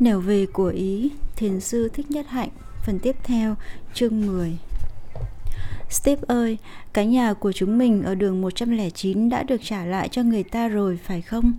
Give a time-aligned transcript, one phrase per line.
[0.00, 2.48] Nẻo về của Ý, Thiền sư Thích Nhất Hạnh,
[2.86, 3.54] phần tiếp theo,
[3.94, 4.58] chương 10
[5.90, 6.58] Steve ơi,
[6.92, 10.68] cái nhà của chúng mình ở đường 109 đã được trả lại cho người ta
[10.68, 11.52] rồi phải không?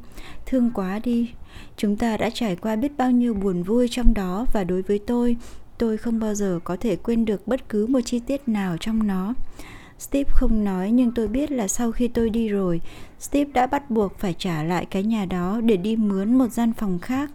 [0.45, 1.29] Thương quá đi.
[1.77, 4.99] Chúng ta đã trải qua biết bao nhiêu buồn vui trong đó và đối với
[4.99, 5.37] tôi,
[5.77, 9.07] tôi không bao giờ có thể quên được bất cứ một chi tiết nào trong
[9.07, 9.33] nó.
[9.99, 12.81] Steve không nói nhưng tôi biết là sau khi tôi đi rồi,
[13.19, 16.73] Steve đã bắt buộc phải trả lại cái nhà đó để đi mướn một gian
[16.73, 17.31] phòng khác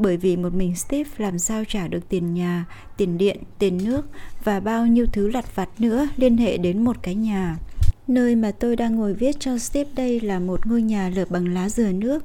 [0.00, 2.64] bởi vì một mình Steve làm sao trả được tiền nhà,
[2.96, 4.06] tiền điện, tiền nước
[4.44, 7.56] và bao nhiêu thứ lặt vặt nữa liên hệ đến một cái nhà.
[8.08, 11.54] Nơi mà tôi đang ngồi viết cho Steve đây là một ngôi nhà lợp bằng
[11.54, 12.24] lá dừa nước,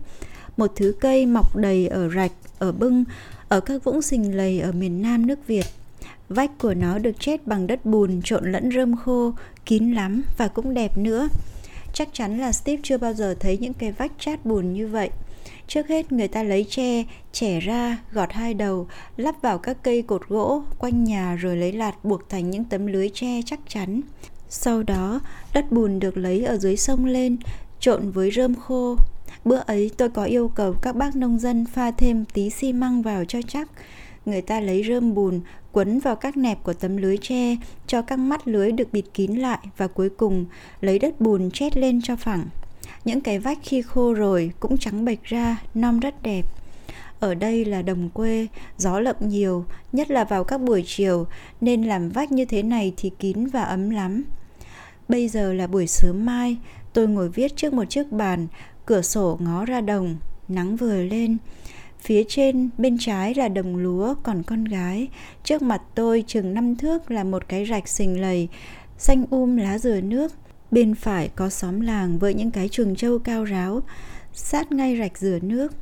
[0.57, 3.03] một thứ cây mọc đầy ở rạch, ở bưng,
[3.49, 5.65] ở các vũng sình lầy ở miền Nam nước Việt.
[6.29, 9.33] Vách của nó được chết bằng đất bùn trộn lẫn rơm khô,
[9.65, 11.27] kín lắm và cũng đẹp nữa.
[11.93, 15.09] Chắc chắn là Steve chưa bao giờ thấy những cái vách chát bùn như vậy.
[15.67, 18.87] Trước hết người ta lấy tre, chẻ ra, gọt hai đầu,
[19.17, 22.87] lắp vào các cây cột gỗ quanh nhà rồi lấy lạt buộc thành những tấm
[22.87, 24.01] lưới tre chắc chắn.
[24.49, 25.19] Sau đó,
[25.53, 27.37] đất bùn được lấy ở dưới sông lên,
[27.79, 28.95] trộn với rơm khô.
[29.45, 33.01] Bữa ấy tôi có yêu cầu các bác nông dân pha thêm tí xi măng
[33.01, 33.69] vào cho chắc.
[34.25, 38.19] Người ta lấy rơm bùn quấn vào các nẹp của tấm lưới tre cho các
[38.19, 40.45] mắt lưới được bịt kín lại và cuối cùng
[40.81, 42.45] lấy đất bùn chét lên cho phẳng.
[43.05, 46.45] Những cái vách khi khô rồi cũng trắng bệch ra, non rất đẹp.
[47.19, 48.47] Ở đây là đồng quê,
[48.77, 51.27] gió lậm nhiều, nhất là vào các buổi chiều,
[51.61, 54.23] nên làm vách như thế này thì kín và ấm lắm.
[55.07, 56.57] Bây giờ là buổi sớm mai,
[56.93, 58.47] tôi ngồi viết trước một chiếc bàn,
[58.85, 61.37] cửa sổ ngó ra đồng, nắng vừa lên.
[61.99, 65.07] Phía trên bên trái là đồng lúa còn con gái,
[65.43, 68.47] trước mặt tôi chừng năm thước là một cái rạch sình lầy,
[68.97, 70.33] xanh um lá dừa nước,
[70.75, 73.81] Bên phải có xóm làng với những cái trường trâu cao ráo,
[74.33, 75.73] sát ngay rạch rửa nước.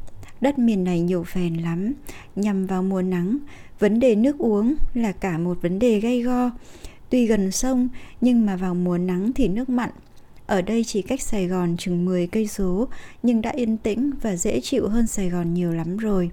[0.42, 1.94] Đất miền này nhiều phèn lắm,
[2.36, 3.38] nhằm vào mùa nắng,
[3.80, 6.52] vấn đề nước uống là cả một vấn đề gay go.
[7.10, 7.90] Tuy gần sông
[8.22, 9.90] nhưng mà vào mùa nắng thì nước mặn.
[10.46, 12.88] Ở đây chỉ cách Sài Gòn chừng 10 cây số
[13.24, 16.30] nhưng đã yên tĩnh và dễ chịu hơn Sài Gòn nhiều lắm rồi.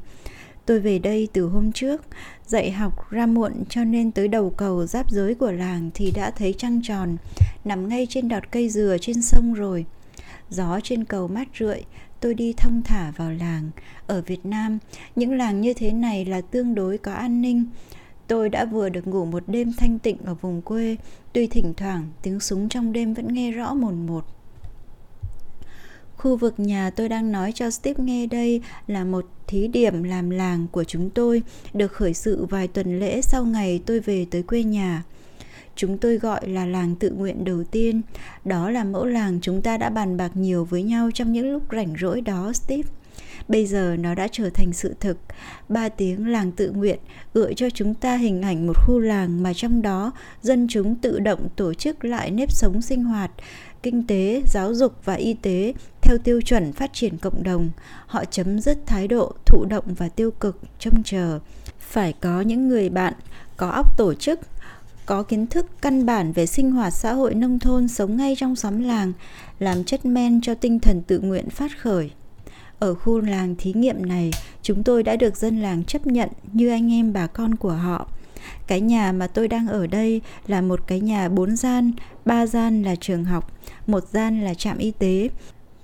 [0.67, 2.03] Tôi về đây từ hôm trước,
[2.47, 6.31] dạy học ra muộn cho nên tới đầu cầu giáp giới của làng thì đã
[6.31, 7.17] thấy trăng tròn,
[7.65, 9.87] nằm ngay trên đọt cây dừa trên sông rồi.
[10.51, 11.83] Gió trên cầu mát rượi,
[12.21, 13.71] tôi đi thong thả vào làng.
[14.07, 14.79] Ở Việt Nam,
[15.17, 17.65] những làng như thế này là tương đối có an ninh.
[18.27, 20.97] Tôi đã vừa được ngủ một đêm thanh tịnh ở vùng quê,
[21.33, 24.27] tuy thỉnh thoảng tiếng súng trong đêm vẫn nghe rõ mồn một.
[26.21, 30.31] Khu vực nhà tôi đang nói cho Steve nghe đây là một thí điểm làm
[30.31, 31.43] làng của chúng tôi,
[31.75, 35.03] được khởi sự vài tuần lễ sau ngày tôi về tới quê nhà.
[35.77, 38.03] Chúng tôi gọi là làng tự nguyện đầu tiên.
[38.45, 41.63] Đó là mẫu làng chúng ta đã bàn bạc nhiều với nhau trong những lúc
[41.73, 42.89] rảnh rỗi đó, Steve.
[43.49, 45.19] Bây giờ nó đã trở thành sự thực.
[45.69, 46.99] Ba tiếng làng tự nguyện
[47.35, 51.19] gợi cho chúng ta hình ảnh một khu làng mà trong đó dân chúng tự
[51.19, 53.31] động tổ chức lại nếp sống sinh hoạt,
[53.83, 55.73] kinh tế, giáo dục và y tế
[56.11, 57.71] theo tiêu chuẩn phát triển cộng đồng.
[58.07, 61.39] Họ chấm dứt thái độ thụ động và tiêu cực, trông chờ.
[61.79, 63.15] Phải có những người bạn
[63.57, 64.41] có óc tổ chức,
[65.07, 68.57] có kiến thức căn bản về sinh hoạt xã hội nông thôn sống ngay trong
[68.57, 69.13] xóm làng,
[69.59, 72.11] làm chất men cho tinh thần tự nguyện phát khởi.
[72.79, 74.31] Ở khu làng thí nghiệm này,
[74.63, 78.09] chúng tôi đã được dân làng chấp nhận như anh em bà con của họ.
[78.67, 81.93] Cái nhà mà tôi đang ở đây là một cái nhà bốn gian,
[82.25, 83.53] ba gian là trường học,
[83.87, 85.29] một gian là trạm y tế.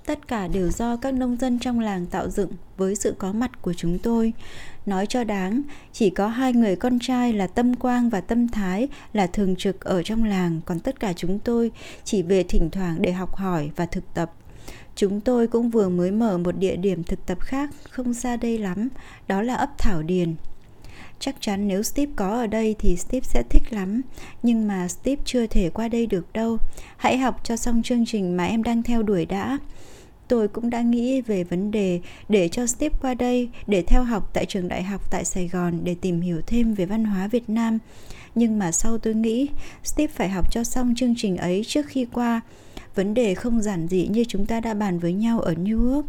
[0.07, 3.61] Tất cả đều do các nông dân trong làng tạo dựng với sự có mặt
[3.61, 4.33] của chúng tôi.
[4.85, 5.61] Nói cho đáng,
[5.93, 9.81] chỉ có hai người con trai là Tâm Quang và Tâm Thái là thường trực
[9.81, 11.71] ở trong làng, còn tất cả chúng tôi
[12.03, 14.31] chỉ về thỉnh thoảng để học hỏi và thực tập.
[14.95, 18.57] Chúng tôi cũng vừa mới mở một địa điểm thực tập khác không xa đây
[18.57, 18.89] lắm,
[19.27, 20.35] đó là ấp Thảo Điền.
[21.19, 24.01] Chắc chắn nếu Steve có ở đây thì Steve sẽ thích lắm,
[24.43, 26.57] nhưng mà Steve chưa thể qua đây được đâu.
[26.97, 29.57] Hãy học cho xong chương trình mà em đang theo đuổi đã.
[30.27, 31.99] Tôi cũng đã nghĩ về vấn đề
[32.29, 35.79] để cho Steve qua đây, để theo học tại trường đại học tại Sài Gòn
[35.83, 37.79] để tìm hiểu thêm về văn hóa Việt Nam.
[38.35, 39.47] Nhưng mà sau tôi nghĩ,
[39.83, 42.41] Steve phải học cho xong chương trình ấy trước khi qua
[42.97, 46.05] Vấn đề không giản dị như chúng ta đã bàn với nhau ở New York.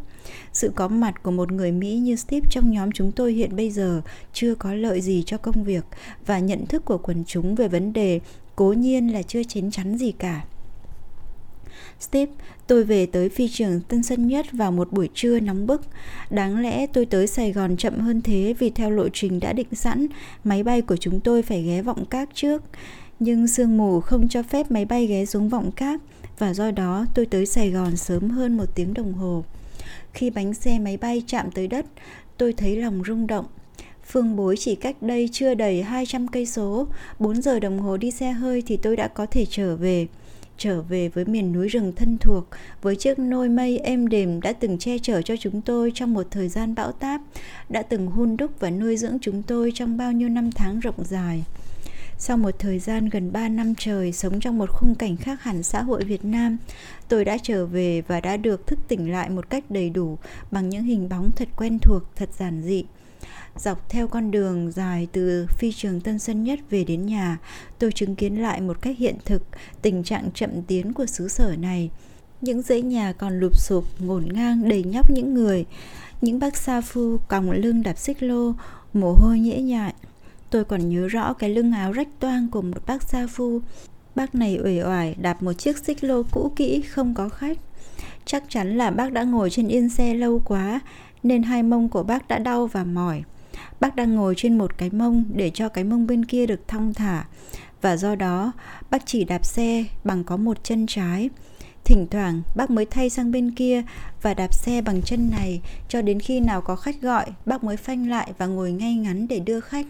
[0.52, 3.70] Sự có mặt của một người Mỹ như Steve trong nhóm chúng tôi hiện bây
[3.70, 5.84] giờ chưa có lợi gì cho công việc
[6.26, 8.20] và nhận thức của quần chúng về vấn đề
[8.56, 10.44] cố nhiên là chưa chín chắn gì cả.
[12.00, 12.32] Steve,
[12.66, 15.82] tôi về tới phi trường Tân Sơn Nhất vào một buổi trưa nóng bức.
[16.30, 19.74] Đáng lẽ tôi tới Sài Gòn chậm hơn thế vì theo lộ trình đã định
[19.74, 20.06] sẵn,
[20.44, 22.62] máy bay của chúng tôi phải ghé vọng cát trước.
[23.20, 26.00] Nhưng sương mù không cho phép máy bay ghé xuống vọng cát
[26.38, 29.44] và do đó tôi tới Sài Gòn sớm hơn một tiếng đồng hồ.
[30.12, 31.86] Khi bánh xe máy bay chạm tới đất,
[32.36, 33.46] tôi thấy lòng rung động.
[34.06, 36.86] Phương Bối chỉ cách đây chưa đầy 200 cây số,
[37.18, 40.06] 4 giờ đồng hồ đi xe hơi thì tôi đã có thể trở về.
[40.58, 42.44] Trở về với miền núi rừng thân thuộc,
[42.82, 46.26] với chiếc nôi mây êm đềm đã từng che chở cho chúng tôi trong một
[46.30, 47.20] thời gian bão táp,
[47.68, 51.04] đã từng hun đúc và nuôi dưỡng chúng tôi trong bao nhiêu năm tháng rộng
[51.04, 51.44] dài.
[52.18, 55.62] Sau một thời gian gần 3 năm trời sống trong một khung cảnh khác hẳn
[55.62, 56.58] xã hội Việt Nam,
[57.08, 60.18] tôi đã trở về và đã được thức tỉnh lại một cách đầy đủ
[60.50, 62.84] bằng những hình bóng thật quen thuộc, thật giản dị.
[63.58, 67.38] Dọc theo con đường dài từ phi trường Tân Sơn Nhất về đến nhà,
[67.78, 69.42] tôi chứng kiến lại một cách hiện thực
[69.82, 71.90] tình trạng chậm tiến của xứ sở này.
[72.40, 75.64] Những dãy nhà còn lụp sụp, ngổn ngang đầy nhóc những người.
[76.20, 78.52] Những bác sa phu còng lưng đạp xích lô,
[78.92, 79.94] mồ hôi nhễ nhại.
[80.50, 83.60] Tôi còn nhớ rõ cái lưng áo rách toang của một bác sa phu.
[84.14, 87.58] Bác này uể oải đạp một chiếc xích lô cũ kỹ không có khách.
[88.24, 90.80] Chắc chắn là bác đã ngồi trên yên xe lâu quá
[91.22, 93.22] nên hai mông của bác đã đau và mỏi.
[93.80, 96.94] Bác đang ngồi trên một cái mông để cho cái mông bên kia được thong
[96.94, 97.24] thả
[97.80, 98.52] và do đó
[98.90, 101.30] bác chỉ đạp xe bằng có một chân trái.
[101.84, 103.82] Thỉnh thoảng bác mới thay sang bên kia
[104.22, 107.76] và đạp xe bằng chân này cho đến khi nào có khách gọi, bác mới
[107.76, 109.86] phanh lại và ngồi ngay ngắn để đưa khách.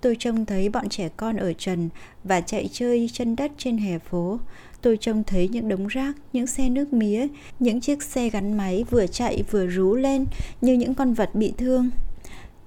[0.00, 1.88] Tôi trông thấy bọn trẻ con ở trần
[2.24, 4.38] và chạy chơi chân đất trên hè phố.
[4.82, 7.26] Tôi trông thấy những đống rác, những xe nước mía,
[7.58, 10.26] những chiếc xe gắn máy vừa chạy vừa rú lên
[10.60, 11.90] như những con vật bị thương.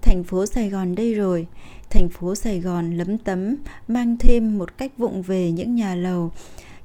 [0.06, 1.48] Thành phố Sài Gòn đây rồi,
[1.90, 3.56] thành phố Sài Gòn lấm tấm,
[3.88, 6.32] mang thêm một cách vụng về những nhà lầu,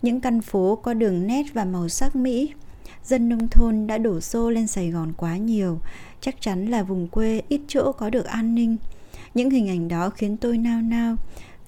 [0.03, 2.51] những căn phố có đường nét và màu sắc Mỹ.
[3.05, 5.79] Dân nông thôn đã đổ xô lên Sài Gòn quá nhiều,
[6.21, 8.77] chắc chắn là vùng quê ít chỗ có được an ninh.
[9.35, 11.17] Những hình ảnh đó khiến tôi nao nao.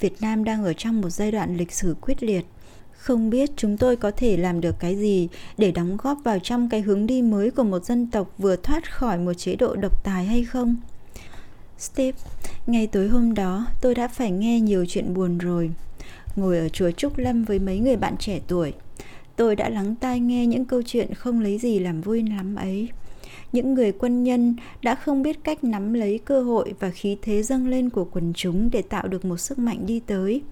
[0.01, 2.47] Việt Nam đang ở trong một giai đoạn lịch sử quyết liệt.
[2.93, 5.29] Không biết chúng tôi có thể làm được cái gì
[5.59, 8.93] để đóng góp vào trong cái hướng đi mới của một dân tộc vừa thoát
[8.93, 10.77] khỏi một chế độ độc tài hay không?
[11.83, 12.19] Steve,
[12.67, 15.71] ngay tối hôm đó tôi đã phải nghe nhiều chuyện buồn rồi.
[16.37, 18.73] Ngồi ở chùa Trúc Lâm với mấy người bạn trẻ tuổi,
[19.37, 22.89] tôi đã lắng tai nghe những câu chuyện không lấy gì làm vui lắm ấy.
[23.53, 27.43] Những người quân nhân đã không biết cách nắm lấy cơ hội và khí thế
[27.43, 30.43] dâng lên của quần chúng để tạo được một sức mạnh đi tới.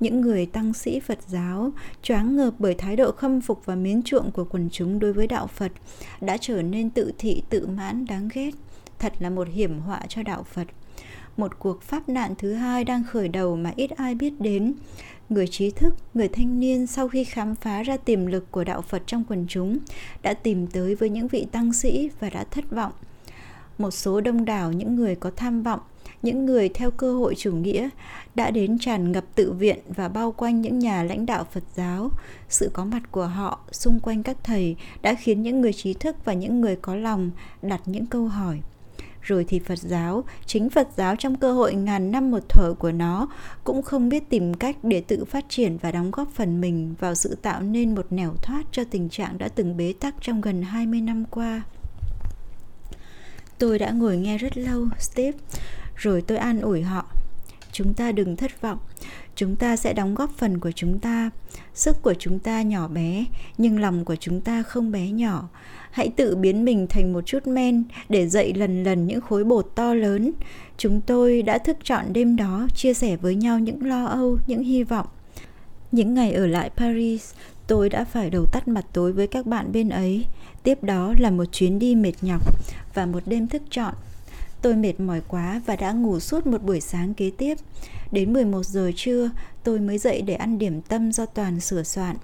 [0.00, 1.72] Những người tăng sĩ Phật giáo
[2.02, 5.26] choáng ngợp bởi thái độ khâm phục và mến chuộng của quần chúng đối với
[5.26, 5.72] đạo Phật
[6.20, 8.50] đã trở nên tự thị tự mãn đáng ghét
[8.98, 10.66] thật là một hiểm họa cho đạo Phật
[11.38, 14.74] một cuộc pháp nạn thứ hai đang khởi đầu mà ít ai biết đến
[15.28, 18.82] người trí thức, người thanh niên sau khi khám phá ra tiềm lực của đạo
[18.82, 19.78] Phật trong quần chúng
[20.22, 22.92] đã tìm tới với những vị tăng sĩ và đã thất vọng.
[23.78, 25.80] Một số đông đảo những người có tham vọng,
[26.22, 27.88] những người theo cơ hội chủ nghĩa
[28.34, 32.10] đã đến tràn ngập tự viện và bao quanh những nhà lãnh đạo Phật giáo.
[32.48, 36.16] Sự có mặt của họ xung quanh các thầy đã khiến những người trí thức
[36.24, 37.30] và những người có lòng
[37.62, 38.60] đặt những câu hỏi
[39.28, 42.92] rồi thì Phật giáo, chính Phật giáo trong cơ hội ngàn năm một thở của
[42.92, 43.28] nó
[43.64, 47.14] cũng không biết tìm cách để tự phát triển và đóng góp phần mình vào
[47.14, 50.62] sự tạo nên một nẻo thoát cho tình trạng đã từng bế tắc trong gần
[50.62, 51.62] 20 năm qua.
[53.58, 55.38] Tôi đã ngồi nghe rất lâu, Steve,
[55.96, 57.06] rồi tôi an ủi họ.
[57.72, 58.78] Chúng ta đừng thất vọng,
[59.34, 61.30] chúng ta sẽ đóng góp phần của chúng ta.
[61.74, 63.24] Sức của chúng ta nhỏ bé,
[63.58, 65.48] nhưng lòng của chúng ta không bé nhỏ
[65.90, 69.72] hãy tự biến mình thành một chút men để dậy lần lần những khối bột
[69.74, 70.32] to lớn.
[70.76, 74.62] Chúng tôi đã thức trọn đêm đó, chia sẻ với nhau những lo âu, những
[74.62, 75.06] hy vọng.
[75.92, 77.32] Những ngày ở lại paris,
[77.66, 80.24] tôi đã phải đầu tắt mặt tối với các bạn bên ấy.
[80.62, 82.42] Tiếp đó là một chuyến đi mệt nhọc
[82.94, 83.94] và một đêm thức trọn.
[84.62, 87.58] Tôi mệt mỏi quá và đã ngủ suốt một buổi sáng kế tiếp.
[88.12, 89.30] Đến 11 giờ trưa,
[89.64, 92.16] tôi mới dậy để ăn điểm tâm do toàn sửa soạn.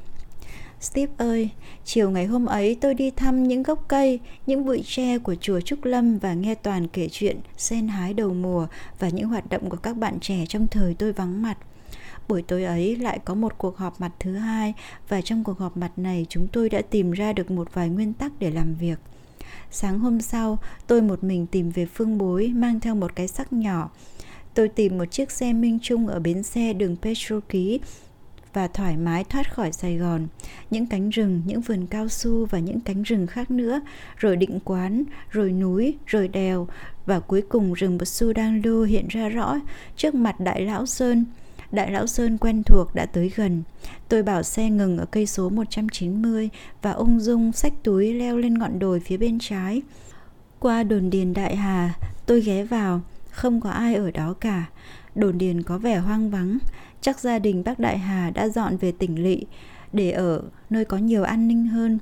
[0.84, 1.50] Steve ơi,
[1.84, 5.60] chiều ngày hôm ấy tôi đi thăm những gốc cây, những bụi tre của chùa
[5.60, 8.66] Trúc Lâm và nghe Toàn kể chuyện sen hái đầu mùa
[8.98, 11.58] và những hoạt động của các bạn trẻ trong thời tôi vắng mặt.
[12.28, 14.74] Buổi tối ấy lại có một cuộc họp mặt thứ hai
[15.08, 18.12] và trong cuộc họp mặt này chúng tôi đã tìm ra được một vài nguyên
[18.12, 18.98] tắc để làm việc.
[19.70, 23.52] Sáng hôm sau, tôi một mình tìm về phương bối mang theo một cái sắc
[23.52, 23.90] nhỏ.
[24.54, 27.80] Tôi tìm một chiếc xe Minh Trung ở bến xe đường Petro Ký
[28.54, 30.26] và thoải mái thoát khỏi Sài Gòn,
[30.70, 33.80] những cánh rừng, những vườn cao su và những cánh rừng khác nữa,
[34.16, 36.66] rồi định quán, rồi núi, rồi đèo
[37.06, 39.56] và cuối cùng rừng Bật Su đang lưu hiện ra rõ
[39.96, 41.24] trước mặt Đại Lão Sơn.
[41.72, 43.62] Đại Lão Sơn quen thuộc đã tới gần.
[44.08, 46.48] Tôi bảo xe ngừng ở cây số 190
[46.82, 49.82] và ung dung xách túi leo lên ngọn đồi phía bên trái.
[50.58, 51.94] Qua đồn điền Đại Hà,
[52.26, 54.64] tôi ghé vào, không có ai ở đó cả.
[55.14, 56.58] Đồn điền có vẻ hoang vắng,
[57.04, 59.44] Chắc gia đình bác Đại Hà đã dọn về tỉnh lỵ
[59.92, 61.98] để ở nơi có nhiều an ninh hơn.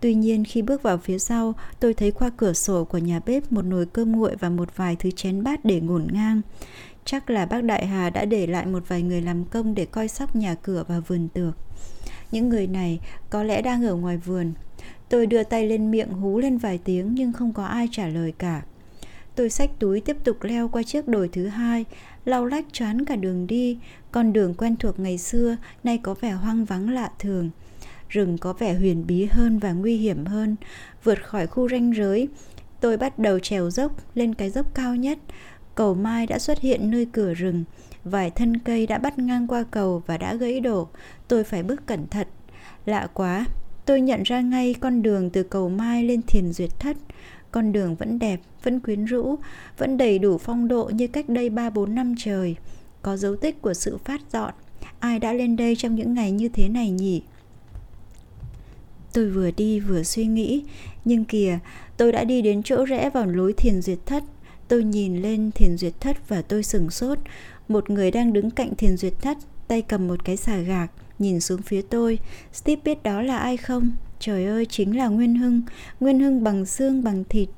[0.00, 3.52] Tuy nhiên khi bước vào phía sau, tôi thấy qua cửa sổ của nhà bếp
[3.52, 6.40] một nồi cơm nguội và một vài thứ chén bát để ngổn ngang.
[7.04, 10.08] Chắc là bác Đại Hà đã để lại một vài người làm công để coi
[10.08, 11.54] sóc nhà cửa và vườn tược.
[12.32, 14.52] Những người này có lẽ đang ở ngoài vườn.
[15.08, 18.32] Tôi đưa tay lên miệng hú lên vài tiếng nhưng không có ai trả lời
[18.38, 18.62] cả.
[19.34, 21.84] Tôi xách túi tiếp tục leo qua chiếc đồi thứ hai,
[22.24, 23.78] lau lách choán cả đường đi.
[24.12, 27.50] Con đường quen thuộc ngày xưa nay có vẻ hoang vắng lạ thường.
[28.08, 30.56] Rừng có vẻ huyền bí hơn và nguy hiểm hơn.
[31.04, 32.28] Vượt khỏi khu ranh giới,
[32.80, 35.18] tôi bắt đầu trèo dốc lên cái dốc cao nhất.
[35.74, 37.64] Cầu mai đã xuất hiện nơi cửa rừng.
[38.04, 40.88] Vài thân cây đã bắt ngang qua cầu và đã gãy đổ.
[41.28, 42.26] Tôi phải bước cẩn thận.
[42.86, 43.46] Lạ quá,
[43.86, 46.96] tôi nhận ra ngay con đường từ cầu mai lên thiền duyệt thất.
[47.50, 49.36] Con đường vẫn đẹp, vẫn quyến rũ,
[49.78, 52.56] vẫn đầy đủ phong độ như cách đây 3-4 năm trời.
[53.02, 54.54] Có dấu tích của sự phát dọn.
[54.98, 57.22] Ai đã lên đây trong những ngày như thế này nhỉ?
[59.12, 60.64] Tôi vừa đi vừa suy nghĩ,
[61.04, 61.58] nhưng kìa,
[61.96, 64.24] tôi đã đi đến chỗ rẽ vào lối thiền duyệt thất.
[64.68, 67.18] Tôi nhìn lên thiền duyệt thất và tôi sừng sốt.
[67.68, 69.38] Một người đang đứng cạnh thiền duyệt thất,
[69.68, 72.18] tay cầm một cái xà gạc, nhìn xuống phía tôi.
[72.52, 73.90] Steve biết đó là ai không?
[74.20, 75.62] Trời ơi, chính là Nguyên Hưng,
[76.00, 77.48] Nguyên Hưng bằng xương bằng thịt.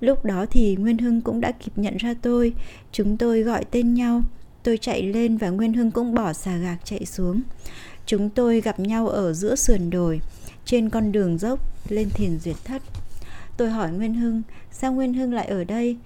[0.00, 2.52] Lúc đó thì Nguyên Hưng cũng đã kịp nhận ra tôi,
[2.92, 4.22] chúng tôi gọi tên nhau.
[4.62, 7.42] Tôi chạy lên và Nguyên Hưng cũng bỏ xà gạc chạy xuống.
[8.06, 10.20] Chúng tôi gặp nhau ở giữa sườn đồi,
[10.64, 12.82] trên con đường dốc lên thiền duyệt thất.
[13.56, 14.42] Tôi hỏi Nguyên Hưng,
[14.72, 15.96] sao Nguyên Hưng lại ở đây?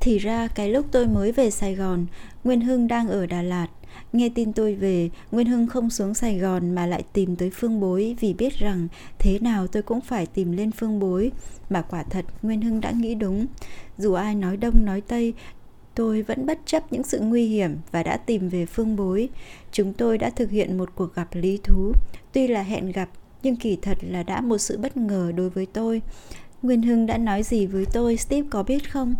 [0.00, 2.06] Thì ra cái lúc tôi mới về Sài Gòn,
[2.44, 3.66] Nguyên Hưng đang ở Đà Lạt.
[4.12, 7.80] Nghe tin tôi về, Nguyên Hưng không xuống Sài Gòn mà lại tìm tới Phương
[7.80, 8.88] Bối vì biết rằng
[9.18, 11.32] thế nào tôi cũng phải tìm lên Phương Bối.
[11.70, 13.46] Mà quả thật Nguyên Hưng đã nghĩ đúng.
[13.98, 15.34] Dù ai nói đông nói tây,
[15.94, 19.28] tôi vẫn bất chấp những sự nguy hiểm và đã tìm về Phương Bối.
[19.72, 21.92] Chúng tôi đã thực hiện một cuộc gặp lý thú.
[22.32, 23.08] Tuy là hẹn gặp,
[23.42, 26.02] nhưng kỳ thật là đã một sự bất ngờ đối với tôi.
[26.62, 29.14] Nguyên Hưng đã nói gì với tôi, Steve có biết không?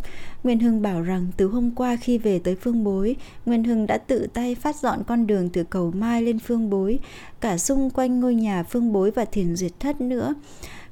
[0.44, 3.16] Nguyên Hưng bảo rằng từ hôm qua khi về tới Phương Bối,
[3.47, 6.99] Nguyên Hưng đã tự tay phát dọn con đường từ cầu Mai lên Phương Bối,
[7.40, 10.35] cả xung quanh ngôi nhà Phương Bối và thiền duyệt thất nữa.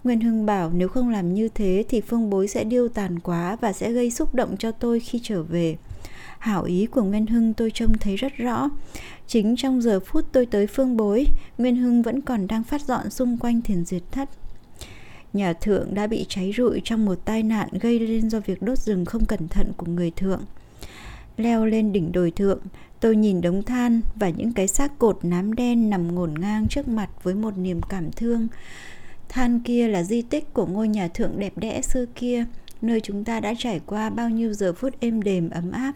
[0.04, 3.56] Nguyên Hưng bảo nếu không làm như thế thì Phương Bối sẽ điêu tàn quá
[3.60, 5.76] và sẽ gây xúc động cho tôi khi trở về.
[6.38, 8.70] Hảo ý của Nguyên Hưng tôi trông thấy rất rõ.
[9.26, 11.26] Chính trong giờ phút tôi tới Phương Bối,
[11.58, 14.28] Nguyên Hưng vẫn còn đang phát dọn xung quanh thiền duyệt thất.
[15.38, 18.78] Nhà thượng đã bị cháy rụi trong một tai nạn gây lên do việc đốt
[18.78, 20.40] rừng không cẩn thận của người thượng.
[21.36, 22.58] Leo lên đỉnh đồi thượng,
[23.00, 26.88] tôi nhìn đống than và những cái xác cột nám đen nằm ngổn ngang trước
[26.88, 28.48] mặt với một niềm cảm thương.
[29.28, 32.44] Than kia là di tích của ngôi nhà thượng đẹp đẽ xưa kia,
[32.82, 35.92] nơi chúng ta đã trải qua bao nhiêu giờ phút êm đềm ấm áp.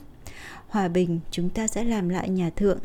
[0.69, 2.79] Hòa bình, chúng ta sẽ làm lại nhà thượng.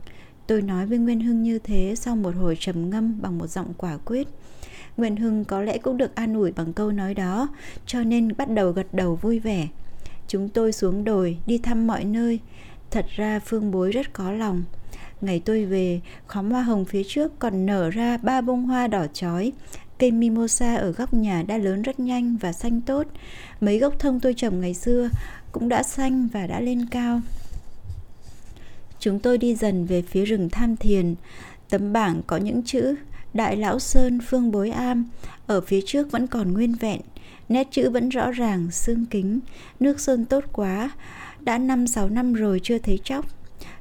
[0.48, 3.74] Tôi nói với Nguyên Hưng như thế sau một hồi trầm ngâm bằng một giọng
[3.78, 4.28] quả quyết.
[4.98, 7.48] Nguyên Hưng có lẽ cũng được an ủi bằng câu nói đó,
[7.86, 9.68] cho nên bắt đầu gật đầu vui vẻ.
[10.28, 12.40] Chúng tôi xuống đồi, đi thăm mọi nơi.
[12.92, 14.64] Thật ra Phương Bối rất có lòng.
[15.22, 19.08] Ngày tôi về, khóm hoa hồng phía trước còn nở ra ba bông hoa đỏ
[19.14, 19.52] chói.
[20.00, 23.08] Cây mimosa ở góc nhà đã lớn rất nhanh và xanh tốt.
[23.62, 25.10] Mấy gốc thông tôi trồng ngày xưa
[25.52, 27.22] cũng đã xanh và đã lên cao.
[29.00, 31.16] Chúng tôi đi dần về phía rừng tham thiền.
[31.70, 32.96] Tấm bảng có những chữ
[33.38, 35.06] Đại Lão Sơn Phương Bối Am
[35.48, 37.02] Ở phía trước vẫn còn nguyên vẹn
[37.50, 39.40] Nét chữ vẫn rõ ràng, xương kính
[39.80, 40.90] Nước sơn tốt quá
[41.40, 43.26] Đã năm sáu năm rồi chưa thấy chóc.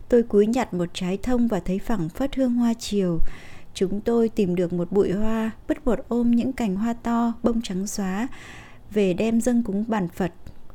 [0.09, 3.21] Tôi cúi nhặt một trái thông và thấy phẳng phất hương hoa chiều.
[3.75, 7.63] Chúng tôi tìm được một bụi hoa Bứt một ôm những cành hoa to, bông
[7.63, 8.29] trắng xóa
[8.91, 10.33] Về đem dâng cúng bản Phật.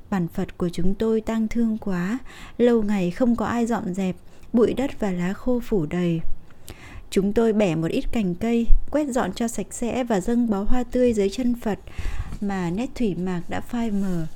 [0.09, 2.17] Bản Phật của chúng tôi tang thương quá
[2.57, 4.15] Lâu ngày không có ai dọn dẹp
[4.53, 6.21] Bụi đất và lá khô phủ đầy.
[7.11, 10.63] Chúng tôi bẻ một ít cành cây, quét dọn cho sạch sẽ và dâng bó
[10.63, 11.79] hoa tươi dưới chân Phật
[12.41, 14.27] mà nét thủy mạc đã phai mờ.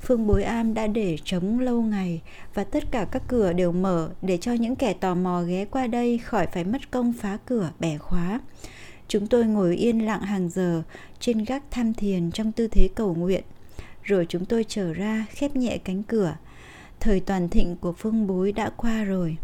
[0.00, 2.20] Phương Bối Am đã để trống lâu ngày
[2.54, 5.86] và tất cả các cửa đều mở để cho những kẻ tò mò ghé qua
[5.86, 8.40] đây khỏi phải mất công phá cửa bẻ khóa.
[9.08, 10.82] Chúng tôi ngồi yên lặng hàng giờ
[11.20, 13.42] trên gác tham thiền trong tư thế cầu nguyện.
[14.02, 16.36] Rồi chúng tôi trở ra khép nhẹ cánh cửa.
[17.00, 19.36] Thời toàn thịnh của phương bối đã qua rồi.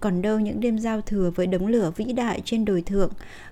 [0.00, 3.10] Còn đâu những đêm giao thừa với đống lửa vĩ đại trên đồi thượng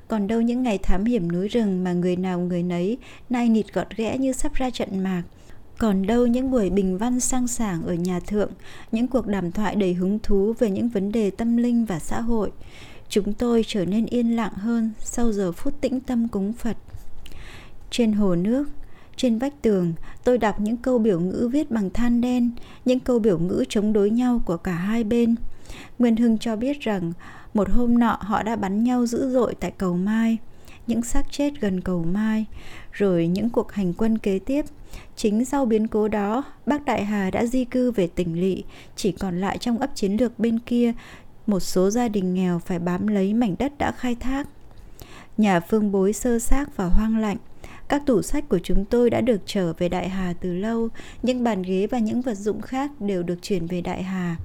[0.08, 2.98] Còn đâu những ngày thám hiểm núi rừng mà người nào người nấy
[3.30, 5.22] Nay nịt gọt ghẽ như sắp ra trận mạc
[5.78, 8.50] còn đâu những buổi bình văn sang sảng ở nhà thượng,
[8.92, 12.20] những cuộc đàm thoại đầy hứng thú về những vấn đề tâm linh và xã
[12.20, 12.52] hội.
[13.08, 16.76] Chúng tôi trở nên yên lặng hơn sau giờ phút tĩnh tâm cúng Phật.
[17.90, 18.64] Trên hồ nước,
[19.16, 22.50] trên vách tường, tôi đọc những câu biểu ngữ viết bằng than đen,
[22.84, 25.34] những câu biểu ngữ chống đối nhau của cả hai bên.
[25.98, 27.12] Nguyên Hưng cho biết rằng
[27.54, 30.38] một hôm nọ họ đã bắn nhau dữ dội tại cầu Mai.
[30.86, 32.44] những xác chết gần cầu Mai,
[32.92, 34.64] rồi những cuộc hành quân kế tiếp.
[35.16, 38.64] Chính sau biến cố đó, bác Đại Hà đã di cư về tỉnh lỵ,
[38.96, 40.92] chỉ còn lại trong ấp chiến lược bên kia,
[41.46, 44.48] một số gia đình nghèo phải bám lấy mảnh đất đã khai thác.
[45.36, 47.36] Nhà phương bối sơ xác và hoang lạnh,
[47.88, 50.88] các tủ sách của chúng tôi đã được trở về Đại Hà từ lâu,
[51.22, 54.36] những bàn ghế và những vật dụng khác đều được chuyển về Đại Hà.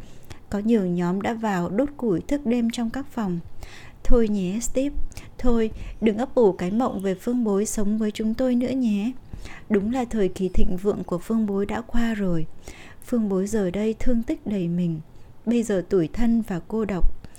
[0.49, 3.39] Có nhiều nhóm đã vào đốt củi thức đêm trong các phòng.
[4.03, 4.95] Thôi nhé Steve,
[5.37, 9.11] thôi đừng ấp ủ cái mộng về phương bối sống với chúng tôi nữa nhé.
[9.69, 12.45] Đúng là thời kỳ thịnh vượng của phương bối đã qua rồi.
[13.05, 14.99] Phương bối giờ đây thương tích đầy mình,
[15.45, 17.29] bây giờ tủi thân và cô độc.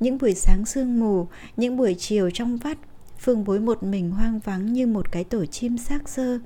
[0.00, 2.78] Những buổi sáng sương mù, những buổi chiều trong vắt,
[3.24, 6.38] Phương bối một mình hoang vắng như một cái tổ chim xác sơ.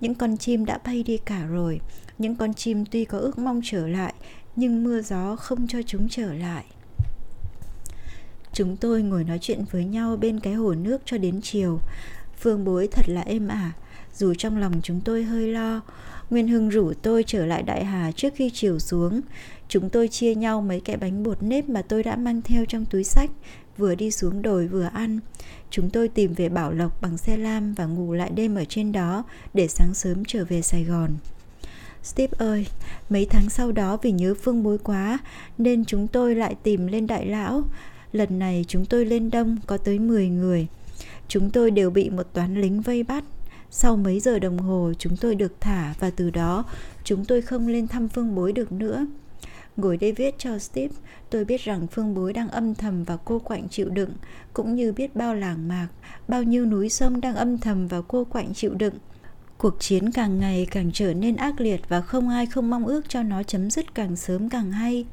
[0.00, 1.80] Những con chim đã bay đi cả rồi.
[2.18, 4.14] Những con chim tuy có ước mong trở lại,
[4.58, 6.64] nhưng mưa gió không cho chúng trở lại.
[8.52, 11.80] Chúng tôi ngồi nói chuyện với nhau bên cái hồ nước cho đến chiều.
[12.40, 13.72] Phương bối thật là êm ả,
[14.14, 15.80] dù trong lòng chúng tôi hơi lo.
[16.30, 19.20] Nguyên Hưng rủ tôi trở lại Đại Hà trước khi chiều xuống.
[19.68, 22.84] Chúng tôi chia nhau mấy cái bánh bột nếp mà tôi đã mang theo trong
[22.84, 23.30] túi sách,
[23.76, 25.20] vừa đi xuống đồi vừa ăn.
[25.70, 28.92] Chúng tôi tìm về Bảo Lộc bằng xe lam và ngủ lại đêm ở trên
[28.92, 29.24] đó
[29.54, 31.10] để sáng sớm trở về Sài Gòn.
[32.08, 32.66] Steve ơi,
[33.10, 35.18] mấy tháng sau đó vì nhớ Phương bối quá
[35.58, 37.62] nên chúng tôi lại tìm lên Đại Lão.
[38.12, 40.66] Lần này chúng tôi lên đông có tới 10 người.
[41.28, 43.24] Chúng tôi đều bị một toán lính vây bắt.
[43.70, 46.64] Sau mấy giờ đồng hồ chúng tôi được thả và từ đó
[47.04, 49.06] chúng tôi không lên thăm Phương bối được nữa.
[49.76, 50.94] Ngồi đây viết cho Steve,
[51.30, 54.10] tôi biết rằng Phương Bối đang âm thầm và cô quạnh chịu đựng,
[54.52, 55.88] cũng như biết bao làng mạc,
[56.28, 58.94] bao nhiêu núi sông đang âm thầm và cô quạnh chịu đựng.
[59.58, 63.08] Cuộc chiến càng ngày càng trở nên ác liệt và không ai không mong ước
[63.08, 65.04] cho nó chấm dứt càng sớm càng hay.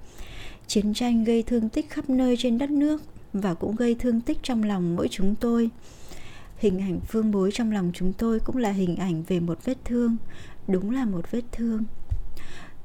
[0.68, 3.02] Chiến tranh gây thương tích khắp nơi trên đất nước
[3.34, 5.70] và cũng gây thương tích trong lòng mỗi chúng tôi.
[6.58, 9.78] Hình ảnh phương bối trong lòng chúng tôi cũng là hình ảnh về một vết
[9.86, 10.18] thương,
[10.68, 11.84] đúng là một vết thương.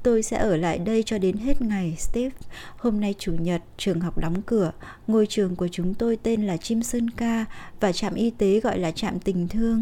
[0.03, 2.35] Tôi sẽ ở lại đây cho đến hết ngày, Steve.
[2.77, 4.71] Hôm nay chủ nhật, trường học đóng cửa.
[5.07, 7.45] Ngôi trường của chúng tôi tên là Chim Sơn Ca
[7.79, 9.81] và trạm y tế gọi là trạm tình thương.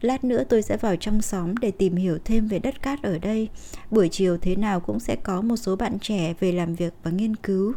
[0.00, 3.18] Lát nữa tôi sẽ vào trong xóm để tìm hiểu thêm về đất cát ở
[3.18, 3.48] đây.
[3.90, 7.10] Buổi chiều thế nào cũng sẽ có một số bạn trẻ về làm việc và
[7.10, 7.72] nghiên cứu.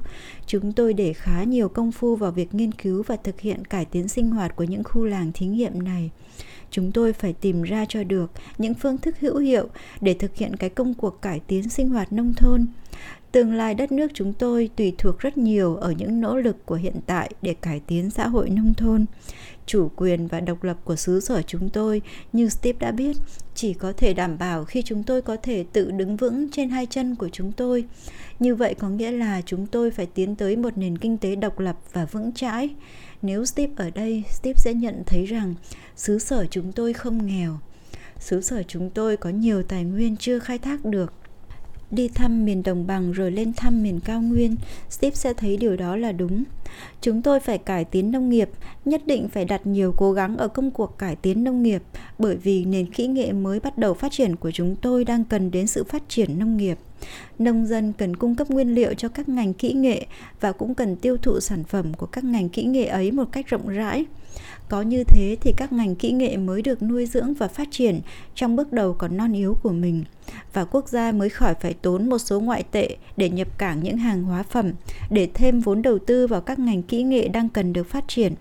[0.48, 3.86] Chúng tôi để khá nhiều công phu vào việc nghiên cứu và thực hiện cải
[3.86, 6.12] tiến sinh hoạt của những khu làng thí nghiệm này
[6.74, 9.68] chúng tôi phải tìm ra cho được những phương thức hữu hiệu
[10.02, 12.66] để thực hiện cái công cuộc cải tiến sinh hoạt nông thôn.
[13.32, 16.76] Tương lai đất nước chúng tôi tùy thuộc rất nhiều ở những nỗ lực của
[16.76, 19.06] hiện tại để cải tiến xã hội nông thôn.
[19.66, 22.02] Chủ quyền và độc lập của xứ sở chúng tôi,
[22.34, 23.18] như steve đã biết,
[23.56, 26.86] chỉ có thể đảm bảo khi chúng tôi có thể tự đứng vững trên hai
[26.86, 27.84] chân của chúng tôi.
[28.40, 31.60] Như vậy có nghĩa là chúng tôi phải tiến tới một nền kinh tế độc
[31.60, 32.70] lập và vững chãi
[33.24, 35.56] nếu Steve ở đây, Steve sẽ nhận thấy rằng
[35.96, 37.60] xứ sở chúng tôi không nghèo.
[38.20, 41.14] Xứ sở chúng tôi có nhiều tài nguyên chưa khai thác được.
[41.92, 44.56] Đi thăm miền đồng bằng rồi lên thăm miền cao nguyên,
[44.90, 46.44] Steve sẽ thấy điều đó là đúng.
[47.02, 48.50] Chúng tôi phải cải tiến nông nghiệp,
[48.86, 51.84] nhất định phải đặt nhiều cố gắng ở công cuộc cải tiến nông nghiệp,
[52.20, 55.52] bởi vì nền kỹ nghệ mới bắt đầu phát triển của chúng tôi đang cần
[55.52, 56.78] đến sự phát triển nông nghiệp.
[57.40, 60.06] Nông dân cần cung cấp nguyên liệu cho các ngành kỹ nghệ
[60.40, 63.48] và cũng cần tiêu thụ sản phẩm của các ngành kỹ nghệ ấy một cách
[63.48, 64.06] rộng rãi.
[64.70, 68.02] Có như thế thì các ngành kỹ nghệ mới được nuôi dưỡng và phát triển
[68.36, 70.04] trong bước đầu còn non yếu của mình
[70.54, 73.98] và quốc gia mới khỏi phải tốn một số ngoại tệ để nhập cảng những
[73.98, 74.72] hàng hóa phẩm,
[75.10, 78.34] để thêm vốn đầu tư vào các ngành kỹ nghệ đang cần được phát triển.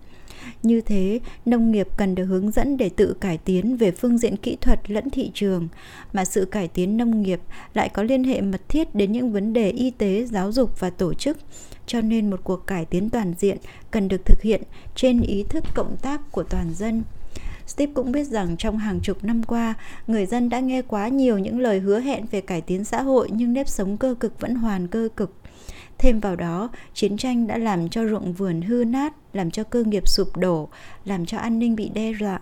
[0.62, 4.36] Như thế, nông nghiệp cần được hướng dẫn để tự cải tiến về phương diện
[4.36, 5.68] kỹ thuật lẫn thị trường,
[6.12, 7.40] mà sự cải tiến nông nghiệp
[7.74, 10.90] lại có liên hệ mật thiết đến những vấn đề y tế, giáo dục và
[10.90, 11.38] tổ chức.
[11.86, 13.58] Cho nên một cuộc cải tiến toàn diện
[13.90, 14.62] cần được thực hiện
[14.94, 17.02] trên ý thức cộng tác của toàn dân.
[17.66, 19.74] Steve cũng biết rằng trong hàng chục năm qua,
[20.06, 23.28] người dân đã nghe quá nhiều những lời hứa hẹn về cải tiến xã hội
[23.32, 25.34] nhưng nếp sống cơ cực vẫn hoàn cơ cực.
[25.98, 29.84] Thêm vào đó, chiến tranh đã làm cho ruộng vườn hư nát, làm cho cơ
[29.84, 30.68] nghiệp sụp đổ,
[31.04, 32.40] làm cho an ninh bị đe dọa.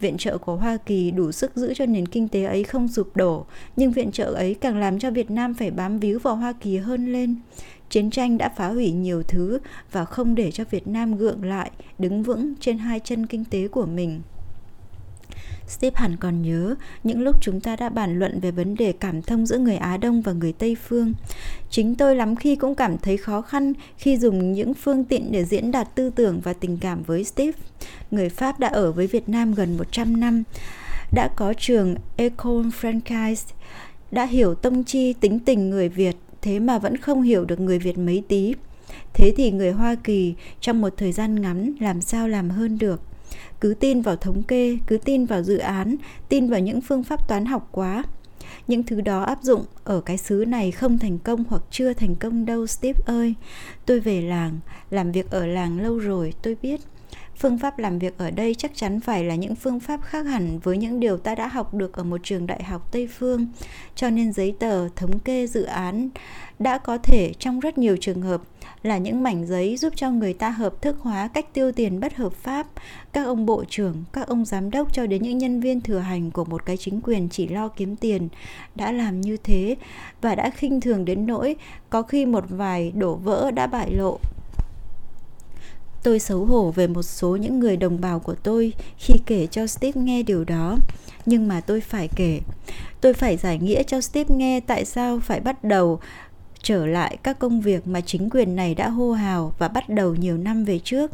[0.00, 3.16] Viện trợ của Hoa Kỳ đủ sức giữ cho nền kinh tế ấy không sụp
[3.16, 6.52] đổ, nhưng viện trợ ấy càng làm cho Việt Nam phải bám víu vào Hoa
[6.52, 7.36] Kỳ hơn lên.
[7.90, 9.58] Chiến tranh đã phá hủy nhiều thứ
[9.92, 13.68] và không để cho Việt Nam gượng lại, đứng vững trên hai chân kinh tế
[13.68, 14.20] của mình.
[15.68, 19.22] Steve hẳn còn nhớ những lúc chúng ta đã bàn luận về vấn đề cảm
[19.22, 21.12] thông giữa người Á Đông và người Tây Phương.
[21.70, 25.44] Chính tôi lắm khi cũng cảm thấy khó khăn khi dùng những phương tiện để
[25.44, 27.58] diễn đạt tư tưởng và tình cảm với Steve.
[28.10, 30.42] Người Pháp đã ở với Việt Nam gần 100 năm,
[31.12, 33.52] đã có trường Ecole Francaise,
[34.10, 37.78] đã hiểu tâm chi tính tình người Việt, thế mà vẫn không hiểu được người
[37.78, 38.54] Việt mấy tí.
[39.14, 43.02] Thế thì người Hoa Kỳ trong một thời gian ngắn làm sao làm hơn được?
[43.60, 45.96] cứ tin vào thống kê, cứ tin vào dự án,
[46.28, 48.04] tin vào những phương pháp toán học quá
[48.68, 52.14] những thứ đó áp dụng ở cái xứ này không thành công hoặc chưa thành
[52.14, 53.34] công đâu, steve ơi
[53.86, 54.58] tôi về làng,
[54.90, 56.80] làm việc ở làng lâu rồi, tôi biết
[57.38, 60.58] phương pháp làm việc ở đây chắc chắn phải là những phương pháp khác hẳn
[60.58, 63.46] với những điều ta đã học được ở một trường đại học tây phương.
[63.94, 66.08] Cho nên giấy tờ, thống kê, dự án
[66.58, 68.42] đã có thể trong rất nhiều trường hợp
[68.82, 72.16] là những mảnh giấy giúp cho người ta hợp thức hóa cách tiêu tiền bất
[72.16, 72.66] hợp pháp.
[73.12, 76.30] Các ông bộ trưởng, các ông giám đốc cho đến những nhân viên thừa hành
[76.30, 78.28] của một cái chính quyền chỉ lo kiếm tiền
[78.74, 79.76] đã làm như thế
[80.20, 81.56] và đã khinh thường đến nỗi
[81.90, 84.18] có khi một vài đổ vỡ đã bại lộ
[86.06, 89.66] tôi xấu hổ về một số những người đồng bào của tôi khi kể cho
[89.66, 90.76] steve nghe điều đó.
[91.26, 92.40] Nhưng mà tôi phải kể.
[93.00, 96.00] Tôi phải giải nghĩa cho steve nghe tại sao phải bắt đầu
[96.62, 100.14] trở lại các công việc mà chính quyền này đã hô hào và bắt đầu
[100.14, 101.10] nhiều năm về trước.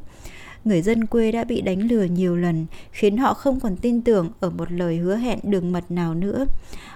[0.65, 4.31] Người dân quê đã bị đánh lừa nhiều lần, khiến họ không còn tin tưởng
[4.41, 6.47] ở một lời hứa hẹn đường mật nào nữa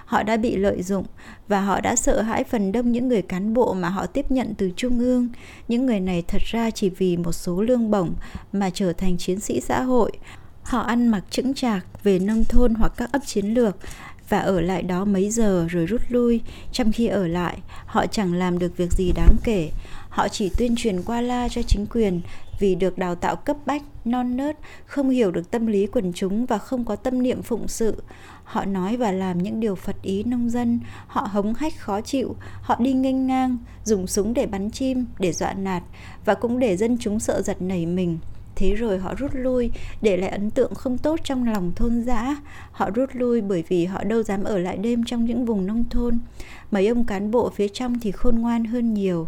[0.07, 1.05] họ đã bị lợi dụng
[1.47, 4.53] và họ đã sợ hãi phần đông những người cán bộ mà họ tiếp nhận
[4.57, 5.27] từ trung ương.
[5.67, 8.13] Những người này thật ra chỉ vì một số lương bổng
[8.51, 10.11] mà trở thành chiến sĩ xã hội.
[10.63, 13.77] Họ ăn mặc chững chạc về nông thôn hoặc các ấp chiến lược
[14.29, 16.41] và ở lại đó mấy giờ rồi rút lui.
[16.71, 19.69] Trong khi ở lại, họ chẳng làm được việc gì đáng kể.
[20.09, 22.21] Họ chỉ tuyên truyền qua la cho chính quyền
[22.59, 26.45] vì được đào tạo cấp bách, non nớt, không hiểu được tâm lý quần chúng
[26.45, 28.03] và không có tâm niệm phụng sự
[28.47, 30.79] họ nói và làm những điều phật ý nông dân.
[31.07, 32.35] Họ hống hách khó chịu.
[32.61, 35.83] Họ đi nghênh ngang, dùng súng để bắn chim, để dọa nạt,
[36.25, 38.19] và cũng để dân chúng sợ giật nảy mình.
[38.55, 42.35] Thế rồi họ rút lui, để lại ấn tượng không tốt trong lòng thôn dã.
[42.71, 45.83] Họ rút lui bởi vì họ đâu dám ở lại đêm trong những vùng nông
[45.89, 46.19] thôn.
[46.71, 49.27] Mấy ông cán bộ phía trong thì khôn ngoan hơn nhiều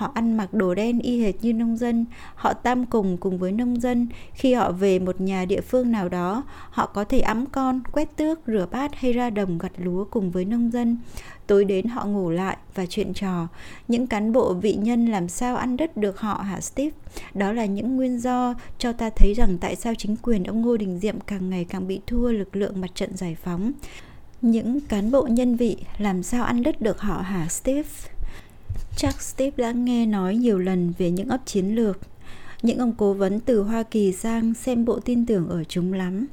[0.00, 2.06] họ ăn mặc đồ đen y hệt như nông dân.
[2.34, 4.08] Họ tam cùng cùng với nông dân.
[4.32, 8.16] Khi họ về một nhà địa phương nào đó, họ có thể ấm con, quét
[8.16, 10.98] tước, rửa bát hay ra đồng gặt lúa cùng với nông dân.
[11.46, 13.48] Tối đến họ ngủ lại và chuyện trò.
[13.88, 16.96] Những cán bộ vị nhân làm sao ăn đất được họ hả, steve?
[17.34, 20.76] Đó là những nguyên do cho ta thấy rằng tại sao chính quyền ông ngô
[20.76, 23.72] đình diệm càng ngày càng bị thua lực lượng mặt trận giải phóng.
[24.42, 27.88] Những cán bộ nhân vị làm sao ăn đất được họ hả, steve?
[29.00, 31.98] Chắc Steve đã nghe nói nhiều lần về những ấp chiến lược.
[32.62, 36.26] Những ông cố vấn từ Hoa Kỳ sang xem bộ tin tưởng ở chúng lắm.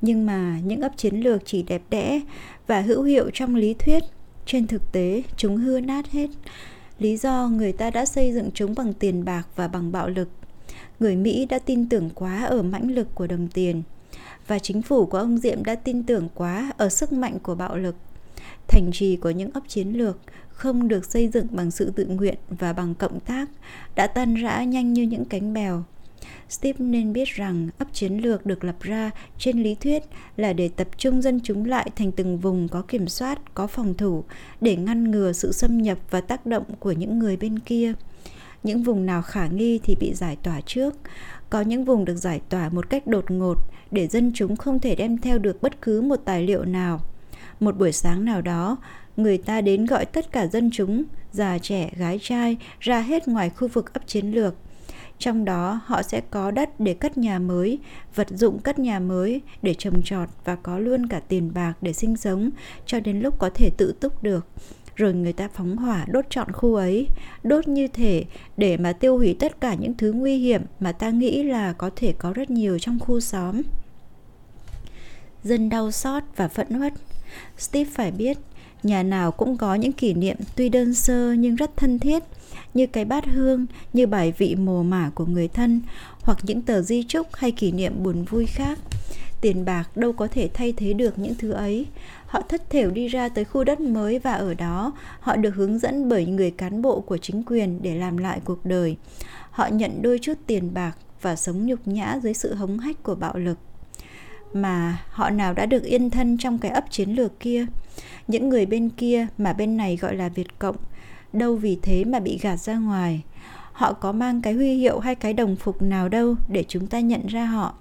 [0.00, 2.20] Nhưng mà những ấp chiến lược chỉ đẹp đẽ
[2.66, 4.02] và hữu hiệu trong lý thuyết.
[4.46, 6.30] Trên thực tế, chúng hư nát hết.
[6.98, 10.28] Lý do người ta đã xây dựng chúng bằng tiền bạc và bằng bạo lực.
[11.00, 13.82] Người Mỹ đã tin tưởng quá ở mãnh lực của đồng tiền.
[14.46, 17.76] Và chính phủ của ông Diệm đã tin tưởng quá ở sức mạnh của bạo
[17.76, 17.94] lực
[18.70, 20.18] thành trì của những ấp chiến lược
[20.60, 23.48] không được xây dựng bằng sự tự nguyện và bằng cộng tác
[23.94, 25.84] đã tan rã nhanh như những cánh bèo
[26.48, 30.02] Steve nên biết rằng ấp chiến lược được lập ra trên lý thuyết
[30.36, 33.94] là để tập trung dân chúng lại thành từng vùng có kiểm soát, có phòng
[33.94, 34.24] thủ
[34.60, 37.92] để ngăn ngừa sự xâm nhập và tác động của những người bên kia.
[38.62, 40.94] Những vùng nào khả nghi thì bị giải tỏa trước,
[41.50, 43.58] có những vùng được giải tỏa một cách đột ngột
[43.90, 47.00] để dân chúng không thể đem theo được bất cứ một tài liệu nào.
[47.60, 48.76] Một buổi sáng nào đó,
[49.22, 53.50] người ta đến gọi tất cả dân chúng, già trẻ, gái trai ra hết ngoài
[53.50, 54.54] khu vực ấp chiến lược.
[55.18, 57.78] Trong đó họ sẽ có đất để cất nhà mới,
[58.14, 61.92] vật dụng cất nhà mới để trồng trọt và có luôn cả tiền bạc để
[61.92, 62.50] sinh sống
[62.86, 64.46] cho đến lúc có thể tự túc được.
[64.96, 67.06] Rồi người ta phóng hỏa đốt trọn khu ấy,
[67.42, 68.24] đốt như thể
[68.56, 71.90] để mà tiêu hủy tất cả những thứ nguy hiểm mà ta nghĩ là có
[71.96, 73.62] thể có rất nhiều trong khu xóm.
[75.42, 76.92] Dân đau xót và phẫn uất.
[77.58, 78.38] Steve phải biết
[78.82, 82.22] nhà nào cũng có những kỷ niệm tuy đơn sơ nhưng rất thân thiết,
[82.74, 85.80] như cái bát hương, như bài vị mồ mả của người thân,
[86.22, 88.78] hoặc những tờ di chúc hay kỷ niệm buồn vui khác.
[89.40, 91.86] Tiền bạc đâu có thể thay thế được những thứ ấy.
[92.26, 95.78] Họ thất thểu đi ra tới khu đất mới và ở đó, họ được hướng
[95.78, 98.96] dẫn bởi người cán bộ của chính quyền để làm lại cuộc đời.
[99.50, 103.14] Họ nhận đôi chút tiền bạc và sống nhục nhã dưới sự hống hách của
[103.14, 103.58] bạo lực
[104.52, 107.66] mà họ nào đã được yên thân trong cái ấp chiến lược kia.
[108.28, 110.76] Những người bên kia mà bên này gọi là việt cộng,
[111.32, 113.22] đâu vì thế mà bị gạt ra ngoài.
[113.72, 117.00] Họ có mang cái huy hiệu hay cái đồng phục nào đâu để chúng ta
[117.00, 117.74] nhận ra họ.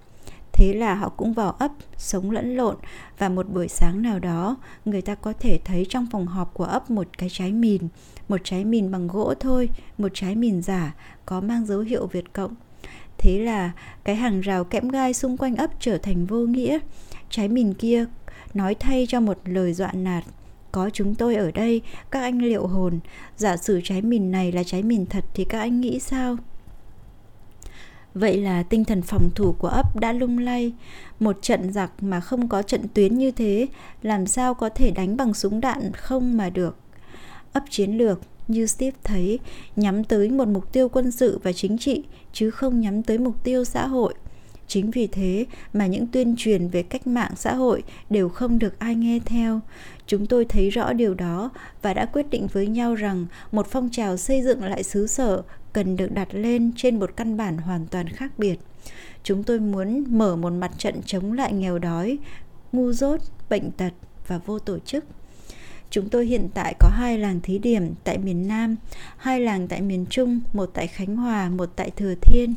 [0.54, 2.76] Thế là họ cũng vào ấp, sống lẫn lộn,
[3.18, 6.64] và một buổi sáng nào đó, người ta có thể thấy trong phòng họp của
[6.64, 7.82] ấp một cái trái mìn,
[8.30, 12.34] một trái mìn bằng gỗ thôi, một trái mìn giả có mang dấu hiệu việt
[12.34, 12.56] cộng
[13.20, 13.72] thế là
[14.04, 16.80] cái hàng rào kẽm gai xung quanh ấp trở thành vô nghĩa
[17.30, 18.06] trái mìn kia
[18.54, 20.24] nói thay cho một lời dọa nạt
[20.72, 23.00] có chúng tôi ở đây các anh liệu hồn
[23.38, 26.38] giả sử trái mìn này là trái mìn thật thì các anh nghĩ sao
[28.14, 30.74] Vậy là tinh thần phòng thủ của ấp đã lung lay.
[31.20, 33.68] Một trận giặc mà không có trận tuyến như thế,
[34.02, 36.78] làm sao có thể đánh bằng súng đạn không mà được.
[37.54, 39.40] Ấp chiến lược, như Steve thấy,
[39.76, 43.44] nhắm tới một mục tiêu quân sự và chính trị, chứ không nhắm tới mục
[43.44, 44.14] tiêu xã hội.
[44.68, 48.80] Chính vì thế mà những tuyên truyền về cách mạng xã hội đều không được
[48.80, 49.60] ai nghe theo.
[50.08, 51.50] Chúng tôi thấy rõ điều đó
[51.82, 55.42] và đã quyết định với nhau rằng một phong trào xây dựng lại xứ sở
[55.74, 58.60] cần được đặt lên trên một căn bản hoàn toàn khác biệt.
[59.24, 62.18] Chúng tôi muốn mở một mặt trận chống lại nghèo đói,
[62.72, 63.94] ngu dốt, bệnh tật
[64.28, 65.06] và vô tổ chức.
[65.92, 68.76] Chúng tôi hiện tại có hai làng thí điểm tại miền Nam,
[69.18, 72.54] hai làng tại miền Trung, một tại Khánh Hòa, một tại Thừa Thiên.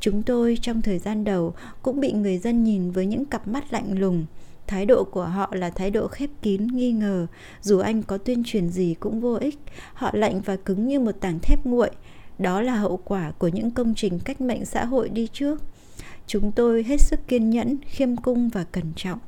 [0.00, 3.72] Chúng tôi trong thời gian đầu cũng bị người dân nhìn với những cặp mắt
[3.72, 4.26] lạnh lùng.
[4.66, 7.26] Thái độ của họ là thái độ khép kín, nghi ngờ.
[7.62, 9.58] Dù anh có tuyên truyền gì cũng vô ích.
[9.94, 11.90] Họ lạnh và cứng như một tảng thép nguội.
[12.38, 15.62] Đó là hậu quả của những công trình cách mệnh xã hội đi trước.
[16.26, 19.18] Chúng tôi hết sức kiên nhẫn, khiêm cung và cẩn trọng.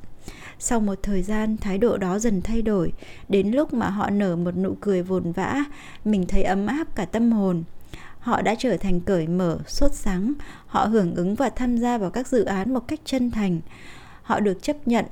[0.59, 2.93] Sau một thời gian, thái độ đó dần thay đổi.
[3.29, 5.63] Đến lúc mà họ nở một nụ cười vồn vã,
[6.05, 7.63] mình thấy ấm áp cả tâm hồn
[8.27, 10.33] họ đã trở thành cởi mở, sốt sáng,
[10.67, 13.59] họ hưởng ứng và tham gia vào các dự án một cách chân thành.
[14.21, 15.05] Họ được chấp nhận,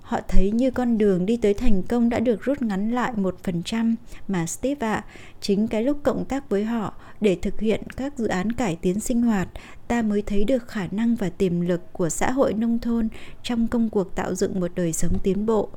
[0.00, 3.36] họ thấy như con đường đi tới thành công đã được rút ngắn lại một
[3.42, 3.94] phần trăm
[4.28, 5.04] mà Steve ạ, à,
[5.40, 9.00] chính cái lúc cộng tác với họ để thực hiện các dự án cải tiến
[9.00, 9.48] sinh hoạt,
[9.88, 13.08] ta mới thấy được khả năng và tiềm lực của xã hội nông thôn
[13.42, 15.68] trong công cuộc tạo dựng một đời sống tiến bộ.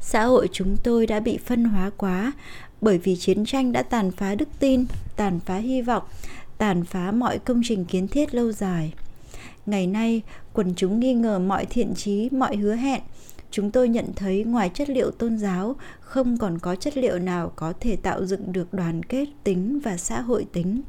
[0.00, 2.32] Xã hội chúng tôi đã bị phân hóa quá
[2.80, 6.02] bởi vì chiến tranh đã tàn phá đức tin, tàn phá hy vọng,
[6.58, 8.92] tàn phá mọi công trình kiến thiết lâu dài.
[9.66, 10.22] Ngày nay,
[10.52, 13.02] quần chúng nghi ngờ mọi thiện trí, mọi hứa hẹn.
[13.50, 17.52] Chúng tôi nhận thấy ngoài chất liệu tôn giáo, không còn có chất liệu nào
[17.56, 20.82] có thể tạo dựng được đoàn kết tính và xã hội tính.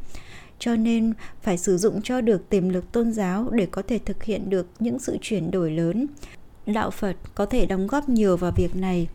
[0.61, 4.23] Cho nên phải sử dụng cho được tiềm lực tôn giáo để có thể thực
[4.23, 6.07] hiện được những sự chuyển đổi lớn.
[6.65, 9.07] Đạo Phật có thể đóng góp nhiều vào việc này,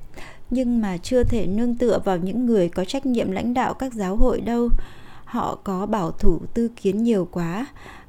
[0.50, 3.94] nhưng mà chưa thể nương tựa vào những người có trách nhiệm lãnh đạo các
[3.94, 4.68] giáo hội đâu.
[5.24, 7.66] Họ có bảo thủ tư kiến nhiều quá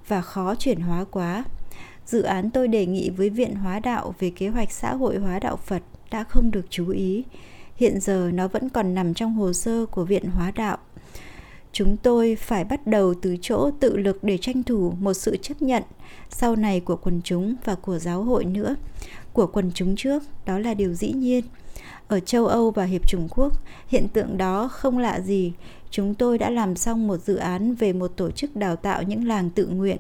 [0.08, 1.44] và khó chuyển hóa quá.
[2.06, 5.40] Dự án tôi đề nghị với Viện Hóa Đạo về kế hoạch xã hội hóa
[5.40, 7.24] đạo Phật đã không được chú ý.
[7.76, 10.78] Hiện giờ nó vẫn còn nằm trong hồ sơ của Viện Hóa Đạo.
[11.78, 15.62] Chúng tôi phải bắt đầu từ chỗ tự lực để tranh thủ một sự chấp
[15.62, 15.84] nhận
[16.30, 18.76] sau này của quần chúng và của giáo hội nữa.
[19.34, 21.44] Của quần chúng trước, đó là điều dĩ nhiên.
[22.08, 23.54] Ở châu Âu và Hiệp Trung Quốc,
[23.88, 25.54] hiện tượng đó không lạ gì.
[25.92, 29.28] Chúng tôi đã làm xong một dự án về một tổ chức đào tạo những
[29.28, 29.98] làng tự nguyện.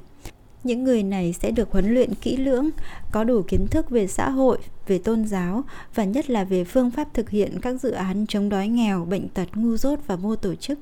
[0.63, 2.69] Những người này sẽ được huấn luyện kỹ lưỡng,
[3.11, 5.63] có đủ kiến thức về xã hội, về tôn giáo
[5.95, 9.29] và nhất là về phương pháp thực hiện các dự án chống đói nghèo, bệnh
[9.29, 10.79] tật, ngu dốt và vô tổ chức.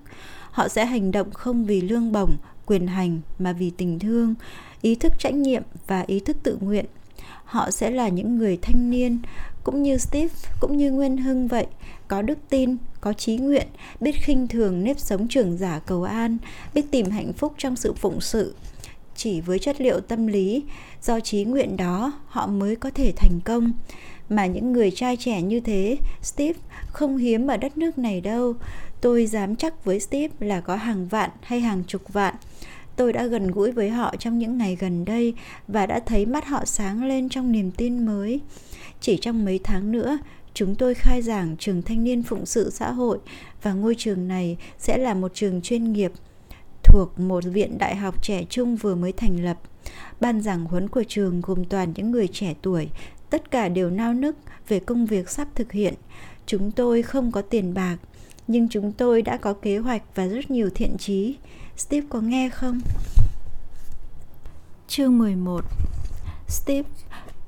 [0.55, 4.35] Họ sẽ hành động không vì lương bổng, quyền hành mà vì tình thương,
[4.81, 6.85] ý thức trách nhiệm và ý thức tự nguyện.
[7.45, 9.19] Họ sẽ là những người thanh niên,
[9.63, 11.67] cũng như Steve, cũng như Nguyên Hưng vậy,
[12.07, 13.67] có đức tin, có trí nguyện,
[13.99, 16.37] biết khinh thường nếp sống trưởng giả cầu an,
[16.73, 18.55] biết tìm hạnh phúc trong sự phụng sự.
[19.15, 20.63] Chỉ với chất liệu tâm lý,
[21.03, 23.71] do trí nguyện đó họ mới có thể thành công.
[24.29, 28.53] Mà những người trai trẻ như thế, Steve không hiếm ở đất nước này đâu.
[29.05, 32.35] Tôi dám chắc với Steve là có hàng vạn hay hàng chục vạn.
[32.95, 35.33] Tôi đã gần gũi với họ trong những ngày gần đây
[35.67, 38.41] và đã thấy mắt họ sáng lên trong niềm tin mới.
[38.99, 40.17] Chỉ trong mấy tháng nữa,
[40.53, 43.17] chúng tôi khai giảng trường thanh niên phụng sự xã hội
[43.61, 46.11] và ngôi trường này sẽ là một trường chuyên nghiệp
[46.83, 49.57] thuộc một viện đại học trẻ trung vừa mới thành lập.
[50.19, 52.89] Ban giảng huấn của trường gồm toàn những người trẻ tuổi,
[53.29, 54.35] tất cả đều nao nức
[54.67, 55.93] về công việc sắp thực hiện.
[56.45, 57.97] Chúng tôi không có tiền bạc,
[58.47, 61.35] nhưng chúng tôi đã có kế hoạch và rất nhiều thiện chí.
[61.77, 62.79] Steve có nghe không?
[64.87, 65.65] Chương 11
[66.47, 66.89] Steve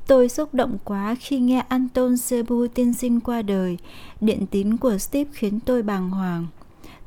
[0.08, 3.78] Tôi xúc động quá khi nghe Anton Sebu tiên sinh qua đời.
[4.22, 6.48] Điện tín của Steve khiến tôi bàng hoàng.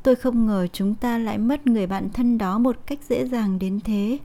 [0.03, 3.59] Tôi không ngờ chúng ta lại mất người bạn thân đó một cách dễ dàng
[3.59, 4.19] đến thế.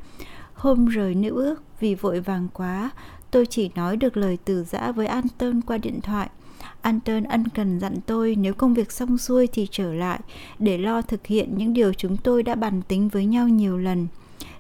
[0.54, 2.90] Hôm rời nữ ước vì vội vàng quá,
[3.32, 6.30] tôi chỉ nói được lời từ giã với Anton qua điện thoại.
[6.86, 10.20] Anton ân cần dặn tôi nếu công việc xong xuôi thì trở lại
[10.60, 14.08] để lo thực hiện những điều chúng tôi đã bàn tính với nhau nhiều lần.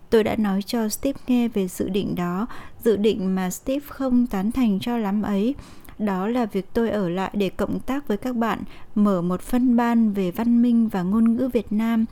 [0.09, 2.47] Tôi đã nói cho Steve nghe về dự định đó,
[2.83, 5.55] dự định mà Steve không tán thành cho lắm ấy.
[5.99, 8.59] Đó là việc tôi ở lại để cộng tác với các bạn,
[8.95, 12.05] mở một phân ban về văn minh và ngôn ngữ Việt Nam.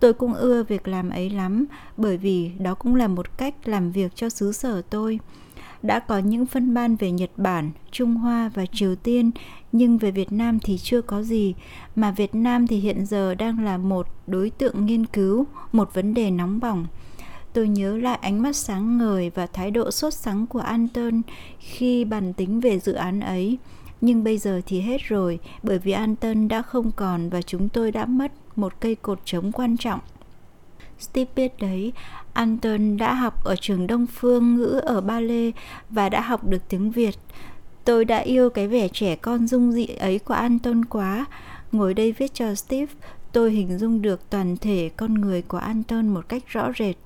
[0.00, 3.92] Tôi cũng ưa việc làm ấy lắm, bởi vì đó cũng là một cách làm
[3.92, 5.18] việc cho xứ sở tôi.
[5.84, 9.30] Đã có những phân ban về Nhật Bản, Trung Hoa và Triều Tiên,
[9.72, 11.54] nhưng về Việt Nam thì chưa có gì,
[11.96, 16.14] mà Việt Nam thì hiện giờ đang là một đối tượng nghiên cứu, một vấn
[16.14, 16.86] đề nóng bỏng.
[17.52, 21.22] Tôi nhớ lại ánh mắt sáng ngời và thái độ sốt sắng của Anton
[21.58, 23.58] khi bàn tính về dự án ấy.
[24.00, 27.92] Nhưng bây giờ thì hết rồi, bởi vì Anton đã không còn và chúng tôi
[27.92, 30.00] đã mất một cây cột trống quan trọng.
[30.98, 31.92] Steve biết đấy,
[32.32, 35.50] Anton đã học ở trường Đông Phương ngữ ở Ba Lê
[35.90, 37.14] và đã học được tiếng Việt.
[37.84, 41.26] Tôi đã yêu cái vẻ trẻ con dung dị ấy của Anton quá.
[41.72, 42.92] Ngồi đây viết cho Steve,
[43.32, 46.96] tôi hình dung được toàn thể con người của Anton một cách rõ rệt.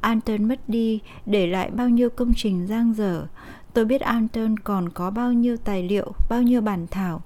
[0.00, 3.26] Anton mất đi, để lại bao nhiêu công trình giang dở.
[3.72, 7.22] Tôi biết Anton còn có bao nhiêu tài liệu, bao nhiêu bản thảo.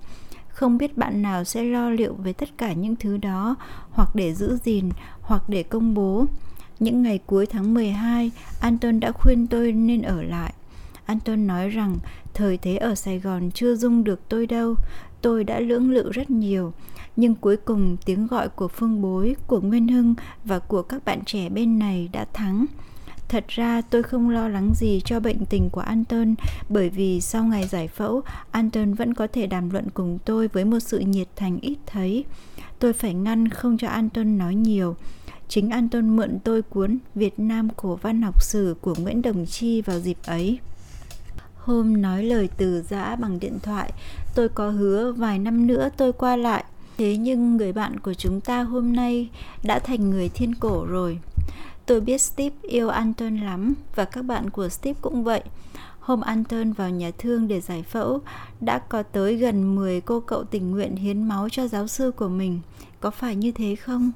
[0.49, 3.57] Không biết bạn nào sẽ lo liệu về tất cả những thứ đó,
[3.91, 4.91] hoặc để giữ gìn,
[5.29, 6.27] hoặc để công bố.
[6.81, 10.53] Những ngày cuối tháng 12, Anton đã khuyên tôi nên ở lại.
[11.07, 11.97] Anton nói rằng
[12.35, 14.75] thời thế ở Sài Gòn chưa dung được tôi đâu.
[15.23, 16.73] Tôi đã lưỡng lự rất nhiều,
[17.17, 20.15] nhưng cuối cùng tiếng gọi của Phương Bối, của Nguyên Hưng
[20.45, 22.67] và của các bạn trẻ bên này đã thắng.
[23.29, 26.35] Thật ra tôi không lo lắng gì cho bệnh tình của Anton
[26.69, 30.65] bởi vì sau ngày giải phẫu, Anton vẫn có thể đàm luận cùng tôi với
[30.65, 32.25] một sự nhiệt thành ít thấy.
[32.79, 34.97] Tôi phải ngăn không cho Anton nói nhiều.
[35.49, 39.83] Chính Anton mượn tôi cuốn Việt Nam cổ văn học sử của Nguyễn Đồng Chi
[39.83, 40.59] vào dịp ấy.
[41.57, 43.93] Hôm nói lời từ giã bằng điện thoại,
[44.35, 46.65] tôi có hứa vài năm nữa tôi qua lại.
[46.99, 49.29] Thế nhưng người bạn của chúng ta hôm nay
[49.63, 51.19] đã thành người thiên cổ rồi.
[51.87, 55.43] Tôi biết Steve yêu Anton lắm và các bạn của Steve cũng vậy.
[56.01, 58.21] Hôm Anton vào nhà thương để giải phẫu,
[58.61, 62.29] đã có tới gần 10 cô cậu tình nguyện hiến máu cho giáo sư của
[62.29, 62.61] mình.
[63.01, 64.13] Có phải như thế không?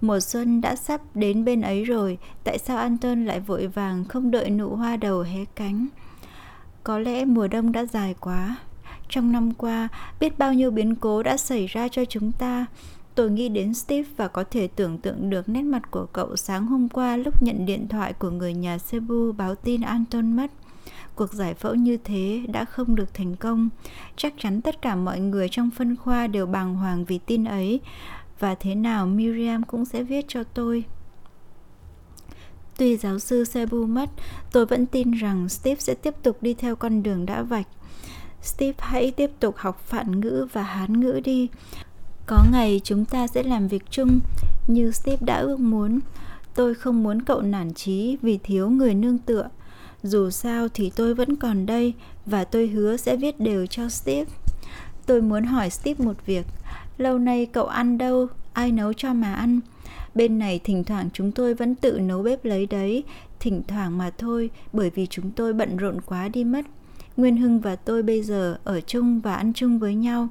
[0.00, 4.30] Mùa xuân đã sắp đến bên ấy rồi, tại sao Anton lại vội vàng không
[4.30, 5.86] đợi nụ hoa đầu hé cánh?
[6.84, 8.56] Có lẽ mùa đông đã dài quá.
[9.08, 9.88] Trong năm qua,
[10.20, 12.66] biết bao nhiêu biến cố đã xảy ra cho chúng ta.
[13.14, 16.66] Tôi nghĩ đến Steve và có thể tưởng tượng được nét mặt của cậu sáng
[16.66, 20.50] hôm qua lúc nhận điện thoại của người nhà Cebu báo tin Anton mất.
[21.14, 23.68] Cuộc giải phẫu như thế đã không được thành công.
[24.16, 27.80] Chắc chắn tất cả mọi người trong phân khoa đều bàng hoàng vì tin ấy.
[28.38, 30.84] Và thế nào Miriam cũng sẽ viết cho tôi.
[32.78, 34.10] Tuy giáo sư Sebu mất,
[34.52, 37.66] tôi vẫn tin rằng Steve sẽ tiếp tục đi theo con đường đã vạch.
[38.42, 41.48] Steve hãy tiếp tục học phản ngữ và hán ngữ đi.
[42.26, 44.20] Có ngày chúng ta sẽ làm việc chung
[44.66, 46.00] như Steve đã ước muốn.
[46.54, 49.48] Tôi không muốn cậu nản chí vì thiếu người nương tựa.
[50.02, 51.94] Dù sao thì tôi vẫn còn đây
[52.26, 54.30] và tôi hứa sẽ viết đều cho Steve.
[55.06, 56.46] Tôi muốn hỏi Steve một việc.
[56.98, 58.26] Lâu nay cậu ăn đâu?
[58.52, 59.60] Ai nấu cho mà ăn?
[60.14, 63.04] Bên này thỉnh thoảng chúng tôi vẫn tự nấu bếp lấy đấy,
[63.40, 66.66] thỉnh thoảng mà thôi, bởi vì chúng tôi bận rộn quá đi mất.
[67.16, 70.28] Nguyên Hưng và tôi bây giờ ở chung và ăn chung với nhau.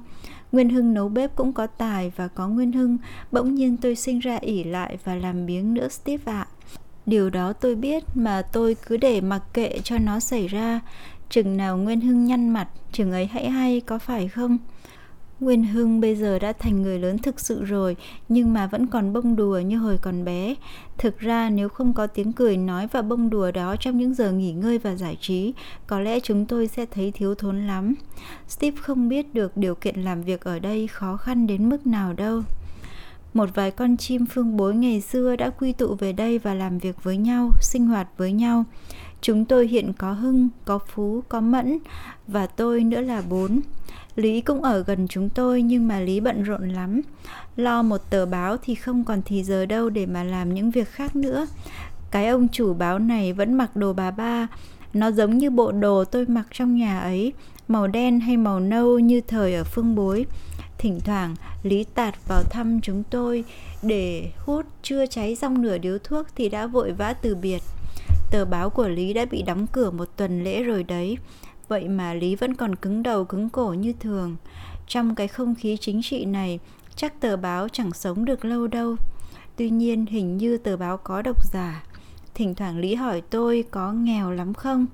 [0.52, 2.98] Nguyên Hưng nấu bếp cũng có tài và có Nguyên Hưng,
[3.32, 6.46] bỗng nhiên tôi sinh ra ỉ lại và làm biếng nữa Steve ạ.
[7.06, 10.80] Điều đó tôi biết mà tôi cứ để mặc kệ cho nó xảy ra.
[11.30, 14.58] Chừng nào Nguyên Hưng nhăn mặt, chừng ấy hãy hay có phải không?
[15.40, 17.96] Nguyên Hưng bây giờ đã thành người lớn thực sự rồi,
[18.28, 20.54] nhưng mà vẫn còn bông đùa như hồi còn bé.
[20.98, 24.32] Thực ra nếu không có tiếng cười nói và bông đùa đó trong những giờ
[24.32, 25.54] nghỉ ngơi và giải trí,
[25.86, 27.94] có lẽ chúng tôi sẽ thấy thiếu thốn lắm.
[28.48, 32.12] Steve không biết được điều kiện làm việc ở đây khó khăn đến mức nào
[32.12, 32.42] đâu.
[33.34, 36.78] Một vài con chim phương bối ngày xưa đã quy tụ về đây và làm
[36.78, 38.64] việc với nhau, sinh hoạt với nhau.
[39.20, 41.78] Chúng tôi hiện có Hưng, có Phú, có Mẫn
[42.26, 43.60] và tôi nữa là bốn.
[44.16, 47.00] Lý cũng ở gần chúng tôi nhưng mà Lý bận rộn lắm.
[47.56, 50.88] Lo một tờ báo thì không còn thì giờ đâu để mà làm những việc
[50.88, 51.46] khác nữa.
[52.10, 54.46] Cái ông chủ báo này vẫn mặc đồ bà ba.
[54.92, 57.32] Nó giống như bộ đồ tôi mặc trong nhà ấy,
[57.68, 60.26] màu đen hay màu nâu như thời ở phương bối.
[60.78, 63.44] Thỉnh thoảng Lý tạt vào thăm chúng tôi
[63.82, 67.62] để hút chưa cháy xong nửa điếu thuốc thì đã vội vã từ biệt.
[68.30, 71.18] Tờ báo của Lý đã bị đóng cửa một tuần lễ rồi đấy.
[71.68, 74.36] Vậy mà Lý vẫn còn cứng đầu cứng cổ như thường.
[74.86, 76.58] Trong cái không khí chính trị này,
[76.96, 78.96] chắc tờ báo chẳng sống được lâu đâu.
[79.56, 81.84] Tuy nhiên hình như tờ báo có độc giả.
[82.34, 84.86] Thỉnh thoảng Lý hỏi tôi có nghèo lắm không?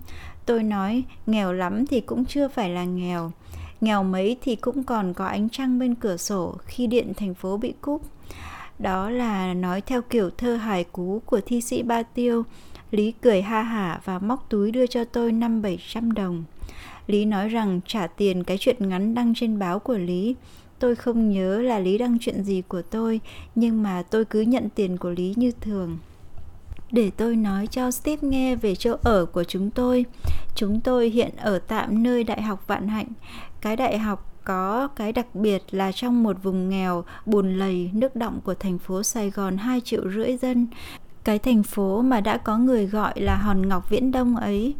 [0.46, 3.32] Tôi nói nghèo lắm thì cũng chưa phải là nghèo.
[3.80, 7.56] Nghèo mấy thì cũng còn có ánh trăng bên cửa sổ khi điện thành phố
[7.56, 8.02] bị cúp.
[8.78, 12.44] Đó là nói theo kiểu thơ hài cú của thi sĩ Ba Tiêu.
[12.90, 16.44] Lý cười ha hả và móc túi đưa cho tôi năm bảy trăm đồng.
[17.12, 20.36] Lý nói rằng trả tiền cái chuyện ngắn đăng trên báo của Lý.
[20.78, 23.20] Tôi không nhớ là Lý đăng chuyện gì của tôi,
[23.54, 25.98] nhưng mà tôi cứ nhận tiền của Lý như thường.
[26.90, 30.04] Để tôi nói cho Steve nghe về chỗ ở của chúng tôi.
[30.54, 33.06] Chúng tôi hiện ở tạm nơi Đại học Vạn Hạnh.
[33.60, 38.16] Cái đại học có cái đặc biệt là trong một vùng nghèo, bùn lầy, nước
[38.16, 40.66] động của thành phố Sài Gòn 2 triệu rưỡi dân.
[41.24, 44.74] cái thành phố mà đã có người gọi là hòn ngọc viễn đông ấy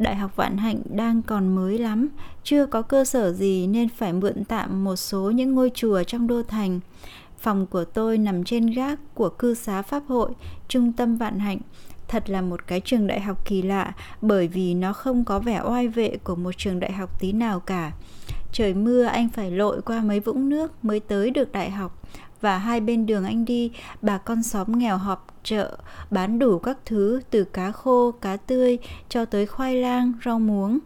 [0.00, 2.08] đại học vạn hạnh đang còn mới lắm,
[2.44, 6.26] chưa có cơ sở gì nên phải mượn tạm một số những ngôi chùa trong
[6.26, 6.80] đô thành.
[7.38, 10.30] Phòng của tôi nằm trên gác của cư xá pháp hội,
[10.68, 11.58] trung tâm vạn hạnh.
[12.08, 15.62] Thật là một cái trường đại học kỳ lạ, bởi vì nó không có vẻ
[15.64, 17.92] oai vệ của một trường đại học tí nào cả.
[18.52, 22.02] Trời mưa anh phải lội qua mấy vũng nước mới tới được đại học
[22.40, 23.70] và hai bên đường anh đi
[24.02, 25.78] bà con xóm nghèo họp chợ
[26.10, 28.78] bán đủ các thứ từ cá khô cá tươi
[29.08, 30.78] cho tới khoai lang rau muống.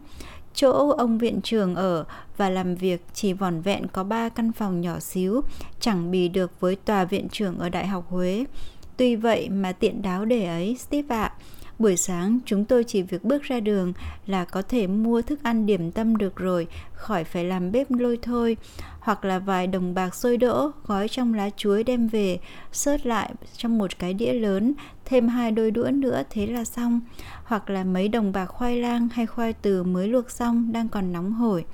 [0.53, 2.05] Chỗ ông viện trưởng ở
[2.37, 5.41] và làm việc chỉ vỏn vẹn có ba căn phòng nhỏ xíu
[5.79, 8.45] chẳng bì được với tòa viện trưởng ở đại học huế.
[8.97, 11.23] Tuy vậy mà tiện đáo để ấy steve ạ.
[11.23, 11.35] À,
[11.79, 13.93] buổi sáng chúng tôi chỉ việc bước ra đường
[14.25, 18.17] là có thể mua thức ăn điểm tâm được rồi khỏi phải làm bếp lôi
[18.21, 18.57] thôi
[19.05, 22.39] hoặc là vài đồng bạc sôi đỗ gói trong lá chuối đem về
[22.71, 24.73] sớt lại trong một cái đĩa lớn
[25.05, 27.01] thêm hai đôi đũa nữa thế là xong
[27.43, 31.13] hoặc là mấy đồng bạc khoai lang hay khoai từ mới luộc xong đang còn
[31.13, 31.65] nóng hổi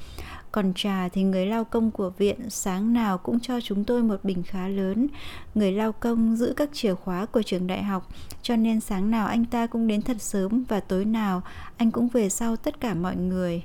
[0.51, 4.23] còn trà thì người lao công của viện sáng nào cũng cho chúng tôi một
[4.23, 5.07] bình khá lớn.
[5.55, 8.09] Người lao công giữ các chìa khóa của trường đại học,
[8.41, 11.41] cho nên sáng nào anh ta cũng đến thật sớm và tối nào
[11.77, 13.63] anh cũng về sau tất cả mọi người.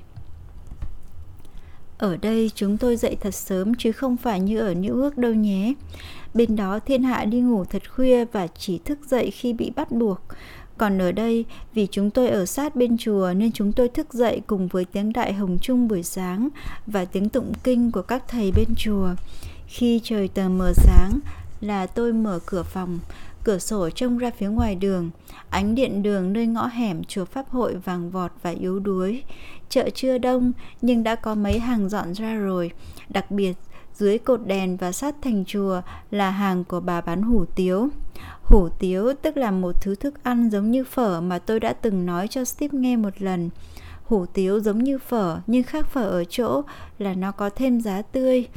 [1.97, 5.33] Ở đây chúng tôi dậy thật sớm chứ không phải như ở New York đâu
[5.33, 5.73] nhé.
[6.33, 9.91] Bên đó thiên hạ đi ngủ thật khuya và chỉ thức dậy khi bị bắt
[9.91, 10.21] buộc.
[10.77, 14.41] Còn ở đây, vì chúng tôi ở sát bên chùa nên chúng tôi thức dậy
[14.47, 16.49] cùng với tiếng đại hồng chung buổi sáng
[16.87, 19.09] và tiếng tụng kinh của các thầy bên chùa.
[19.67, 21.19] Khi trời tờ mờ sáng
[21.61, 22.99] là tôi mở cửa phòng,
[23.43, 25.09] cửa sổ trông ra phía ngoài đường,
[25.49, 29.23] ánh điện đường nơi ngõ hẻm chùa Pháp hội vàng vọt và yếu đuối.
[29.69, 30.51] Chợ chưa đông
[30.81, 32.71] nhưng đã có mấy hàng dọn ra rồi,
[33.09, 33.53] đặc biệt
[33.93, 37.89] dưới cột đèn và sát thành chùa là hàng của bà bán hủ tiếu.
[38.43, 42.05] Hủ tiếu tức là một thứ thức ăn giống như phở mà tôi đã từng
[42.05, 43.49] nói cho Steve nghe một lần.
[44.03, 46.61] Hủ tiếu giống như phở nhưng khác phở ở chỗ
[46.99, 48.47] là nó có thêm giá tươi.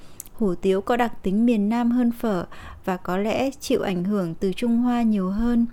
[0.41, 2.45] Hủ tiếu có đặc tính miền Nam hơn phở
[2.85, 5.67] và có lẽ chịu ảnh hưởng từ Trung Hoa nhiều hơn.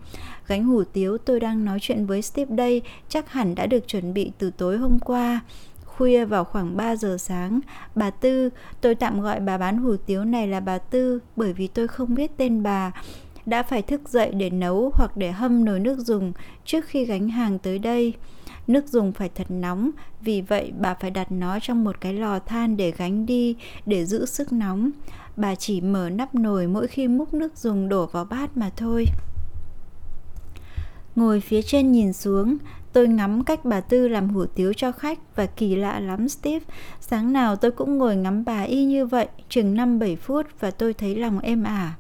[0.48, 4.14] Gánh hủ tiếu tôi đang nói chuyện với Steve đây chắc hẳn đã được chuẩn
[4.14, 5.40] bị từ tối hôm qua.
[5.86, 7.60] Khuya vào khoảng 3 giờ sáng,
[7.96, 8.50] bà Tư,
[8.82, 12.16] tôi tạm gọi bà bán hủ tiếu này là bà Tư bởi vì tôi không
[12.16, 12.92] biết tên bà,
[13.46, 16.34] đã phải thức dậy để nấu hoặc để hâm nồi nước dùng
[16.66, 18.14] trước khi gánh hàng tới đây.
[18.68, 19.92] Nước dùng phải thật nóng,
[20.22, 23.56] vì vậy bà phải đặt nó trong một cái lò than để gánh đi
[23.86, 24.90] để giữ sức nóng.
[25.36, 29.06] Bà chỉ mở nắp nồi mỗi khi múc nước dùng đổ vào bát mà thôi.
[31.16, 32.58] Ngồi phía trên nhìn xuống,
[32.94, 36.66] tôi ngắm cách bà Tư làm hủ tiếu cho khách và kỳ lạ lắm Steve.
[37.02, 40.94] Sáng nào tôi cũng ngồi ngắm bà y như vậy, chừng 5-7 phút và tôi
[40.94, 41.96] thấy lòng êm ả.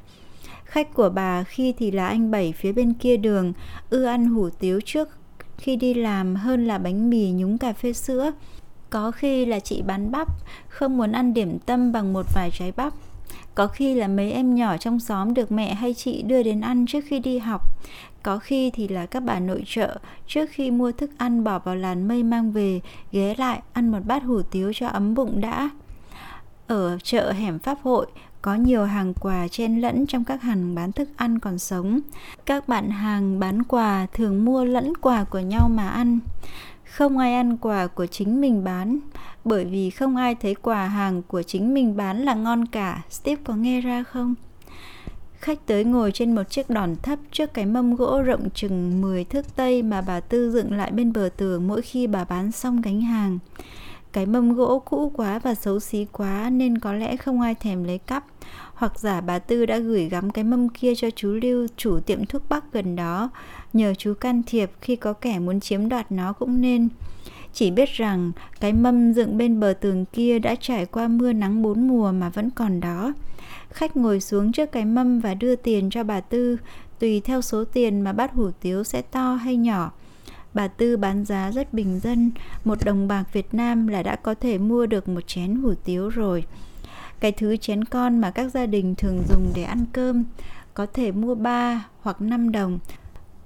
[0.63, 3.53] Khách của bà khi thì là anh Bảy phía bên kia đường,
[3.89, 5.09] ưa ăn hủ tiếu trước
[5.58, 8.32] khi đi làm hơn là bánh mì nhúng cà phê sữa.
[8.89, 10.28] Có khi là chị bán bắp,
[10.68, 12.93] không muốn ăn điểm tâm bằng một vài trái bắp.
[13.55, 16.86] Có khi là mấy em nhỏ trong xóm được mẹ hay chị đưa đến ăn
[16.86, 17.62] trước khi đi học.
[18.24, 19.97] Có khi thì là các bà nội trợ
[20.28, 22.82] trước khi mua thức ăn bỏ vào làn mây mang về,
[23.12, 25.70] ghé lại ăn một bát hủ tiếu cho ấm bụng đã.
[26.68, 28.08] Ở chợ hẻm Pháp hội,
[28.42, 32.00] có nhiều hàng quà chen lẫn trong các hàng bán thức ăn còn sống.
[32.46, 36.20] Các bạn hàng bán quà thường mua lẫn quà của nhau mà ăn.
[36.84, 39.00] Không ai ăn quà của chính mình bán,
[39.46, 43.02] bởi vì không ai thấy quà hàng của chính mình bán là ngon cả.
[43.10, 44.36] Steve có nghe ra không?
[45.40, 49.24] Khách tới ngồi trên một chiếc đòn thấp trước cái mâm gỗ rộng chừng 10
[49.24, 52.82] thước tây mà bà Tư dựng lại bên bờ tường mỗi khi bà bán xong
[52.82, 53.40] gánh hàng.
[54.18, 57.84] Cái mâm gỗ cũ quá và xấu xí quá nên có lẽ không ai thèm
[57.84, 58.26] lấy cắp.
[58.74, 62.26] Hoặc giả bà Tư đã gửi gắm cái mâm kia cho chú Lưu, chủ tiệm
[62.26, 63.30] thuốc bắc gần đó,
[63.74, 66.89] nhờ chú can thiệp khi có kẻ muốn chiếm đoạt nó cũng nên.
[67.53, 71.61] Chỉ biết rằng cái mâm dựng bên bờ tường kia đã trải qua mưa nắng
[71.61, 73.13] bốn mùa mà vẫn còn đó.
[73.70, 76.57] Khách ngồi xuống trước cái mâm và đưa tiền cho bà Tư,
[76.99, 79.91] tùy theo số tiền mà bát hủ tiếu sẽ to hay nhỏ.
[80.58, 82.32] Bà Tư bán giá rất bình dân,
[82.66, 86.10] một đồng bạc Việt Nam là đã có thể mua được một chén hủ tiếu
[86.10, 86.43] rồi.
[87.20, 90.24] Cái thứ chén con mà các gia đình thường dùng để ăn cơm,
[90.74, 92.80] có thể mua 3 hoặc 5 đồng,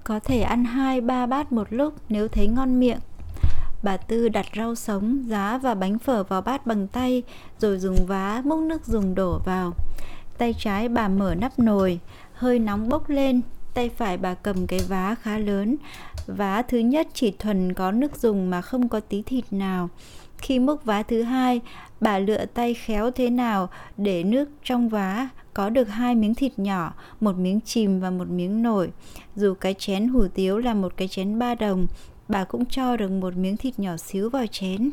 [0.04, 3.00] có thể ăn 2 3 bát một lúc nếu thấy ngon miệng.
[3.82, 7.22] Bà Tư đặt rau sống, giá và bánh phở vào bát bằng tay,
[7.58, 9.72] rồi dùng vá múc nước dùng đổ vào.
[10.38, 12.00] Tay trái bà mở nắp nồi,
[12.32, 13.40] hơi nóng bốc lên,
[13.74, 15.76] tay phải bà cầm cái vá khá lớn.
[16.26, 19.88] Vá thứ nhất chỉ thuần có nước dùng mà không có tí thịt nào.
[20.38, 21.60] Khi múc vá thứ hai,
[22.00, 26.58] bà lựa tay khéo thế nào để nước trong vá có được hai miếng thịt
[26.58, 28.90] nhỏ, một miếng chìm và một miếng nổi.
[29.36, 31.86] Dù cái chén hủ tiếu là một cái chén ba đồng,
[32.28, 34.90] bà cũng cho được một miếng thịt nhỏ xíu vào chén.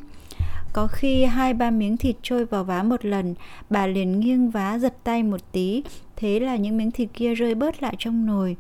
[0.74, 3.36] Có khi hai ba miếng thịt trôi vào vá một lần,
[3.70, 5.84] bà liền nghiêng vá giật tay một tí,
[6.16, 8.56] thế là những miếng thịt kia rơi bớt lại trong nồi.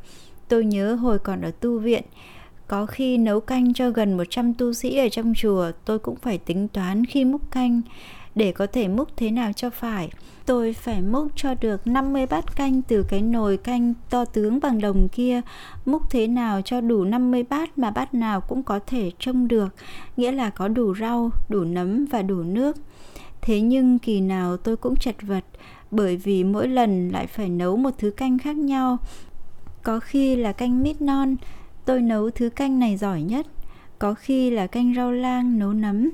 [0.47, 2.03] Tôi nhớ hồi còn ở tu viện,
[2.69, 6.37] có khi nấu canh cho gần 100 tu sĩ ở trong chùa, tôi cũng phải
[6.37, 7.81] tính toán khi múc canh
[8.35, 10.09] để có thể múc thế nào cho phải.
[10.45, 14.81] Tôi phải múc cho được 50 bát canh từ cái nồi canh to tướng bằng
[14.81, 15.41] đồng kia,
[15.85, 19.75] múc thế nào cho đủ 50 bát mà bát nào cũng có thể trông được,
[20.17, 22.77] nghĩa là có đủ rau, đủ nấm và đủ nước.
[23.41, 25.43] Thế nhưng kỳ nào tôi cũng chật vật,
[25.91, 28.97] bởi vì mỗi lần lại phải nấu một thứ canh khác nhau.
[29.83, 31.35] Có khi là canh mít non,
[31.89, 33.47] tôi nấu thứ canh này giỏi nhất,
[33.99, 36.09] có khi là canh rau lang nấu nấm.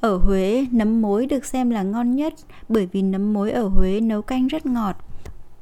[0.00, 2.34] Ở Huế, nấm mối được xem là ngon nhất
[2.68, 4.96] bởi vì nấm mối ở Huế nấu canh rất ngọt.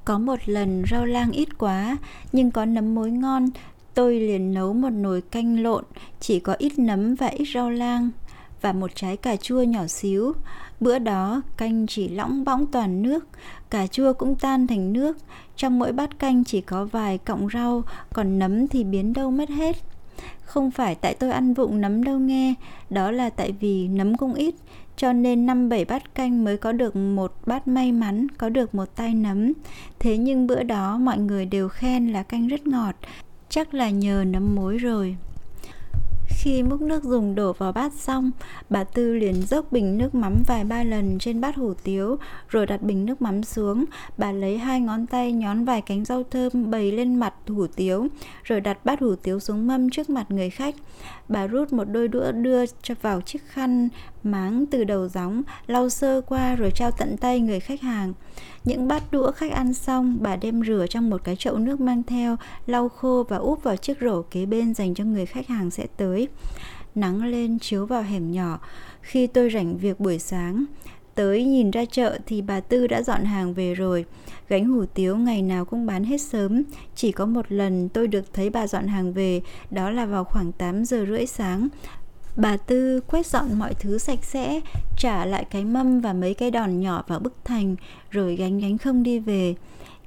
[0.05, 1.97] Có một lần rau lang ít quá,
[2.33, 3.49] nhưng có nấm mối ngon,
[3.95, 5.85] tôi liền nấu một nồi canh lộn,
[6.21, 8.11] chỉ có ít nấm và ít rau lang
[8.67, 10.33] và một trái cà chua nhỏ xíu.
[10.81, 13.29] Bữa đó canh chỉ lõng bõng toàn nước,
[13.71, 15.17] cà chua cũng tan thành nước.
[15.57, 19.49] Trong mỗi bát canh chỉ có vài cọng rau, còn nấm thì biến đâu mất
[19.49, 19.77] hết.
[20.45, 22.55] Không phải tại tôi ăn vụng nấm đâu nghe,
[22.91, 24.55] đó là tại vì nấm cũng ít,
[24.97, 28.75] cho nên năm bảy bát canh mới có được một bát may mắn, có được
[28.75, 29.53] một tay nấm.
[29.99, 32.95] Thế nhưng bữa đó mọi người đều khen là canh rất ngọt,
[33.49, 35.17] chắc là nhờ nấm mối rồi.
[36.47, 38.31] Khi múc nước dùng đổ vào bát xong,
[38.71, 42.17] bà Tư liền dốc bình nước mắm vài ba lần trên bát hủ tiếu,
[42.49, 43.85] rồi đặt bình nước mắm xuống.
[44.19, 48.07] Bà lấy hai ngón tay nhón vài cánh rau thơm bày lên mặt hủ tiếu,
[48.45, 50.75] rồi đặt bát hủ tiếu xuống mâm trước mặt người khách.
[51.29, 53.89] Bà rút một đôi đũa đưa cho vào chiếc khăn
[54.23, 58.13] máng từ đầu gióng, lau sơ qua rồi trao tận tay người khách hàng.
[58.65, 62.03] Những bát đũa khách ăn xong, bà đem rửa trong một cái chậu nước mang
[62.03, 65.71] theo, lau khô và úp vào chiếc rổ kế bên dành cho người khách hàng
[65.71, 66.29] sẽ tới.
[66.95, 68.61] Nắng lên chiếu vào hẻm nhỏ.
[69.01, 70.65] Khi tôi rảnh việc buổi sáng,
[71.17, 74.05] tới nhìn ra chợ thì bà Tư đã dọn hàng về rồi.
[74.49, 76.63] Gánh hủ tiếu ngày nào cũng bán hết sớm.
[76.95, 79.41] Chỉ có một lần tôi được thấy bà dọn hàng về,
[79.71, 81.69] đó là vào khoảng 8 giờ rưỡi sáng.
[82.37, 84.61] Bà Tư quét dọn mọi thứ sạch sẽ,
[84.99, 87.77] trả lại cái mâm và mấy cái đòn nhỏ vào bức thành,
[88.11, 89.55] rồi gánh gánh không đi về.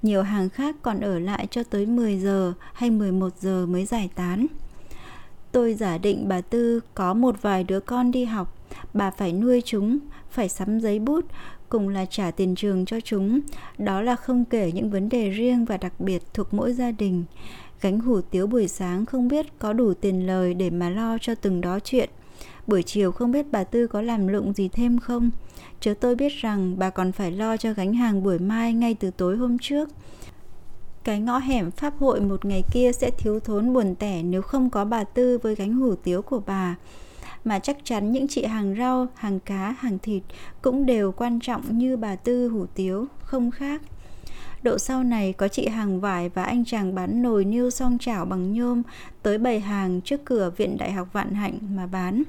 [0.01, 4.09] Nhiều hàng khác còn ở lại cho tới 10 giờ hay 11 giờ mới giải
[4.15, 4.47] tán.
[5.51, 8.55] Tôi giả định bà Tư có một vài đứa con đi học,
[8.93, 9.99] bà phải nuôi chúng,
[10.29, 11.25] phải sắm giấy bút,
[11.69, 13.39] cùng là trả tiền trường cho chúng.
[13.77, 17.23] Đó là không kể những vấn đề riêng và đặc biệt thuộc mỗi gia đình.
[17.81, 21.35] Gánh hủ tiếu buổi sáng không biết có đủ tiền lời để mà lo cho
[21.35, 22.09] từng đó chuyện.
[22.67, 25.31] Buổi chiều không biết bà Tư có làm lụng gì thêm không
[25.79, 29.11] Chớ tôi biết rằng bà còn phải lo cho gánh hàng buổi mai ngay từ
[29.11, 29.89] tối hôm trước
[31.03, 34.69] cái ngõ hẻm pháp hội một ngày kia sẽ thiếu thốn buồn tẻ nếu không
[34.69, 36.75] có bà Tư với gánh hủ tiếu của bà.
[37.43, 40.23] Mà chắc chắn những chị hàng rau, hàng cá, hàng thịt
[40.61, 43.81] cũng đều quan trọng như bà Tư hủ tiếu, không khác.
[44.63, 48.25] Độ sau này có chị hàng vải và anh chàng bán nồi niêu song chảo
[48.25, 48.81] bằng nhôm
[49.23, 52.23] tới bày hàng trước cửa viện đại học Vạn Hạnh mà bán.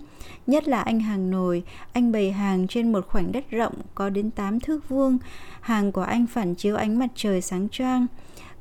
[0.47, 4.31] Nhất là anh hàng nồi, anh bày hàng trên một khoảnh đất rộng có đến
[4.31, 5.19] 8 thước vuông.
[5.61, 8.07] Hàng của anh phản chiếu ánh mặt trời sáng choang.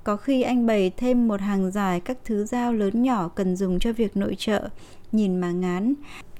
[0.03, 3.79] Có khi anh bày thêm một hàng dài các thứ dao lớn nhỏ cần dùng
[3.79, 4.69] cho việc nội trợ,
[5.11, 5.93] nhìn mà ngán.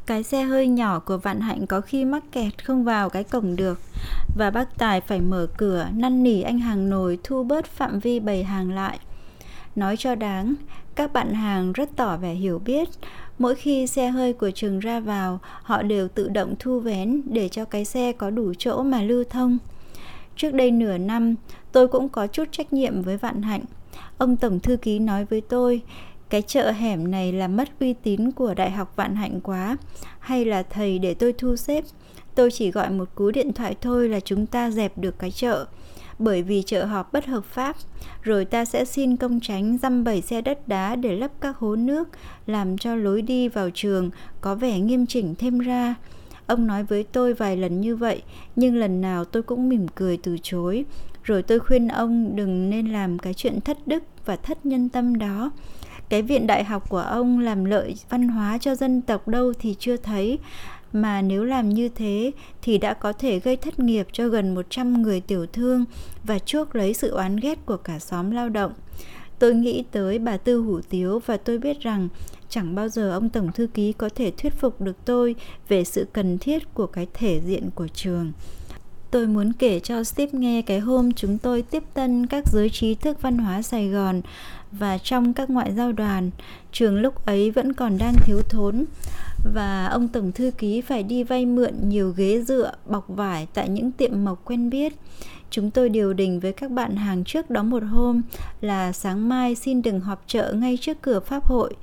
[0.10, 3.56] Cái xe hơi nhỏ của Vạn Hạnh có khi mắc kẹt không vào cái cổng
[3.56, 3.80] được
[4.38, 8.20] Và bác Tài phải mở cửa năn nỉ anh hàng nồi thu bớt phạm vi
[8.20, 9.00] bày hàng lại
[9.76, 10.54] Nói cho đáng,
[10.96, 12.90] các bạn hàng rất tỏ vẻ hiểu biết
[13.40, 17.50] Mỗi khi xe hơi của trường ra vào, họ đều tự động thu vén để
[17.50, 19.58] cho cái xe có đủ chỗ mà lưu thông.
[20.36, 21.36] Trước đây nửa năm,
[21.72, 23.64] tôi cũng có chút trách nhiệm với Vạn Hạnh.
[24.18, 25.82] Ông Tổng Thư ký nói với tôi,
[26.30, 29.78] cái chợ hẻm này là mất uy tín của Đại học Vạn Hạnh quá,
[30.20, 31.84] hay là thầy để tôi thu xếp.
[32.36, 35.66] Tôi chỉ gọi một cú điện thoại thôi là chúng ta dẹp được cái chợ
[36.20, 37.76] bởi vì chợ họp bất hợp pháp,
[38.24, 41.76] rồi ta sẽ xin công tránh dăm bảy xe đất đá để lấp các hố
[41.76, 42.10] nước,
[42.46, 44.10] làm cho lối đi vào trường
[44.42, 45.96] có vẻ nghiêm chỉnh thêm ra.
[46.48, 48.22] Ông nói với tôi vài lần như vậy,
[48.56, 50.86] nhưng lần nào tôi cũng mỉm cười từ chối.
[51.24, 55.18] Rồi tôi khuyên ông đừng nên làm cái chuyện thất đức và thất nhân tâm
[55.18, 55.52] đó.
[56.10, 59.76] Cái viện đại học của ông làm lợi văn hóa cho dân tộc đâu thì
[59.80, 60.40] chưa thấy
[60.94, 62.32] mà nếu làm như thế
[62.62, 65.86] thì đã có thể gây thất nghiệp cho gần 100 người tiểu thương
[66.24, 68.74] và chuốc lấy sự oán ghét của cả xóm lao động.
[69.40, 72.08] Tôi nghĩ tới bà Tư Hủ Tiếu và tôi biết rằng
[72.50, 75.36] chẳng bao giờ ông Tổng Thư ký có thể thuyết phục được tôi
[75.68, 78.32] về sự cần thiết của cái thể diện của trường.
[79.12, 82.96] Tôi muốn kể cho Steve nghe cái hôm chúng tôi tiếp tân các giới trí
[82.96, 84.22] thức văn hóa Sài Gòn
[84.72, 86.30] và trong các ngoại giao đoàn,
[86.72, 88.86] trường lúc ấy vẫn còn đang thiếu thốn
[89.54, 93.70] và ông tổng thư ký phải đi vay mượn nhiều ghế dựa bọc vải tại
[93.70, 94.94] những tiệm mộc quen biết.
[95.50, 98.22] Chúng tôi điều đình với các bạn hàng trước đó một hôm
[98.62, 101.74] là sáng mai xin đừng họp chợ ngay trước cửa pháp hội.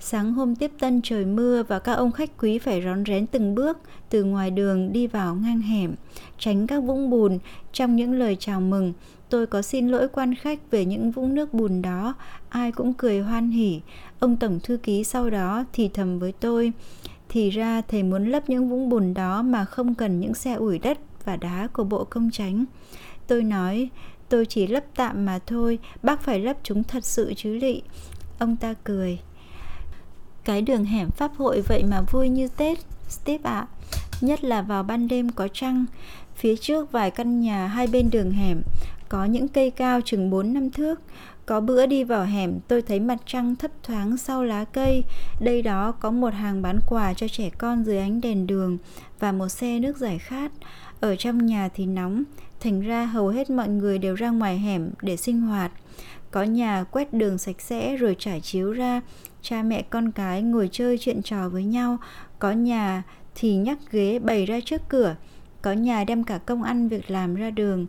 [0.00, 3.54] Sáng hôm tiếp tân trời mưa và các ông khách quý phải rón rén từng
[3.54, 3.78] bước
[4.10, 5.94] từ ngoài đường đi vào ngang hẻm,
[6.38, 7.38] tránh các vũng bùn
[7.72, 8.92] trong những lời chào mừng.
[9.34, 12.14] Tôi có xin lỗi quan khách về những vũng nước bùn đó,
[12.48, 13.80] ai cũng cười hoan hỉ.
[14.18, 16.72] Ông tổng thư ký sau đó thì thầm với tôi,
[17.28, 20.78] thì ra thầy muốn lấp những vũng bùn đó mà không cần những xe ủi
[20.78, 22.64] đất và đá của bộ công tránh.
[23.26, 23.88] Tôi nói,
[24.28, 27.82] tôi chỉ lấp tạm mà thôi, bác phải lấp chúng thật sự chứ lị.
[28.38, 29.18] Ông ta cười.
[30.44, 32.78] Cái đường hẻm pháp hội vậy mà vui như Tết,
[33.08, 33.58] Steve ạ.
[33.58, 33.68] À.
[34.20, 35.84] Nhất là vào ban đêm có trăng.
[36.36, 38.62] Phía trước vài căn nhà hai bên đường hẻm,
[39.14, 41.00] có những cây cao chừng 4 năm thước.
[41.46, 45.04] Có bữa đi vào hẻm, tôi thấy mặt trăng thấp thoáng sau lá cây.
[45.40, 48.78] Đây đó có một hàng bán quà cho trẻ con dưới ánh đèn đường
[49.20, 50.52] Và một xe nước giải khát.
[51.00, 52.22] Ở trong nhà thì nóng,
[52.60, 55.72] Thành ra hầu hết mọi người đều ra ngoài hẻm để sinh hoạt.
[56.30, 59.00] Có nhà quét đường sạch sẽ rồi trải chiếu ra.
[59.42, 61.98] Cha mẹ con cái ngồi chơi chuyện trò với nhau.
[62.38, 63.02] Có nhà
[63.34, 65.16] thì nhắc ghế bày ra trước cửa.
[65.62, 67.86] Có nhà đem cả công ăn việc làm ra đường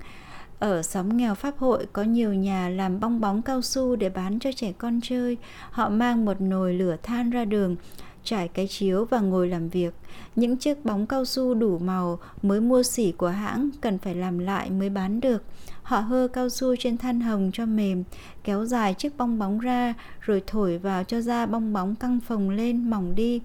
[0.59, 4.39] ở xóm nghèo Pháp hội có nhiều nhà làm bong bóng cao su để bán
[4.39, 5.37] cho trẻ con chơi.
[5.69, 7.75] Họ mang một nồi lửa than ra đường,
[8.23, 9.93] trải cái chiếu và ngồi làm việc.
[10.35, 14.39] Những chiếc bóng cao su đủ màu mới mua xỉ của hãng cần phải làm
[14.39, 15.43] lại mới bán được.
[15.83, 18.03] Họ hơ cao su trên than hồng cho mềm,
[18.43, 22.49] kéo dài chiếc bong bóng ra rồi thổi vào cho da bong bóng căng phồng
[22.49, 23.41] lên mỏng đi.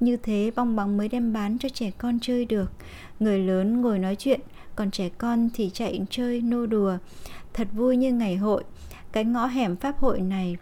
[0.00, 2.70] Như thế bong bóng mới đem bán cho trẻ con chơi được.
[3.20, 4.40] Người lớn ngồi nói chuyện,
[4.78, 6.96] còn trẻ con thì chạy chơi nô đùa.
[7.54, 8.64] Thật vui như ngày hội,
[9.12, 10.56] cái ngõ hẻm pháp hội này.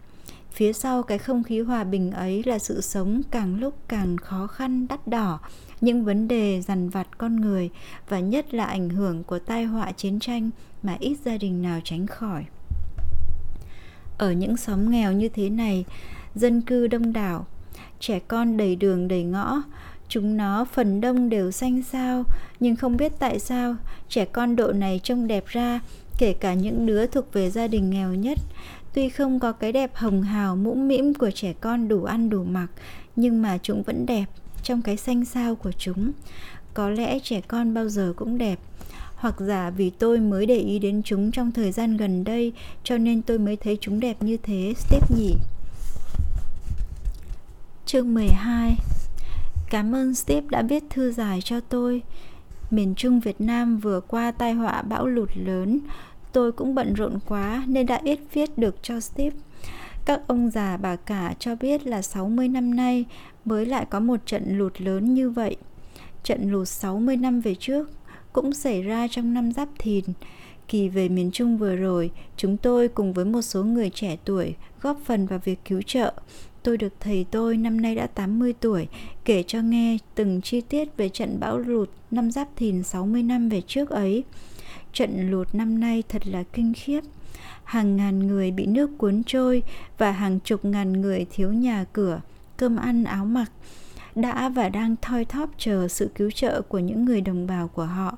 [0.51, 4.47] Phía sau cái không khí hòa bình ấy là sự sống càng lúc càng khó
[4.47, 5.39] khăn, đắt đỏ.
[5.81, 7.69] Những vấn đề dằn vặt con người
[8.09, 10.49] và nhất là ảnh hưởng của tai họa chiến tranh
[10.83, 12.45] mà ít gia đình nào tránh khỏi.
[14.17, 15.85] Ở những xóm nghèo như thế này,
[16.35, 17.45] dân cư đông đảo,
[17.99, 19.61] trẻ con đầy đường, đầy ngõ
[20.09, 22.23] Chúng nó phần đông đều xanh xao,
[22.59, 23.75] nhưng không biết tại sao
[24.09, 25.79] trẻ con độ này trông đẹp ra,
[26.17, 28.39] kể cả những đứa thuộc về gia đình nghèo nhất.
[28.93, 32.43] Tuy không có cái đẹp hồng hào mũm mĩm của trẻ con đủ ăn đủ
[32.43, 32.67] mặc,
[33.15, 34.25] nhưng mà chúng vẫn đẹp
[34.63, 36.11] trong cái xanh xao của chúng.
[36.73, 38.59] Có lẽ trẻ con bao giờ cũng đẹp,
[39.15, 42.53] hoặc giả vì tôi mới để ý đến chúng trong thời gian gần đây
[42.83, 45.33] cho nên tôi mới thấy chúng đẹp như thế, Steve nhỉ.
[47.85, 48.75] Chương 12
[49.69, 52.01] Cảm ơn Steve đã viết thư dài cho tôi.
[52.71, 55.79] Miền Trung Việt Nam vừa qua tai họa bão lụt lớn,
[56.31, 59.35] tôi cũng bận rộn quá nên đã ít viết được cho Steve.
[60.05, 63.05] Các ông già bà cả cho biết là 60 năm nay
[63.45, 65.55] mới lại có một trận lụt lớn như vậy.
[66.23, 67.89] Trận lụt 60 năm về trước
[68.33, 70.05] cũng xảy ra trong năm Giáp Thìn.
[70.67, 74.55] Kỳ về miền Trung vừa rồi, chúng tôi cùng với một số người trẻ tuổi
[74.81, 76.13] góp phần vào việc cứu trợ
[76.67, 78.87] tôi được thầy tôi năm nay đã 80 tuổi
[79.25, 83.49] kể cho nghe từng chi tiết về trận bão lụt năm Giáp Thìn 60 năm
[83.49, 84.23] về trước ấy.
[84.93, 87.01] Trận lụt năm nay thật là kinh khiếp.
[87.63, 89.63] Hàng ngàn người bị nước cuốn trôi
[89.97, 92.21] và hàng chục ngàn người thiếu nhà cửa,
[92.57, 93.51] cơm ăn áo mặc
[94.15, 97.85] đã và đang thoi thóp chờ sự cứu trợ của những người đồng bào của
[97.85, 98.17] họ.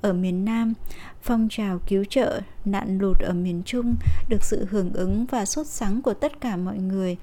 [0.00, 0.74] Ở miền Nam,
[1.22, 3.94] phong trào cứu trợ nạn lụt ở miền Trung
[4.28, 7.16] được sự hưởng ứng và sốt sắng của tất cả mọi người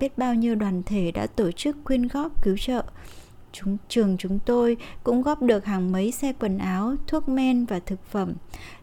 [0.00, 2.84] biết bao nhiêu đoàn thể đã tổ chức quyên góp cứu trợ.
[3.52, 7.78] Chúng, trường chúng tôi cũng góp được hàng mấy xe quần áo, thuốc men và
[7.78, 8.32] thực phẩm.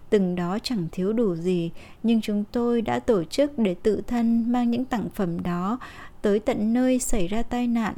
[0.09, 1.71] Từng đó chẳng thiếu đủ gì,
[2.03, 5.79] nhưng chúng tôi đã tổ chức để tự thân mang những tặng phẩm đó
[6.21, 7.95] tới tận nơi xảy ra tai nạn.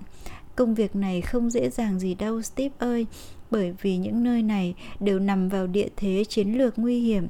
[0.55, 3.05] Công việc này không dễ dàng gì đâu, steve ơi
[3.52, 7.28] bởi vì những nơi này đều nằm vào địa thế chiến lược nguy hiểm.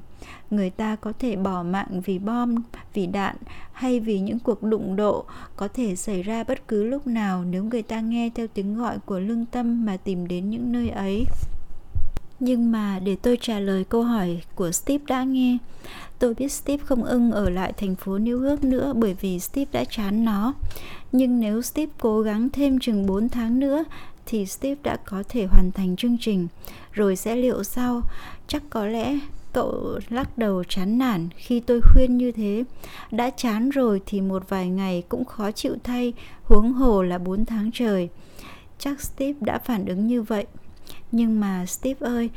[0.51, 2.55] Người ta có thể bỏ mạng vì bom,
[2.93, 3.35] vì đạn,
[3.71, 7.63] hay vì những cuộc đụng độ có thể xảy ra bất cứ lúc nào nếu
[7.63, 11.25] người ta nghe theo tiếng gọi của lương tâm mà tìm đến những nơi ấy.
[12.39, 15.57] Nhưng mà để tôi trả lời câu hỏi của Steve đã nghe,
[16.19, 19.71] Tôi biết Steve không ưng ở lại thành phố New York nữa bởi vì Steve
[19.71, 20.53] đã chán nó.
[21.11, 23.83] Nhưng nếu Steve cố gắng thêm chừng 4 tháng nữa
[24.29, 26.47] thì Steve đã có thể hoàn thành chương trình.
[26.91, 28.01] Rồi sẽ liệu sau
[28.47, 29.19] chắc có lẽ
[29.53, 32.63] cậu lắc đầu chán nản khi tôi khuyên như thế.
[33.11, 36.13] Đã chán rồi thì một vài ngày cũng khó chịu thay,
[36.43, 38.09] huống hồ là 4 tháng trời.
[38.79, 40.45] Chắc Steve đã phản ứng như vậy.
[41.11, 42.29] Nhưng mà Steve ơi,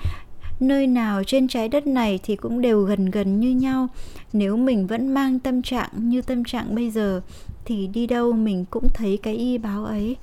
[0.61, 3.89] nơi nào trên trái đất này thì cũng đều gần gần như nhau.
[4.33, 7.21] Nếu mình vẫn mang tâm trạng như tâm trạng bây giờ,
[7.65, 10.17] thì đi đâu mình cũng thấy cái y báo ấy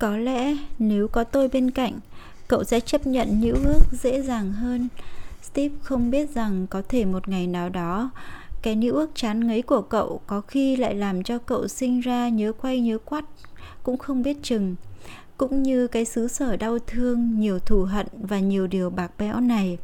[0.00, 1.98] có lẽ nếu có tôi bên cạnh,
[2.48, 4.88] cậu sẽ chấp nhận những ước dễ dàng hơn.
[5.42, 8.10] Steve không biết rằng có thể một ngày nào đó,
[8.62, 12.28] cái nữ ước chán ngấy của cậu có khi lại làm cho cậu sinh ra
[12.28, 13.24] nhớ quay nhớ quắt,
[13.82, 14.76] cũng không biết chừng.
[15.36, 19.40] Cũng như cái xứ sở đau thương, nhiều thù hận và nhiều điều bạc bẽo
[19.40, 19.78] này.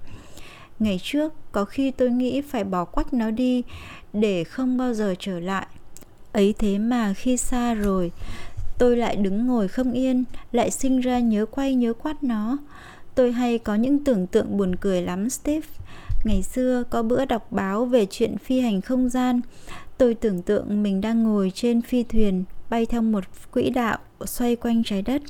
[0.78, 3.62] Ngày trước, có khi tôi nghĩ phải bỏ quách nó đi
[4.12, 5.66] để không bao giờ trở lại.
[6.32, 8.12] Ấy thế mà khi xa rồi
[8.78, 12.58] tôi lại đứng ngồi không yên, lại sinh ra nhớ quay nhớ quát nó.
[13.14, 15.66] Tôi hay có những tưởng tượng buồn cười lắm, steve.
[16.24, 19.40] Ngày xưa có bữa đọc báo về chuyện phi hành không gian.
[19.98, 24.56] Tôi tưởng tượng mình đang ngồi trên phi thuyền, bay theo một quỹ đạo xoay
[24.56, 25.22] quanh trái đất.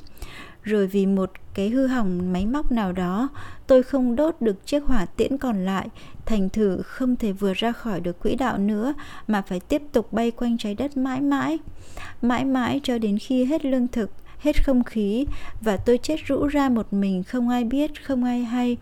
[0.63, 3.29] Rồi vì một cái hư hỏng máy móc nào đó.
[3.67, 5.87] Tôi không đốt được chiếc hỏa tiễn còn lại.
[6.25, 8.93] Thành thử không thể vượt ra khỏi được quỹ đạo nữa,
[9.27, 11.57] mà phải tiếp tục bay quanh trái đất mãi mãi.
[12.21, 15.25] Mãi mãi cho đến khi hết lương thực, hết không khí,
[15.61, 18.77] và tôi chết rũ ra một mình, không ai biết, không ai hay.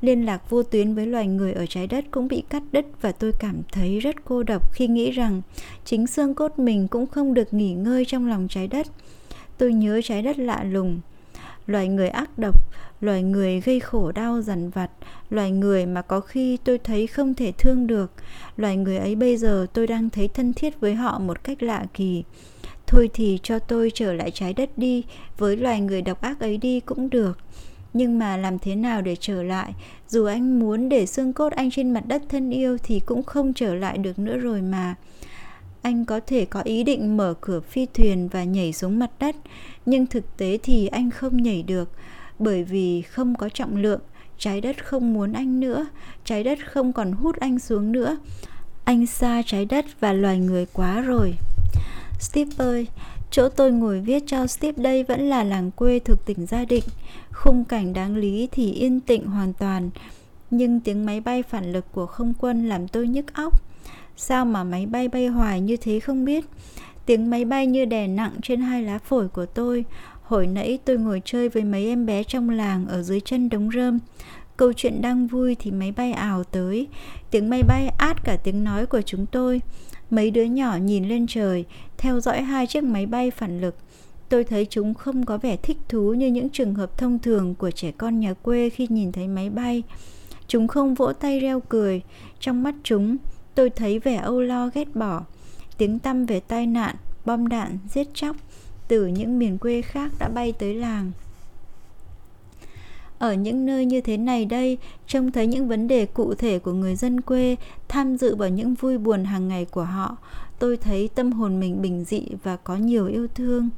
[0.00, 3.12] Liên lạc vô tuyến với loài người ở trái đất cũng bị cắt đứt, và
[3.12, 5.42] tôi cảm thấy rất cô độc khi nghĩ rằng
[5.84, 8.86] chính xương cốt mình cũng không được nghỉ ngơi trong lòng trái đất.
[9.58, 11.00] Tôi nhớ trái đất lạ lùng
[11.70, 12.60] loài người ác độc,
[13.00, 14.90] loài người gây khổ đau dằn vặt,
[15.30, 18.12] loài người mà có khi tôi thấy không thể thương được.
[18.56, 21.86] Loài người ấy bây giờ tôi đang thấy thân thiết với họ một cách lạ
[21.94, 22.24] kỳ.
[22.86, 25.04] Thôi thì cho tôi trở lại trái đất đi,
[25.38, 27.38] với loài người độc ác ấy đi cũng được.
[27.92, 29.74] Nhưng mà làm thế nào để trở lại?
[30.08, 33.52] Dù anh muốn để xương cốt anh trên mặt đất thân yêu thì cũng không
[33.52, 34.94] trở lại được nữa rồi mà
[35.82, 39.36] anh có thể có ý định mở cửa phi thuyền và nhảy xuống mặt đất,
[39.86, 41.90] nhưng thực tế thì anh không nhảy được,
[42.38, 44.00] bởi vì không có trọng lượng.
[44.38, 45.86] Trái đất không muốn anh nữa,
[46.24, 48.16] trái đất không còn hút anh xuống nữa.
[48.84, 51.32] Anh xa trái đất và loài người quá rồi.
[52.20, 52.86] Steve ơi,
[53.30, 56.84] chỗ tôi ngồi viết cho steve đây vẫn là làng quê thuộc tỉnh gia định.
[57.32, 59.90] Khung cảnh đáng lý thì yên tĩnh hoàn toàn,
[60.50, 63.69] nhưng tiếng máy bay phản lực của không quân làm tôi nhức óc
[64.20, 66.44] sao mà máy bay bay hoài như thế không biết?
[67.06, 69.84] Tiếng máy bay như đè nặng trên hai lá phổi của tôi.
[70.22, 73.70] Hồi nãy tôi ngồi chơi với mấy em bé trong làng ở dưới chân đống
[73.74, 73.98] rơm.
[74.56, 76.86] Câu chuyện đang vui thì máy bay ảo tới.
[77.30, 79.60] Tiếng máy bay át cả tiếng nói của chúng tôi.
[80.10, 81.64] Mấy đứa nhỏ nhìn lên trời,
[81.98, 83.76] theo dõi hai chiếc máy bay phản lực.
[84.28, 87.70] Tôi thấy chúng không có vẻ thích thú như những trường hợp thông thường của
[87.70, 89.82] trẻ con nhà quê khi nhìn thấy máy bay.
[90.46, 92.02] Chúng không vỗ tay reo cười.
[92.40, 93.16] Trong mắt chúng
[93.54, 95.22] tôi thấy vẻ âu lo ghét bỏ.
[95.78, 98.36] Tiếng tăm về tai nạn, bom đạn, giết chóc
[98.88, 101.12] từ những miền quê khác đã bay tới làng.
[103.18, 106.72] Ở những nơi như thế này đây, trông thấy những vấn đề cụ thể của
[106.72, 107.56] người dân quê,
[107.88, 110.16] tham dự vào những vui buồn hàng ngày của họ,
[110.58, 113.70] tôi thấy tâm hồn mình bình dị và có nhiều yêu thương.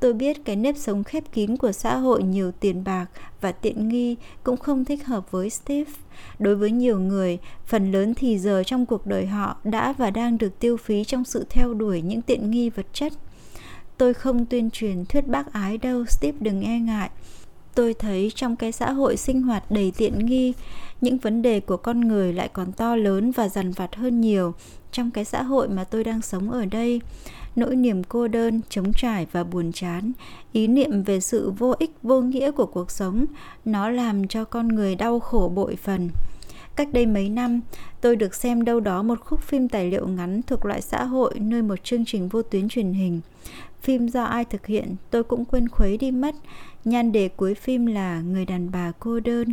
[0.00, 3.06] Tôi biết cái nếp sống khép kín của xã hội nhiều tiền bạc
[3.40, 5.90] và tiện nghi cũng không thích hợp với steve
[6.38, 10.38] đối với nhiều người, phần lớn thì giờ trong cuộc đời họ đã và đang
[10.38, 13.12] được tiêu phí trong sự theo đuổi những tiện nghi vật chất.
[13.98, 17.10] Tôi không tuyên truyền thuyết bác ái đâu, steve đừng e ngại.
[17.74, 20.52] Tôi thấy trong cái xã hội sinh hoạt đầy tiện nghi,
[21.00, 24.54] những vấn đề của con người lại còn to lớn và dằn vặt hơn nhiều
[24.92, 27.00] trong cái xã hội mà tôi đang sống ở đây
[27.56, 30.12] nỗi niềm cô đơn, trống trải và buồn chán.
[30.52, 33.26] Ý niệm về sự vô ích, vô nghĩa của cuộc sống,
[33.64, 36.10] nó làm cho con người đau khổ bội phần.
[36.76, 37.60] Cách đây mấy năm,
[38.00, 41.34] tôi được xem đâu đó một khúc phim tài liệu ngắn thuộc loại xã hội,
[41.38, 43.20] nơi một chương trình vô tuyến truyền hình.
[43.82, 46.34] Phim do ai thực hiện, tôi cũng quên khuấy đi mất.
[46.84, 49.52] Nhan đề cuối phim là người đàn bà cô đơn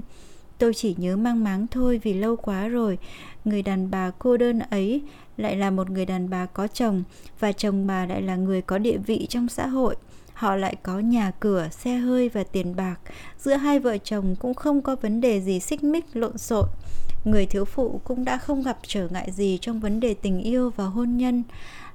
[0.61, 2.97] tôi chỉ nhớ mang máng thôi vì lâu quá rồi.
[3.45, 5.01] Người đàn bà cô đơn ấy
[5.41, 7.03] lại là một người đàn bà có chồng
[7.39, 9.95] và chồng bà lại là người có địa vị trong xã hội.
[10.33, 12.95] Họ lại có nhà cửa, xe hơi và tiền bạc.
[13.37, 16.65] Giữa hai vợ chồng cũng không có vấn đề gì xích mích, lộn xộn.
[17.25, 20.71] Người thiếu phụ cũng đã không gặp trở ngại gì trong vấn đề tình yêu
[20.75, 21.43] và hôn nhân.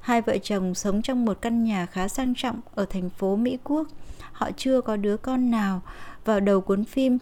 [0.00, 3.58] Hai vợ chồng sống trong một căn nhà khá sang trọng ở thành phố mỹ
[3.64, 3.88] quốc.
[4.32, 5.82] Họ chưa có đứa con nào.
[6.24, 7.18] Vào đầu cuốn phim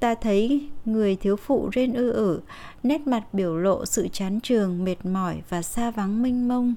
[0.00, 2.40] ta thấy người thiếu phụ rên ư ử,
[2.82, 6.74] nét mặt biểu lộ sự chán trường mệt mỏi và xa vắng mênh mông.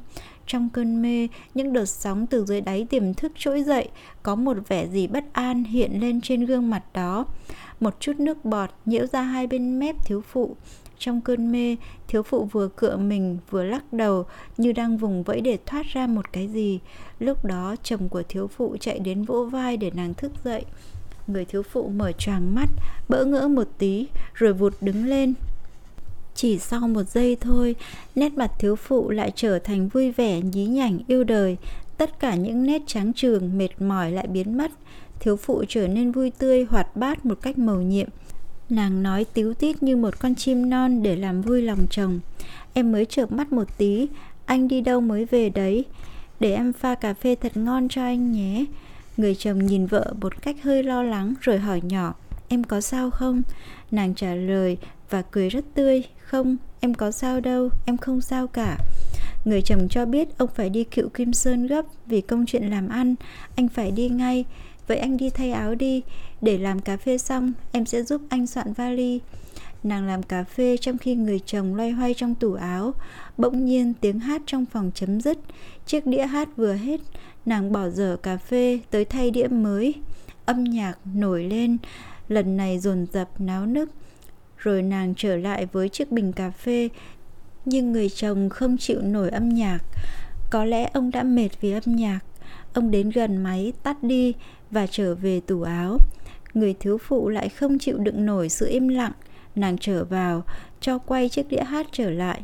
[0.47, 3.89] Trong cơn mê, những đợt sóng từ dưới đáy tiềm thức trỗi dậy,
[4.23, 7.25] có một vẻ gì bất an hiện lên trên gương mặt đó.
[7.79, 10.55] Một chút nước bọt nhiễu ra hai bên mép thiếu phụ.
[10.97, 11.75] Trong cơn mê,
[12.07, 14.25] thiếu phụ vừa cựa mình, vừa lắc đầu,
[14.57, 16.79] như đang vùng vẫy để thoát ra một cái gì.
[17.19, 20.65] Lúc đó, chồng của thiếu phụ chạy đến vỗ vai để nàng thức dậy.
[21.27, 22.69] Người thiếu phụ mở choàng mắt,
[23.09, 25.33] bỡ ngỡ một tí, rồi vụt đứng lên.
[26.35, 27.75] Chỉ sau một giây thôi,
[28.15, 31.57] nét mặt thiếu phụ lại trở thành vui vẻ, nhí nhảnh, yêu đời.
[31.97, 34.71] Tất cả những nét trắng trường, mệt mỏi lại biến mất.
[35.19, 38.07] Thiếu phụ trở nên vui tươi, hoạt bát một cách mầu nhiệm.
[38.69, 42.19] Nàng nói tíu tít như một con chim non để làm vui lòng chồng.
[42.73, 44.07] Em mới chợp mắt một tí,
[44.45, 45.85] anh đi đâu mới về đấy?
[46.39, 48.65] Để em pha cà phê thật ngon cho anh nhé.
[49.17, 52.15] Người chồng nhìn vợ một cách hơi lo lắng rồi hỏi nhỏ,
[52.47, 53.41] em có sao không?
[53.91, 54.77] Nàng trả lời
[55.09, 58.77] và cười rất tươi, không, em có sao đâu, em không sao cả.
[59.45, 62.89] Người chồng cho biết ông phải đi cựu Kim Sơn gấp vì công chuyện làm
[62.89, 63.15] ăn,
[63.55, 64.45] anh phải đi ngay.
[64.87, 66.01] Vậy anh đi thay áo đi,
[66.41, 69.19] để làm cà phê xong, em sẽ giúp anh soạn vali.
[69.83, 72.93] Nàng làm cà phê trong khi người chồng loay hoay trong tủ áo.
[73.37, 75.37] Bỗng nhiên tiếng hát trong phòng chấm dứt.
[75.85, 77.01] Chiếc đĩa hát vừa hết,
[77.45, 79.93] nàng bỏ dở cà phê tới thay đĩa mới.
[80.45, 81.77] Âm nhạc nổi lên,
[82.27, 83.89] lần này dồn dập náo nức.
[84.57, 86.89] Rồi nàng trở lại với chiếc bình cà phê,
[87.65, 89.79] nhưng người chồng không chịu nổi âm nhạc.
[90.51, 92.19] Có lẽ ông đã mệt vì âm nhạc.
[92.73, 94.33] Ông đến gần máy tắt đi
[94.71, 95.97] và trở về tủ áo.
[96.53, 99.11] Người thiếu phụ lại không chịu đựng nổi sự im lặng
[99.55, 100.43] nàng trở vào,
[100.79, 102.41] cho quay chiếc đĩa hát trở lại,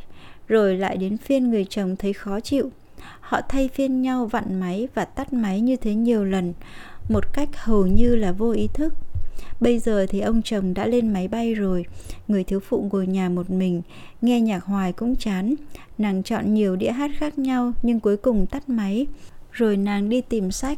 [0.47, 2.71] rồi lại đến phiên người chồng thấy khó chịu.
[3.19, 6.53] Họ thay phiên nhau vặn máy và tắt máy như thế nhiều lần,
[7.09, 8.93] một cách hầu như là vô ý thức.
[9.59, 11.85] Bây giờ thì ông chồng đã lên máy bay rồi,
[12.27, 13.81] người thiếu phụ ngồi nhà một mình,
[14.21, 15.55] nghe nhạc hoài cũng chán.
[15.97, 19.07] Nàng chọn nhiều đĩa hát khác nhau nhưng cuối cùng tắt máy,
[19.51, 20.77] rồi nàng đi tìm sách.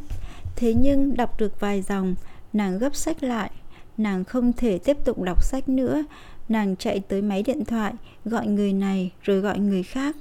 [0.56, 2.16] Thế nhưng đọc được vài dòng,
[2.54, 3.52] nàng gấp sách lại
[4.00, 6.04] nàng không thể tiếp tục đọc sách nữa.
[6.50, 7.94] Nàng chạy tới máy điện thoại
[8.26, 10.16] gọi người này rồi gọi người khác.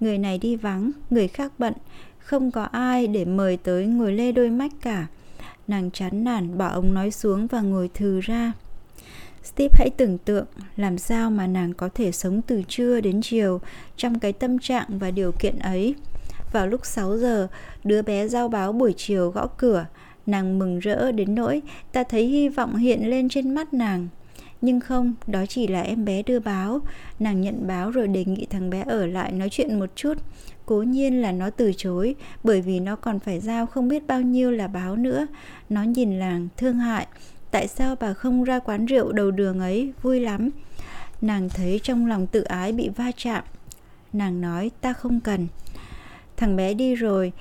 [0.00, 1.72] Người này đi vắng người khác bận.
[2.18, 5.06] Không có ai để mời tới ngồi lê đôi mách cả.
[5.68, 8.52] Nàng chán nản bỏ ống nói xuống và ngồi thừ ra.
[9.44, 13.60] Steve hãy tưởng tượng làm sao mà nàng có thể sống từ trưa đến chiều
[13.96, 15.94] trong cái tâm trạng và điều kiện ấy.
[16.52, 17.48] Vào lúc 6 giờ,
[17.84, 19.86] đứa bé giao báo buổi chiều gõ cửa.
[20.26, 21.62] Nàng mừng rỡ đến nỗi
[21.92, 24.08] ta thấy hy vọng hiện lên trên mắt nàng.
[24.60, 26.80] Nhưng không, đó chỉ là em bé đưa báo.
[27.18, 30.14] Nàng nhận báo rồi đề nghị thằng bé ở lại nói chuyện một chút.
[30.66, 32.14] Cố nhiên là nó từ chối,
[32.44, 35.26] bởi vì nó còn phải giao không biết bao nhiêu là báo nữa.
[35.68, 37.06] Nó nhìn làng, thương hại.
[37.50, 40.50] Tại sao bà không ra quán rượu đầu đường ấy, vui lắm.
[41.20, 43.44] Nàng thấy trong lòng tự ái bị va chạm.
[44.12, 45.46] Nàng nói ta không cần.
[46.36, 47.32] Thằng bé đi rồi,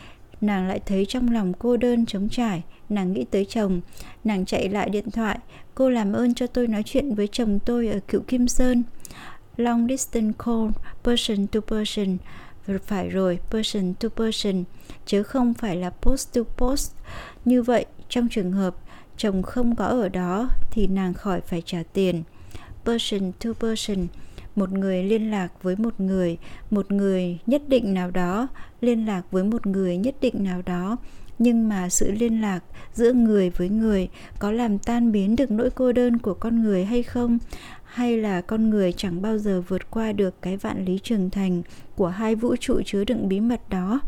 [0.41, 3.81] nàng lại thấy trong lòng cô đơn trống trải, nàng nghĩ tới chồng.
[4.23, 5.39] Nàng chạy lại điện thoại,
[5.75, 8.83] cô làm ơn cho tôi nói chuyện với chồng tôi ở cựu kim sơn.
[9.57, 10.69] Long distance call,
[11.03, 12.17] person to person.
[12.85, 14.63] Phải rồi, person to person,
[15.05, 16.93] chứ không phải là post to post.
[17.45, 18.75] Như vậy, trong trường hợp
[19.17, 22.23] chồng không có ở đó thì nàng khỏi phải trả tiền.
[22.85, 24.07] Person to person
[24.61, 26.37] một người liên lạc với một người
[26.71, 28.47] một người nhất định nào đó,
[28.81, 30.97] liên lạc với một người nhất định nào đó.
[31.39, 34.09] Nhưng mà sự liên lạc giữa người với người
[34.39, 37.37] có làm tan biến được nỗi cô đơn của con người hay không?
[37.83, 41.61] Hay là con người chẳng bao giờ vượt qua được cái vạn lý trường thành
[41.95, 43.99] của hai vũ trụ chứa đựng bí mật đó?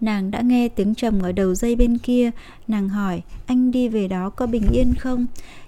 [0.00, 2.30] Nàng đã nghe tiếng trầm ở đầu dây bên kia.
[2.68, 5.26] Nàng hỏi, anh đi về đó có bình yên không?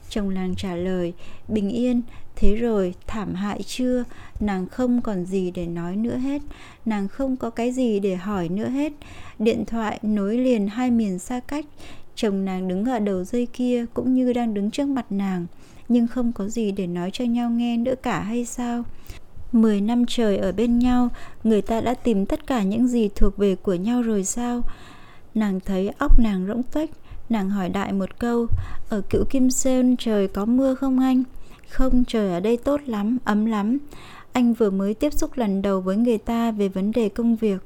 [0.09, 1.13] Chồng nàng trả lời,
[1.49, 2.03] bình yên
[2.41, 4.05] thế rồi thảm hại chưa?
[4.41, 6.43] Nàng không còn gì để nói nữa hết.
[6.85, 8.93] Nàng không có cái gì để hỏi nữa hết.
[9.39, 11.65] Điện thoại nối liền hai miền xa cách.
[12.15, 15.47] Chồng nàng đứng ở đầu dây kia cũng như đang đứng trước mặt nàng.
[15.89, 18.85] Nhưng không có gì để nói cho nhau nghe nữa cả hay sao?
[19.53, 21.09] Mười năm trời ở bên nhau,
[21.45, 24.63] người ta đã tìm tất cả những gì thuộc về của nhau rồi sao?
[25.35, 26.91] Nàng thấy óc nàng rỗng tuếch,
[27.29, 28.47] nàng hỏi đại một câu,
[28.89, 31.23] ở cựu Kim Sơn trời có mưa không anh?
[31.71, 33.79] Không, trời ở đây tốt lắm, ấm lắm.
[34.33, 37.63] Anh vừa mới tiếp xúc lần đầu với người ta về vấn đề công việc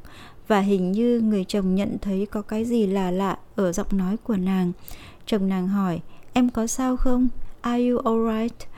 [0.49, 4.17] và hình như người chồng nhận thấy có cái gì là lạ ở giọng nói
[4.17, 4.73] của nàng.
[5.27, 6.01] Chồng nàng hỏi,
[6.33, 7.29] em có sao không?
[7.61, 8.69] Are you alright?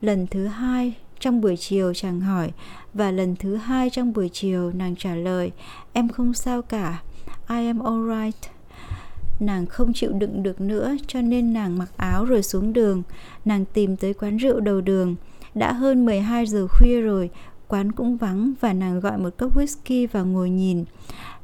[0.00, 2.50] Lần thứ hai, trong buổi chiều chàng hỏi
[2.94, 5.50] và lần thứ hai trong buổi chiều nàng trả lời,
[5.92, 7.02] em không sao cả.
[7.48, 8.50] I am alright.
[9.40, 13.02] Nàng không chịu đựng được nữa cho nên nàng mặc áo rồi xuống đường.
[13.44, 15.16] Nàng tìm tới quán rượu đầu đường.
[15.54, 17.30] Đã hơn 12 giờ khuya rồi,
[17.68, 20.84] quán cũng vắng và nàng gọi một cốc whisky và ngồi nhìn.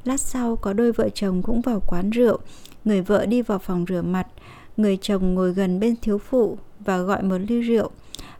[0.03, 2.39] Lát sau có đôi vợ chồng cũng vào quán rượu.
[2.85, 4.27] Người vợ đi vào phòng rửa mặt,
[4.77, 7.91] người chồng ngồi gần bên thiếu phụ và gọi một ly rượu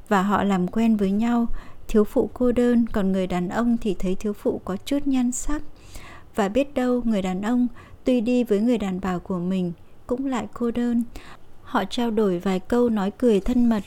[0.09, 1.47] và họ làm quen với nhau.
[1.87, 5.31] Thiếu phụ cô đơn, còn người đàn ông thì thấy thiếu phụ có chút nhan
[5.31, 5.61] sắc.
[6.35, 7.67] Và biết đâu người đàn ông
[8.07, 9.73] tuy đi với người đàn bà của mình
[10.07, 11.03] cũng lại cô đơn
[11.61, 13.83] Họ trao đổi vài câu nói cười thân mật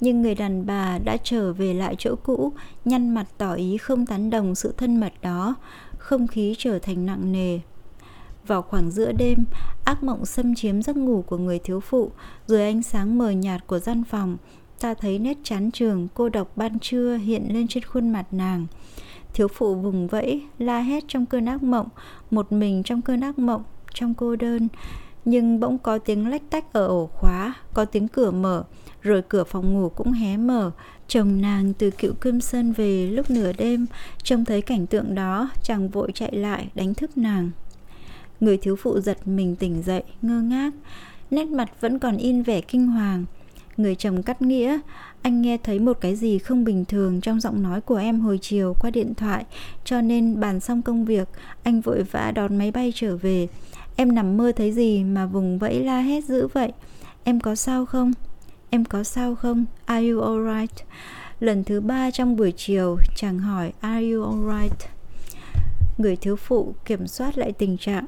[0.00, 2.52] nhưng người đàn bà đã trở về lại chỗ cũ,
[2.84, 5.54] nhăn mặt tỏ ý không tán đồng sự thân mật đó,
[5.98, 7.60] không khí trở thành nặng nề.
[8.46, 9.44] Vào khoảng giữa đêm,
[9.84, 12.10] ác mộng xâm chiếm giấc ngủ của người thiếu phụ,
[12.46, 14.36] dưới ánh sáng mờ nhạt của gian phòng,
[14.80, 18.66] ta thấy nét chán trường cô độc ban trưa hiện lên trên khuôn mặt nàng.
[19.34, 21.88] Thiếu phụ vùng vẫy, la hét trong cơn ác mộng,
[22.30, 23.62] một mình trong cơn ác mộng,
[23.94, 24.68] trong cô đơn.
[25.24, 28.64] Nhưng bỗng có tiếng lách tách ở ổ khóa, có tiếng cửa mở,
[29.02, 30.70] rồi cửa phòng ngủ cũng hé mở.
[31.08, 33.86] Chồng nàng từ cựu cơm sơn về lúc nửa đêm,
[34.22, 37.50] trông thấy cảnh tượng đó, chàng vội chạy lại đánh thức nàng.
[38.40, 40.74] Người thiếu phụ giật mình tỉnh dậy, ngơ ngác,
[41.30, 43.24] nét mặt vẫn còn in vẻ kinh hoàng.
[43.76, 44.78] Người chồng cắt nghĩa,
[45.24, 48.38] anh nghe thấy một cái gì không bình thường trong giọng nói của em hồi
[48.42, 49.44] chiều qua điện thoại,
[49.84, 51.28] cho nên bàn xong công việc,
[51.62, 53.48] anh vội vã đón máy bay trở về.
[53.96, 56.72] Em nằm mơ thấy gì mà vùng vẫy la hét dữ vậy?
[57.24, 58.12] Em có sao không?
[58.70, 59.64] Em có sao không?
[59.84, 60.84] Are you alright?
[61.40, 64.88] Lần thứ ba trong buổi chiều, chàng hỏi Are you alright?
[65.98, 68.06] Người thiếu phụ kiểm soát lại tình trạng.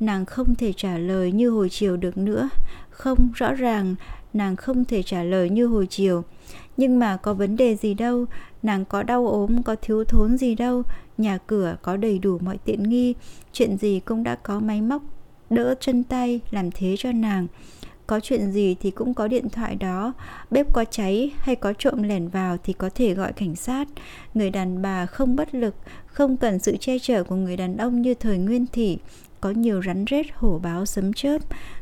[0.00, 2.48] Nàng không thể trả lời như hồi chiều được nữa.
[2.90, 3.94] Không, rõ ràng
[4.32, 6.24] nàng không thể trả lời như hồi chiều.
[6.76, 8.26] Nhưng mà có vấn đề gì đâu,
[8.62, 10.82] nàng có đau ốm, có thiếu thốn gì đâu,
[11.18, 13.14] nhà cửa có đầy đủ mọi tiện nghi,
[13.52, 15.02] chuyện gì cũng đã có máy móc
[15.50, 17.46] đỡ chân tay làm thế cho nàng.
[18.06, 20.12] Có chuyện gì thì cũng có điện thoại đó
[20.50, 23.88] bếp có cháy hay có trộm lẻn vào thì có thể gọi cảnh sát.
[24.34, 25.74] Người đàn bà không bất lực
[26.06, 28.98] không cần sự che chở của người đàn ông như thời nguyên thủy
[29.42, 31.38] có nhiều rắn rết hổ báo sấm chớp.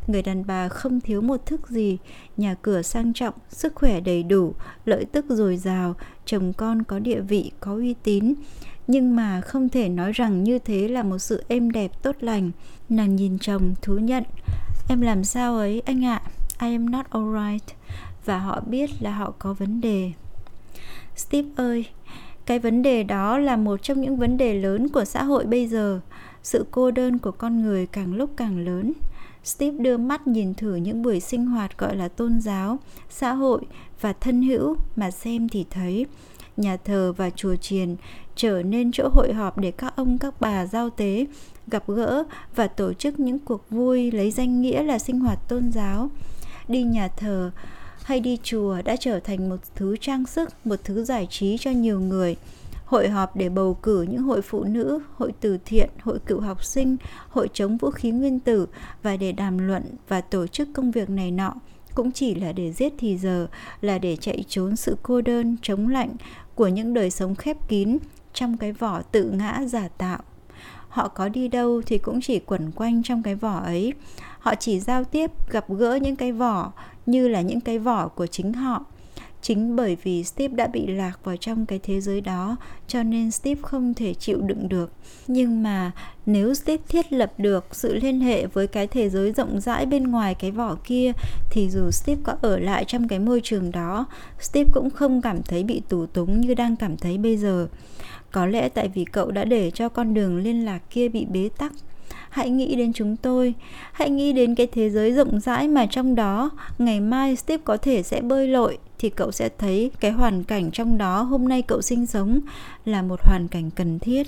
[0.07, 1.99] Người đàn bà không thiếu một thức gì.
[2.37, 4.55] Nhà cửa sang trọng, sức khỏe đầy đủ,
[4.85, 5.95] lợi tức dồi dào,
[6.25, 8.35] chồng con có địa vị, có uy tín.
[8.87, 12.51] Nhưng mà không thể nói rằng như thế là một sự êm đẹp tốt lành.
[12.89, 14.25] Nàng nhìn chồng thú nhận.
[14.89, 16.23] Em làm sao ấy, anh ạ?
[16.61, 17.75] I am not alright.
[18.25, 20.13] Và họ biết là họ có vấn đề.
[21.17, 21.87] Steve ơi,
[22.47, 25.67] Cái vấn đề đó là một trong những vấn đề lớn của xã hội bây
[25.67, 26.01] giờ.
[26.43, 28.93] Sự cô đơn của con người càng lúc càng lớn.
[29.45, 32.79] Steve đưa mắt nhìn thử những buổi sinh hoạt gọi là tôn giáo,
[33.11, 33.61] xã hội
[34.01, 36.07] và thân hữu mà xem thì thấy.
[36.57, 37.97] Nhà thờ và chùa chiền
[38.37, 41.27] trở nên chỗ hội họp để các ông các bà giao tế
[41.67, 42.25] gặp gỡ
[42.57, 46.11] và tổ chức những cuộc vui lấy danh nghĩa là sinh hoạt tôn giáo.
[46.69, 47.51] Đi nhà thờ
[48.03, 51.71] hay đi chùa đã trở thành một thứ trang sức một thứ giải trí cho
[51.71, 52.37] nhiều người
[52.91, 56.65] hội họp để bầu cử những hội phụ nữ, hội từ thiện, hội cựu học
[56.65, 56.97] sinh,
[57.29, 58.67] hội chống vũ khí nguyên tử
[59.03, 61.55] và để đàm luận và tổ chức công việc này nọ.
[61.95, 63.47] Cũng chỉ là để giết thì giờ,
[63.81, 66.11] là để chạy trốn sự cô đơn, chống lạnh
[66.55, 67.99] của những đời sống khép kín
[68.33, 70.19] trong cái vỏ tự ngã giả tạo.
[70.89, 73.93] Họ có đi đâu thì cũng chỉ quẩn quanh trong cái vỏ ấy.
[74.39, 76.73] Họ chỉ giao tiếp gặp gỡ những cái vỏ
[77.07, 78.85] như là những cái vỏ của chính họ
[79.43, 83.31] chính bởi vì Steve đã bị lạc vào trong cái thế giới đó, cho nên
[83.31, 84.93] Steve không thể chịu đựng được.
[85.27, 85.91] Nhưng mà
[86.27, 90.11] nếu Steve thiết lập được sự liên hệ với cái thế giới rộng rãi bên
[90.11, 91.13] ngoài cái vỏ kia,
[91.51, 94.07] thì dù Steve có ở lại trong cái môi trường đó,
[94.41, 97.69] Steve cũng không cảm thấy bị tù túng như đang cảm thấy bây giờ.
[98.33, 101.49] Có lẽ tại vì cậu đã để cho con đường liên lạc kia bị bế
[101.59, 101.73] tắc.
[102.31, 103.55] Hãy nghĩ đến chúng tôi.
[103.93, 107.77] Hãy nghĩ đến cái thế giới rộng rãi mà trong đó, ngày mai steve có
[107.77, 111.63] thể sẽ bơi lội thì cậu sẽ thấy cái hoàn cảnh trong đó hôm nay
[111.63, 112.41] cậu sinh sống
[112.85, 114.27] là một hoàn cảnh cần thiết.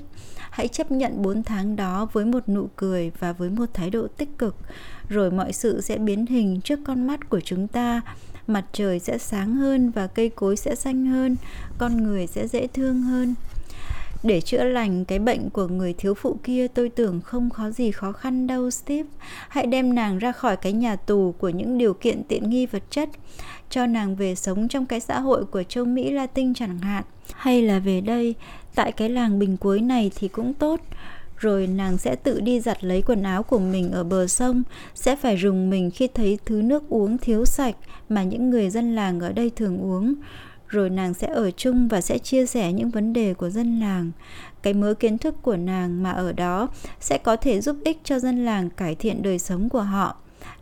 [0.51, 4.07] Hãy chấp nhận 4 tháng đó với một nụ cười và với một thái độ
[4.07, 4.57] tích cực,
[5.09, 8.01] rồi mọi sự sẽ biến hình trước con mắt của chúng ta.
[8.47, 11.37] Mặt trời sẽ sáng hơn và cây cối sẽ xanh hơn,
[11.79, 13.35] con người sẽ dễ thương hơn
[14.23, 17.91] để chữa lành cái bệnh của người thiếu phụ kia tôi tưởng không có gì
[17.91, 19.09] khó khăn đâu Steve.
[19.49, 22.83] Hãy đem nàng ra khỏi cái nhà tù của những điều kiện tiện nghi vật
[22.91, 23.09] chất,
[23.71, 27.05] cho nàng về sống trong cái xã hội của châu Mỹ Latin chẳng hạn.
[27.35, 28.35] Hay là về đây,
[28.75, 30.81] tại cái làng bình cuối này thì cũng tốt
[31.43, 34.63] rồi nàng sẽ tự đi giặt lấy quần áo của mình ở bờ sông,
[34.95, 37.77] sẽ phải rùng mình khi thấy thứ nước uống thiếu sạch
[38.09, 40.15] mà những người dân làng ở đây thường uống
[40.73, 44.11] rồi nàng sẽ ở chung và sẽ chia sẻ những vấn đề của dân làng
[44.63, 46.69] cái mớ kiến thức của nàng mà ở đó
[47.01, 50.17] sẽ có thể giúp ích cho dân làng cải thiện đời sống của họ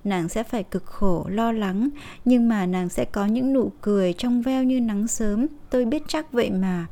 [0.04, 1.88] nàng sẽ phải cực khổ lo lắng
[2.24, 6.02] nhưng mà nàng sẽ có những nụ cười trong veo như nắng sớm tôi biết
[6.08, 6.86] chắc vậy mà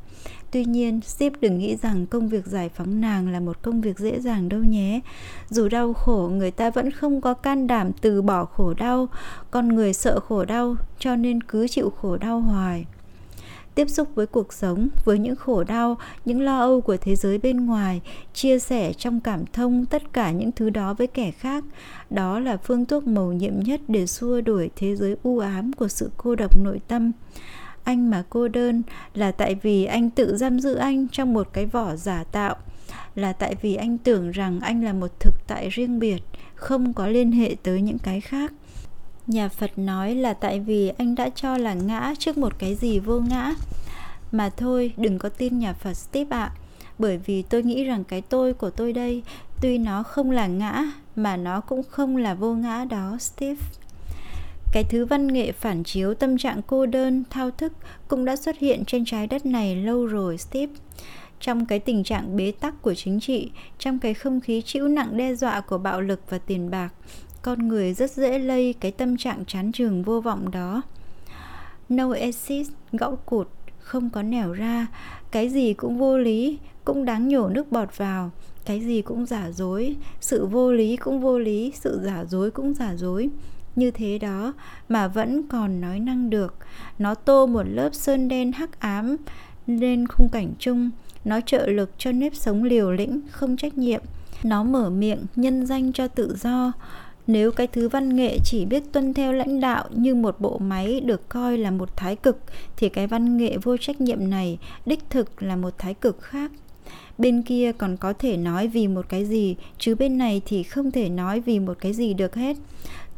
[0.51, 3.99] Tuy nhiên, zip đừng nghĩ rằng công việc giải phóng nàng là một công việc
[3.99, 4.99] dễ dàng đâu nhé.
[5.49, 9.07] Dù đau khổ, người ta vẫn không có can đảm từ bỏ khổ đau.
[9.51, 12.85] Con người sợ khổ đau, cho nên cứ chịu khổ đau hoài
[13.79, 17.37] tiếp xúc với cuộc sống, với những khổ đau, những lo âu của thế giới
[17.37, 18.01] bên ngoài,
[18.33, 21.63] chia sẻ trong cảm thông tất cả những thứ đó với kẻ khác.
[22.09, 25.87] Đó là phương thuốc mầu nhiệm nhất để xua đuổi thế giới u ám của
[25.87, 27.11] sự cô độc nội tâm
[27.83, 31.65] anh mà cô đơn là tại vì anh tự giam giữ anh trong một cái
[31.65, 32.55] vỏ giả tạo
[33.15, 36.19] là tại vì anh tưởng rằng anh là một thực tại riêng biệt
[36.55, 38.51] không có liên hệ tới những cái khác
[39.29, 42.99] nhà phật nói là tại vì anh đã cho là ngã trước một cái gì
[42.99, 43.53] vô ngã.
[44.31, 46.51] Mà thôi, đừng có tin nhà phật, steve ạ.
[46.99, 49.23] Bởi vì tôi nghĩ rằng cái tôi của tôi đây,
[49.61, 53.61] tuy nó không là ngã, mà nó cũng không là vô ngã đó, steve.
[54.73, 57.73] Cái thứ văn nghệ phản chiếu tâm trạng cô đơn, thao thức
[58.07, 60.73] cũng đã xuất hiện trên trái đất này lâu rồi, steve.
[61.39, 65.17] Trong cái tình trạng bế tắc của chính trị, trong cái không khí chịu nặng
[65.17, 66.89] đe dọa của bạo lực và tiền bạc
[67.41, 70.81] con người rất dễ lây cái tâm trạng chán trường vô vọng đó.
[71.89, 73.47] No exit, gõ cụt,
[73.79, 74.87] không có nẻo ra.
[75.31, 78.31] Cái gì cũng vô lý, cũng đáng nhổ nước bọt vào.
[78.65, 82.73] Cái gì cũng giả dối, sự vô lý cũng vô lý, sự giả dối cũng
[82.73, 83.29] giả dối.
[83.75, 84.53] Như thế đó
[84.89, 86.55] mà vẫn còn nói năng được.
[86.99, 89.15] Nó tô một lớp sơn đen hắc ám
[89.67, 90.89] lên khung cảnh chung.
[91.25, 94.01] Nó trợ lực cho nếp sống liều lĩnh, không trách nhiệm.
[94.43, 96.71] Nó mở miệng, nhân danh cho tự do
[97.29, 101.01] nếu cái thứ văn nghệ chỉ biết tuân theo lãnh đạo như một bộ máy
[101.01, 102.39] được coi là một thái cực,
[102.77, 106.51] thì cái văn nghệ vô trách nhiệm này đích thực là một thái cực khác.
[107.17, 110.91] Bên kia còn có thể nói vì một cái gì, chứ bên này thì không
[110.91, 112.57] thể nói vì một cái gì được hết.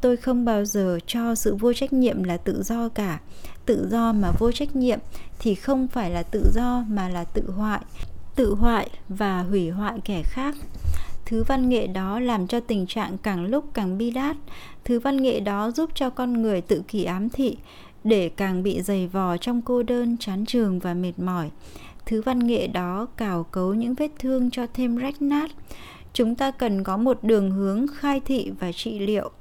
[0.01, 3.19] Tôi không bao giờ cho sự vô trách nhiệm là tự do cả.
[3.65, 4.99] Tự do mà vô trách nhiệm
[5.39, 7.81] thì không phải là tự do mà là tự hoại
[8.35, 10.55] tự hoại và hủy hoại kẻ khác
[11.31, 14.37] thứ văn nghệ đó làm cho tình trạng càng lúc càng bi đát.
[14.83, 17.57] Thứ văn nghệ đó giúp cho con người tự kỷ ám thị,
[18.03, 21.49] để càng bị dày vò trong cô đơn, chán trường và mệt mỏi.
[22.05, 25.51] Thứ văn nghệ đó cào cấu những vết thương cho thêm rách nát.
[26.13, 29.31] Chúng ta cần có một đường hướng khai thị và trị liệu.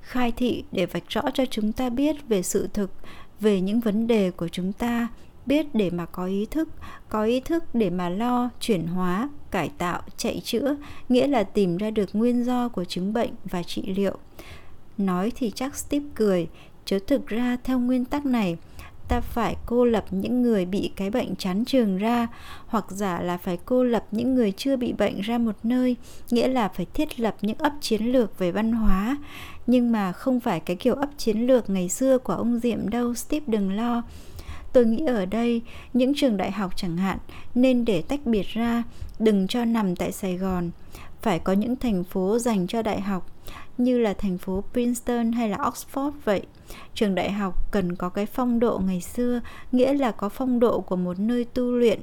[0.00, 2.90] Khai thị để vạch rõ cho chúng ta biết về sự thực,
[3.40, 5.08] về những vấn đề của chúng ta
[5.48, 6.68] biết để mà có ý thức,
[7.08, 10.76] có ý thức để mà lo, chuyển hóa, cải tạo, chạy chữa,
[11.08, 14.18] nghĩa là tìm ra được nguyên do của chứng bệnh và trị liệu.
[14.98, 16.48] Nói thì chắc steve cười
[16.84, 18.56] chứ thực ra theo nguyên tắc này,
[19.08, 22.28] ta phải cô lập những người bị cái bệnh chán trường ra,
[22.66, 25.96] hoặc giả là phải cô lập những người chưa bị bệnh ra một nơi,
[26.30, 29.16] nghĩa là phải thiết lập những ấp chiến lược về văn hóa.
[29.66, 33.14] Nhưng mà không phải cái kiểu ấp chiến lược ngày xưa của ông diệm đâu,
[33.14, 34.02] steve đừng lo
[34.72, 35.62] tôi nghĩ ở đây
[35.92, 37.18] những trường đại học chẳng hạn
[37.54, 38.82] nên để tách biệt ra
[39.18, 40.70] đừng cho nằm tại sài gòn
[41.22, 43.26] phải có những thành phố dành cho đại học
[43.78, 46.42] như là thành phố Princeton hay là Oxford vậy.
[46.94, 49.40] Trường đại học cần có cái phong độ ngày xưa,
[49.72, 52.00] nghĩa là có phong độ của một nơi tu luyện,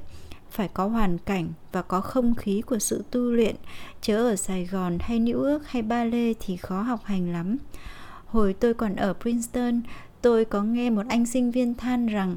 [0.50, 3.56] phải có hoàn cảnh và có không khí của sự tu luyện,
[4.00, 7.56] chớ ở Sài Gòn hay New York hay Ba Lê thì khó học hành lắm.
[8.26, 9.80] Hồi tôi còn ở Princeton,
[10.22, 12.36] tôi có nghe một anh sinh viên than rằng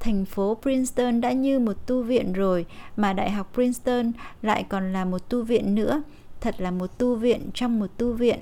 [0.00, 2.66] thành phố Princeton đã như một tu viện rồi
[2.96, 4.12] mà đại học Princeton
[4.42, 6.02] lại còn là một tu viện nữa
[6.40, 8.40] thật là một tu viện trong một tu viện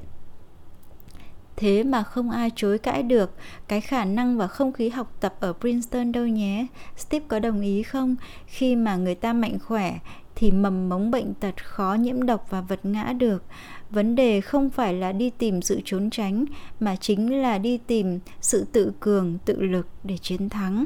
[1.59, 3.31] thế mà không ai chối cãi được
[3.69, 6.67] cái khả năng và không khí học tập ở Princeton đâu nhé.
[6.97, 8.17] Steve có đồng ý không?
[8.47, 9.99] Khi mà người ta mạnh khỏe
[10.35, 13.43] thì mầm mống bệnh tật khó nhiễm độc và vật ngã được.
[13.91, 16.45] Vấn đề không phải là đi tìm sự trốn tránh
[16.81, 20.85] mà chính là đi tìm sự tự cường, tự lực để chiến thắng.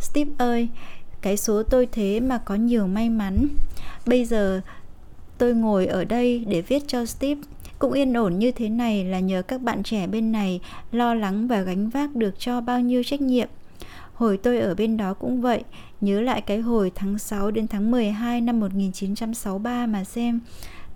[0.00, 0.68] Steve ơi,
[1.20, 3.48] cái số tôi thế mà có nhiều may mắn.
[4.06, 4.60] Bây giờ
[5.38, 7.40] tôi ngồi ở đây để viết cho Steve
[7.78, 10.60] cũng yên ổn như thế này là nhờ các bạn trẻ bên này
[10.92, 13.48] lo lắng và gánh vác được cho bao nhiêu trách nhiệm.
[14.14, 15.64] Hồi tôi ở bên đó cũng vậy,
[16.00, 20.40] nhớ lại cái hồi tháng 6 đến tháng 12 năm 1963 mà xem.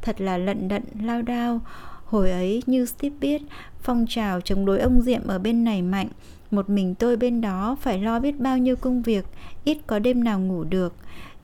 [0.02, 1.60] Thật là lận đận, lao đao.
[2.04, 3.42] Hồi ấy, như Steve biết,
[3.80, 6.08] phong trào chống đối ông Diệm ở bên này mạnh.
[6.52, 9.24] Một mình tôi bên đó phải lo biết bao nhiêu công việc,
[9.64, 10.94] ít có đêm nào ngủ được.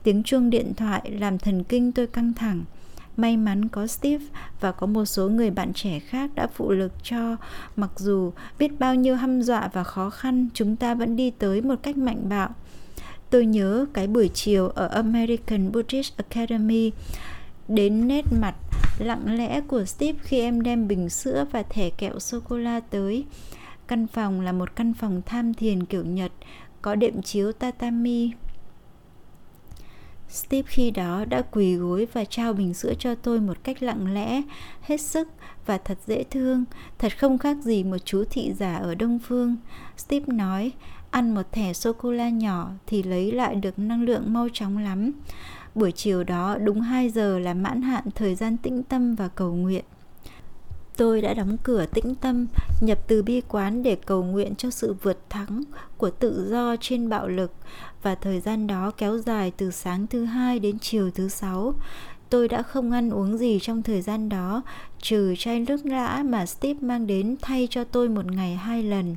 [0.03, 2.63] Tiếng chuông điện thoại làm thần kinh tôi căng thẳng.
[3.17, 4.25] May mắn có Steve
[4.59, 7.35] và có một số người bạn trẻ khác đã phụ lực cho,
[7.75, 11.61] mặc dù biết bao nhiêu hăm dọa và khó khăn, chúng ta vẫn đi tới
[11.61, 12.49] một cách mạnh bạo.
[13.29, 16.91] Tôi nhớ cái buổi chiều ở American British Academy
[17.67, 18.55] đến nét mặt
[18.99, 23.25] lặng lẽ của Steve khi em đem bình sữa và thẻ kẹo sô-cô-la tới.
[23.89, 26.31] Căn phòng là một căn phòng tham thiền kiểu Nhật,
[26.81, 28.31] có đệm chiếu tatami
[30.29, 34.13] Steve khi đó đã quỳ gối và trao bình sữa cho tôi một cách lặng
[34.13, 34.41] lẽ,
[34.81, 35.27] hết sức
[35.65, 36.65] và thật dễ thương,
[36.97, 39.57] thật không khác gì một chú thị giả ở Đông Phương.
[39.97, 40.71] Steve nói,
[41.11, 45.11] ăn một thẻ sô-cô-la nhỏ thì lấy lại được năng lượng mau chóng lắm.
[45.75, 49.55] Buổi chiều đó đúng 2 giờ là mãn hạn thời gian tĩnh tâm và cầu
[49.55, 49.85] nguyện.
[50.99, 52.47] Tôi đã đóng cửa tĩnh tâm,
[52.81, 55.63] nhập từ bi quán để cầu nguyện cho sự vượt thắng
[55.97, 57.51] của tự do trên bạo lực
[58.03, 61.73] và thời gian đó kéo dài từ sáng thứ hai đến chiều thứ sáu.
[62.29, 64.61] Tôi đã không ăn uống gì trong thời gian đó,
[65.01, 69.15] trừ chai nước lã mà Steve mang đến thay cho tôi một ngày hai lần.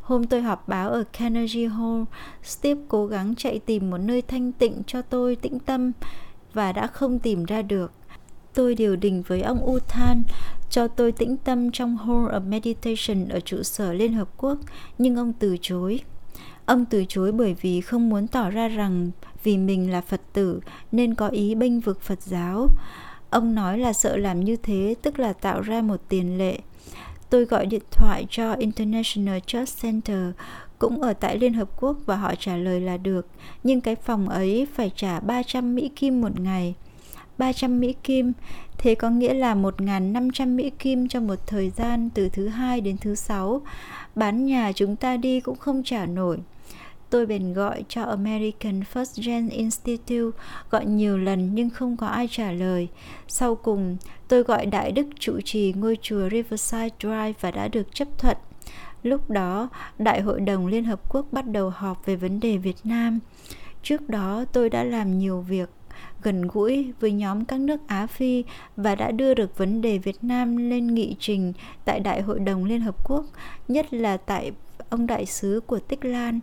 [0.00, 2.02] Hôm tôi họp báo ở Carnegie Hall,
[2.42, 5.92] Steve cố gắng chạy tìm một nơi thanh tịnh cho tôi tĩnh tâm
[6.52, 7.92] và đã không tìm ra được.
[8.56, 10.22] Tôi điều đình với ông Uthan
[10.70, 14.58] cho tôi tĩnh tâm trong Hall of Meditation ở trụ sở Liên Hợp Quốc,
[14.98, 16.00] nhưng ông từ chối.
[16.66, 19.10] Ông từ chối bởi vì không muốn tỏ ra rằng
[19.44, 20.60] vì mình là Phật tử
[20.92, 22.68] nên có ý bênh vực Phật giáo.
[23.30, 26.58] Ông nói là sợ làm như thế tức là tạo ra một tiền lệ.
[27.30, 30.30] Tôi gọi điện thoại cho International Church Center
[30.78, 33.26] cũng ở tại Liên Hợp Quốc và họ trả lời là được,
[33.64, 36.74] nhưng cái phòng ấy phải trả 300 Mỹ Kim một ngày.
[37.38, 38.32] 300 Mỹ Kim,
[38.78, 42.96] thế có nghĩa là 1.500 Mỹ Kim trong một thời gian từ thứ hai đến
[42.98, 43.62] thứ sáu.
[44.14, 46.38] Bán nhà chúng ta đi cũng không trả nổi.
[47.10, 50.38] Tôi bèn gọi cho American First Gen Institute,
[50.70, 52.88] gọi nhiều lần nhưng không có ai trả lời.
[53.28, 53.96] Sau cùng,
[54.28, 58.36] tôi gọi Đại Đức trụ trì ngôi chùa Riverside Drive và đã được chấp thuận.
[59.02, 59.68] Lúc đó,
[59.98, 63.18] Đại hội đồng Liên Hợp Quốc bắt đầu họp về vấn đề Việt Nam.
[63.82, 65.68] Trước đó, tôi đã làm nhiều việc
[66.26, 68.44] gần gũi với nhóm các nước Á Phi
[68.76, 71.52] và đã đưa được vấn đề Việt Nam lên nghị trình
[71.84, 73.24] tại Đại hội đồng Liên Hợp Quốc,
[73.68, 74.52] nhất là tại
[74.88, 76.40] ông đại sứ của Tích Lan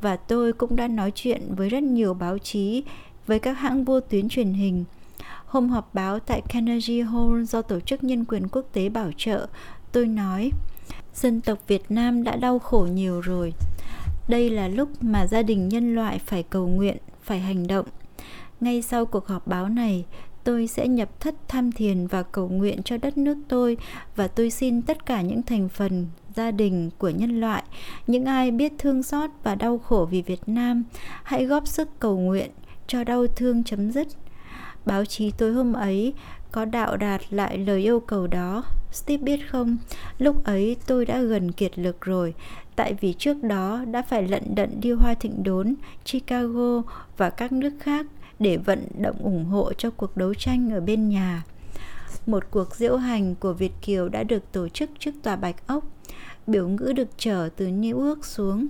[0.00, 2.82] và tôi cũng đã nói chuyện với rất nhiều báo chí,
[3.26, 4.84] với các hãng vô tuyến truyền hình.
[5.46, 9.46] Hôm họp báo tại Carnegie Hall do Tổ chức Nhân quyền Quốc tế bảo trợ,
[9.92, 10.50] tôi nói
[11.14, 13.52] dân tộc Việt Nam đã đau khổ nhiều rồi.
[14.28, 17.86] Đây là lúc mà gia đình nhân loại phải cầu nguyện, phải hành động.
[18.60, 20.04] Ngay sau cuộc họp báo này,
[20.44, 23.76] tôi sẽ nhập thất tham thiền và cầu nguyện cho đất nước tôi
[24.16, 26.06] và tôi xin tất cả những thành phần
[26.36, 27.62] gia đình của nhân loại
[28.06, 30.84] những ai biết thương xót và đau khổ vì việt nam
[31.22, 32.50] hãy góp sức cầu nguyện
[32.86, 34.08] cho đau thương chấm dứt.
[34.86, 36.12] Báo chí tối hôm ấy
[36.52, 38.64] có đạo đạt lại lời yêu cầu đó.
[38.92, 39.76] Steve biết không?
[40.18, 42.34] Lúc ấy tôi đã gần kiệt lực rồi.
[42.76, 45.74] Tại vì trước đó đã phải lận đận đi hoa thịnh đốn
[46.04, 46.82] chicago
[47.16, 48.06] và các nước khác
[48.38, 51.44] để vận động ủng hộ cho cuộc đấu tranh ở bên nhà
[52.26, 55.84] một cuộc diễu hành của Việt Kiều đã được tổ chức trước tòa Bạch Ốc.
[56.46, 58.66] Biểu ngữ được trở từ New York xuống.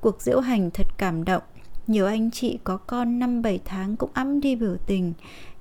[0.00, 1.42] Cuộc diễu hành thật cảm động.
[1.86, 5.12] Nhiều anh chị có con năm bảy tháng cũng ấm đi biểu tình.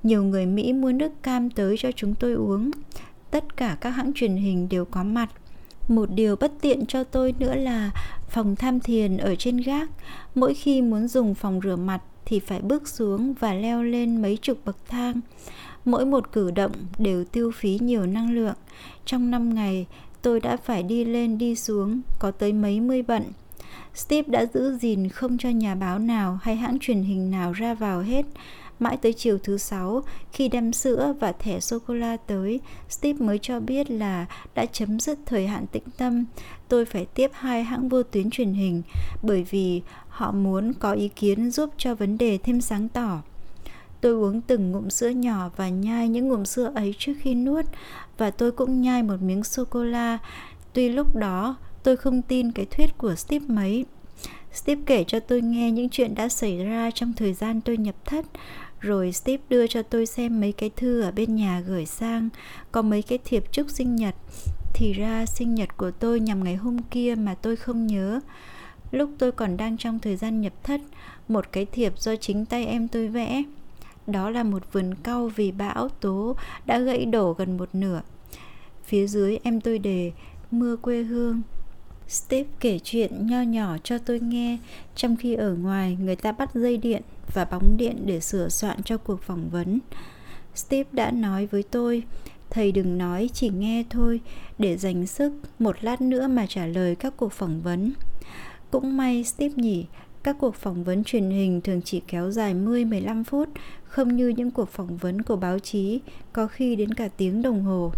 [0.04, 2.72] Nhiều người Mỹ mua nước cam tới cho chúng tôi uống.
[3.32, 5.30] Tất cả các hãng truyền hình đều có mặt.
[5.88, 7.92] Một điều bất tiện cho tôi nữa là
[8.30, 9.90] phòng tham thiền ở trên gác.
[10.36, 14.38] Mỗi khi muốn dùng phòng rửa mặt thì phải bước xuống và leo lên mấy
[14.42, 15.22] chục bậc thang.
[15.86, 18.56] Mỗi một cử động đều tiêu phí nhiều năng lượng.
[19.06, 19.86] Trong 5 ngày,
[20.22, 23.24] tôi đã phải đi lên đi xuống, có tới mấy mươi bận.
[23.96, 27.74] Steve đã giữ gìn không cho nhà báo nào hay hãng truyền hình nào ra
[27.74, 28.26] vào hết.
[28.80, 33.60] Mãi tới chiều thứ sáu, khi đem sữa và thẻ sô-cô-la tới, Steve mới cho
[33.60, 34.26] biết là
[34.56, 36.26] đã chấm dứt thời hạn tĩnh tâm.
[36.68, 38.82] Tôi phải tiếp hai hãng vô tuyến truyền hình
[39.22, 39.82] bởi vì
[40.20, 43.22] họ muốn có ý kiến giúp cho vấn đề thêm sáng tỏ.
[44.02, 47.66] Tôi uống từng ngụm sữa nhỏ và nhai những ngụm sữa ấy trước khi nuốt,
[48.18, 50.18] và tôi cũng nhai một miếng sô-cô-la.
[50.74, 53.86] Tuy lúc đó, tôi không tin cái thuyết của Steve mấy.
[54.54, 57.96] Steve kể cho tôi nghe những chuyện đã xảy ra trong thời gian tôi nhập
[58.06, 58.26] thất,
[58.80, 62.30] rồi Steve đưa cho tôi xem mấy cái thư ở bên nhà gửi sang
[62.72, 64.16] Có mấy cái thiệp chúc sinh nhật
[64.74, 68.20] Thì ra sinh nhật của tôi nhằm ngày hôm kia mà tôi không nhớ
[68.92, 70.82] Lúc tôi còn đang trong thời gian nhập thất
[71.28, 73.44] Một cái thiệp do chính tay em tôi vẽ
[74.12, 76.36] đó là một vườn cau vì bão tố
[76.66, 78.02] đã gãy đổ gần một nửa.
[78.84, 80.12] Phía dưới em tôi đề
[80.52, 81.42] mưa quê hương.
[82.08, 84.58] Steve kể chuyện nho nhỏ cho tôi nghe
[84.96, 87.02] trong khi ở ngoài người ta bắt dây điện
[87.34, 89.80] và bóng điện để sửa soạn cho cuộc phỏng vấn.
[90.56, 92.04] Steve đã nói với tôi,
[92.50, 94.22] thầy đừng nói chỉ nghe thôi
[94.58, 97.92] để dành sức một lát nữa mà trả lời các cuộc phỏng vấn.
[98.72, 99.86] Cũng may Steve nhỉ,
[100.24, 103.50] các cuộc phỏng vấn truyền hình thường chỉ kéo dài 10-15 phút,
[103.84, 106.00] không như những cuộc phỏng vấn của báo chí,
[106.34, 107.92] có khi đến cả tiếng đồng hồ.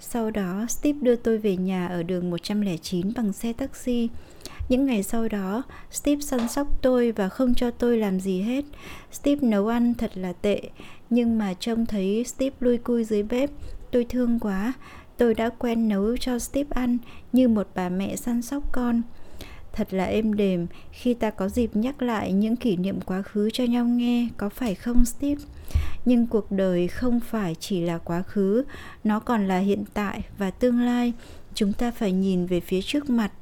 [0.00, 4.08] Sau đó, Steve đưa tôi về nhà ở đường 109 bằng xe taxi.
[4.68, 8.64] Những ngày sau đó, Steve săn sóc tôi và không cho tôi làm gì hết.
[9.12, 10.60] Steve nấu ăn thật là tệ,
[11.10, 13.50] nhưng mà trông thấy Steve lui cui dưới bếp,
[13.90, 14.72] tôi thương quá.
[15.16, 16.98] Tôi đã quen nấu cho Steve ăn
[17.32, 19.02] như một bà mẹ săn sóc con.
[19.78, 23.50] Thật là êm đềm khi ta có dịp nhắc lại những kỷ niệm quá khứ
[23.52, 25.42] cho nhau nghe, có phải không Steve?
[26.04, 28.64] Nhưng cuộc đời không phải chỉ là quá khứ,
[29.04, 31.12] nó còn là hiện tại và tương lai.
[31.54, 33.32] Chúng ta phải nhìn về phía trước mặt,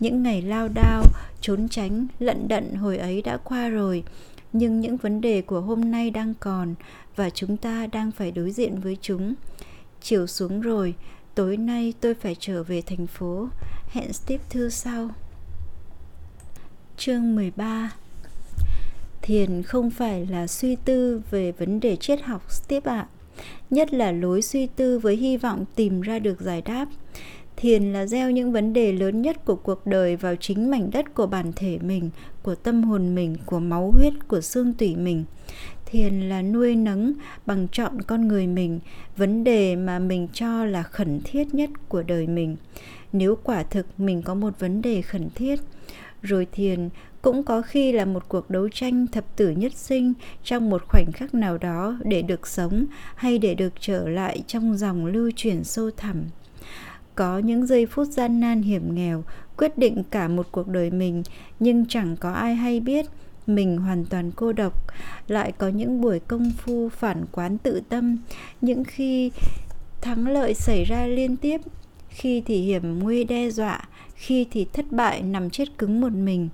[0.00, 1.02] những ngày lao đao,
[1.40, 4.04] trốn tránh, lận đận hồi ấy đã qua rồi.
[4.52, 6.74] Nhưng những vấn đề của hôm nay đang còn
[7.16, 9.34] và chúng ta đang phải đối diện với chúng.
[10.00, 10.94] Chiều xuống rồi,
[11.34, 13.48] tối nay tôi phải trở về thành phố.
[13.92, 15.10] Hẹn Steve thư sau.
[16.98, 17.92] Chương 13
[19.22, 22.96] Thiền không phải là suy tư về vấn đề triết học tiếp ạ.
[22.96, 23.08] À.
[23.70, 26.86] Nhất là lối suy tư với hy vọng tìm ra được giải đáp.
[27.56, 31.14] Thiền là gieo những vấn đề lớn nhất của cuộc đời vào chính mảnh đất
[31.14, 32.10] của bản thể mình,
[32.42, 35.24] của tâm hồn mình, của máu huyết, của xương tủy mình.
[35.86, 37.12] Thiền là nuôi nấng
[37.46, 38.80] bằng chọn con người mình,
[39.16, 42.56] vấn đề mà mình cho là khẩn thiết nhất của đời mình.
[43.12, 45.60] Nếu quả thực mình có một vấn đề khẩn thiết,
[46.26, 46.88] rồi thiền
[47.22, 50.12] cũng có khi là một cuộc đấu tranh thập tử nhất sinh
[50.44, 54.76] trong một khoảnh khắc nào đó để được sống hay để được trở lại trong
[54.76, 56.24] dòng lưu chuyển sâu thẳm.
[57.14, 59.24] Có những giây phút gian nan hiểm nghèo,
[59.56, 61.22] quyết định cả một cuộc đời mình,
[61.60, 63.06] nhưng chẳng có ai hay biết
[63.46, 64.86] mình hoàn toàn cô độc.
[65.28, 68.18] Lại có những buổi công phu phản quán tự tâm,
[68.60, 69.30] những khi
[70.00, 71.60] thắng lợi xảy ra liên tiếp,
[72.08, 76.48] khi thì hiểm nguy đe dọa khi thì thất bại, nằm chết cứng một mình.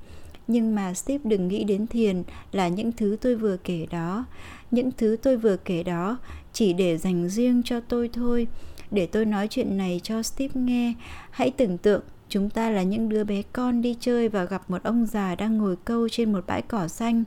[0.47, 2.23] Nhưng mà Steve đừng nghĩ đến thiền
[2.53, 4.25] là những thứ tôi vừa kể đó.
[4.71, 6.19] Những thứ tôi vừa kể đó
[6.53, 8.47] chỉ để dành riêng cho tôi thôi.
[8.91, 10.95] Để tôi nói chuyện này cho Steve nghe.
[11.31, 14.83] Hãy tưởng tượng, chúng ta là những đứa bé con đi chơi và gặp một
[14.83, 17.25] ông già đang ngồi câu trên một bãi cỏ xanh.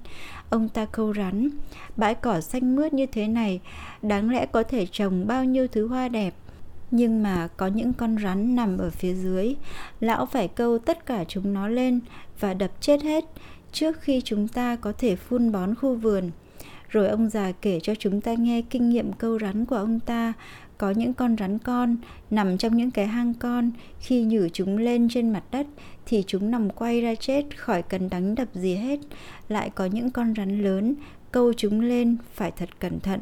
[0.50, 1.50] Ông ta câu rắn,
[1.98, 3.60] bãi cỏ xanh mướt như thế này,
[4.02, 6.34] đáng lẽ có thể trồng bao nhiêu thứ hoa đẹp
[6.92, 9.56] nhưng mà có những con rắn nằm ở phía dưới.
[10.00, 12.00] Lão phải câu tất cả chúng nó lên
[12.40, 13.26] và đập chết hết
[13.72, 16.32] trước khi chúng ta có thể phun bón khu vườn.
[16.90, 20.34] Rồi ông già kể cho chúng ta nghe kinh nghiệm câu rắn của ông ta.
[20.78, 21.98] Có những con rắn con
[22.30, 23.72] nằm trong những cái hang con.
[24.00, 25.68] Khi nhử chúng lên trên mặt đất
[26.06, 29.00] thì chúng nằm quay ra chết khỏi cần đánh đập gì hết.
[29.50, 30.96] Lại có những con rắn lớn
[31.32, 33.22] câu chúng lên phải thật cẩn thận.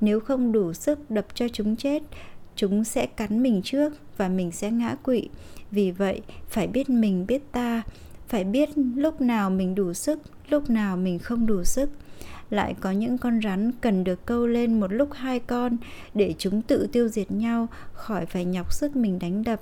[0.00, 2.02] Nếu không đủ sức đập cho chúng chết
[2.60, 5.28] chúng sẽ cắn mình trước và mình sẽ ngã quỵ.
[5.70, 7.82] Vì vậy, phải biết mình, biết ta,
[8.28, 11.90] phải biết lúc nào mình đủ sức, lúc nào mình không đủ sức.
[12.50, 15.76] Lại có những con rắn cần được câu lên một lúc hai con
[16.14, 19.60] để chúng tự tiêu diệt nhau, khỏi phải nhọc sức mình đánh đập.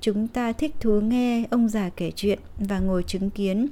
[0.00, 3.66] Chúng ta thích thú nghe ông già kể chuyện và ngồi chứng kiến.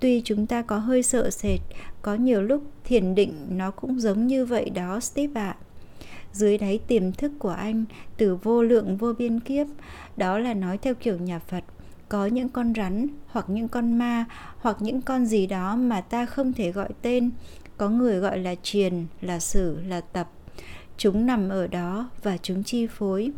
[0.00, 1.60] Tuy chúng ta có hơi sợ sệt,
[2.02, 5.56] có nhiều lúc thiền định nó cũng giống như vậy đó, steve ạ.
[5.60, 5.67] à
[6.32, 7.84] dưới đáy tiềm thức của anh,
[8.16, 9.66] từ vô lượng vô biên kiếp,
[10.16, 11.64] đó là nói theo kiểu nhà phật.
[12.08, 14.24] Có những con rắn, hoặc những con ma,
[14.58, 17.30] hoặc những con gì đó mà ta không thể gọi tên.
[17.76, 20.30] Có người gọi là triền, là sử, là tập.
[20.96, 23.30] Chúng nằm ở đó và chúng chi phối.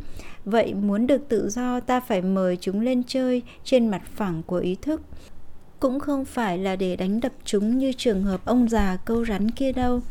[0.45, 4.57] Vậy muốn được tự do, ta phải mời chúng lên chơi trên mặt phẳng của
[4.57, 5.01] ý thức.
[5.79, 9.51] Cũng không phải là để đánh đập chúng như trường hợp ông già câu rắn
[9.51, 10.01] kia đâu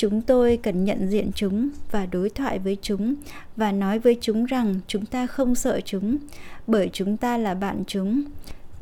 [0.00, 3.14] chúng tôi cần nhận diện chúng và đối thoại với chúng
[3.56, 6.18] và nói với chúng rằng chúng ta không sợ chúng,
[6.66, 8.22] bởi chúng ta là bạn chúng.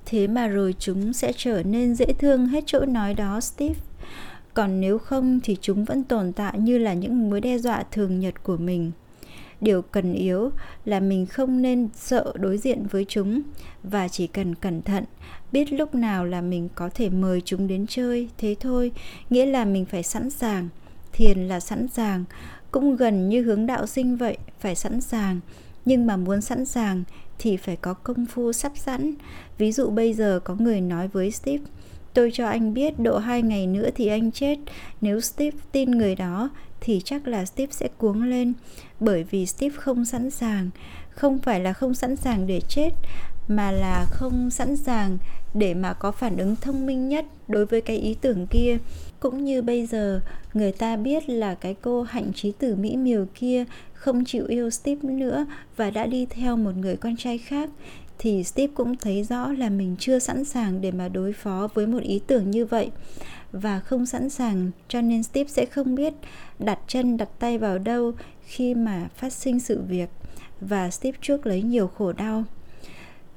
[0.07, 3.74] Thế mà rồi chúng sẽ trở nên dễ thương hết chỗ nói đó, steve.
[4.55, 8.20] Còn nếu không thì chúng vẫn tồn tại như là những mối đe dọa thường
[8.20, 8.93] nhật của mình.
[9.61, 10.51] Điều cần yếu
[10.85, 13.43] là mình không nên sợ đối diện với chúng
[13.82, 15.05] và chỉ cần cẩn thận,
[15.53, 18.93] biết lúc nào là mình có thể mời chúng đến chơi, thế thôi.
[19.31, 20.69] Nghĩa là mình phải sẵn sàng
[21.13, 22.25] thiền là sẵn sàng.
[22.71, 25.41] Cũng gần như hướng đạo sinh vậy, phải sẵn sàng.
[25.85, 27.05] Nhưng mà muốn sẵn sàng
[27.39, 29.15] thì phải có công phu sắp sẵn.
[29.59, 31.65] Ví dụ bây giờ có người nói với steve,
[32.15, 34.59] tôi cho anh biết độ hai ngày nữa thì anh chết.
[35.01, 38.53] Nếu steve tin người đó thì chắc là steve sẽ cuống lên.
[39.01, 40.71] Bởi vì steve không sẵn sàng.
[41.11, 42.91] Không phải là không sẵn sàng để chết,
[43.49, 45.19] mà là không sẵn sàng
[45.55, 48.79] để mà có phản ứng thông minh nhất đối với cái ý tưởng kia
[49.20, 50.20] cũng như bây giờ,
[50.55, 54.70] người ta biết là cái cô hạnh trí tử mỹ miều kia không chịu yêu
[54.70, 55.47] steve nữa
[55.77, 57.70] và đã đi theo một người con trai khác,
[58.19, 61.86] thì steve cũng thấy rõ là mình chưa sẵn sàng để mà đối phó với
[61.86, 62.90] một ý tưởng như vậy.
[63.53, 66.15] Và không sẵn sàng, cho nên steve sẽ không biết
[66.59, 68.12] đặt chân, đặt tay vào đâu
[68.43, 70.09] khi mà phát sinh sự việc.
[70.61, 72.45] Và steve trước lấy nhiều khổ đau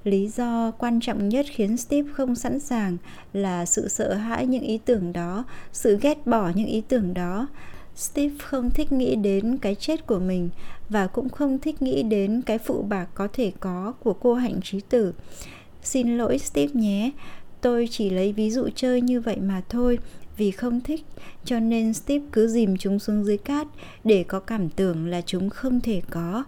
[0.03, 2.97] lý do quan trọng nhất khiến steve không sẵn sàng
[3.33, 7.47] là sự sợ hãi những ý tưởng đó sự ghét bỏ những ý tưởng đó.
[7.95, 10.49] Steve không thích nghĩ đến cái chết của mình
[10.89, 14.59] và cũng không thích nghĩ đến cái phụ bạc có thể có của cô hạnh
[14.63, 15.13] trí tử.
[15.83, 17.11] Xin lỗi steve nhé.
[17.61, 19.99] Tôi chỉ lấy ví dụ chơi như vậy mà thôi,
[20.37, 21.05] vì không thích,
[21.45, 23.67] cho nên Steve cứ dìm chúng xuống dưới cát
[24.03, 26.43] để có cảm tưởng là chúng không thể có.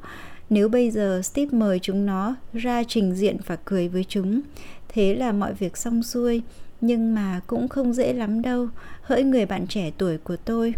[0.53, 4.41] Nếu bây giờ Steve mời chúng nó ra trình diện và cười với chúng,
[4.89, 6.41] thế là mọi việc xong xuôi,
[6.81, 8.67] nhưng mà cũng không dễ lắm đâu,
[9.01, 10.73] hỡi người bạn trẻ tuổi của tôi.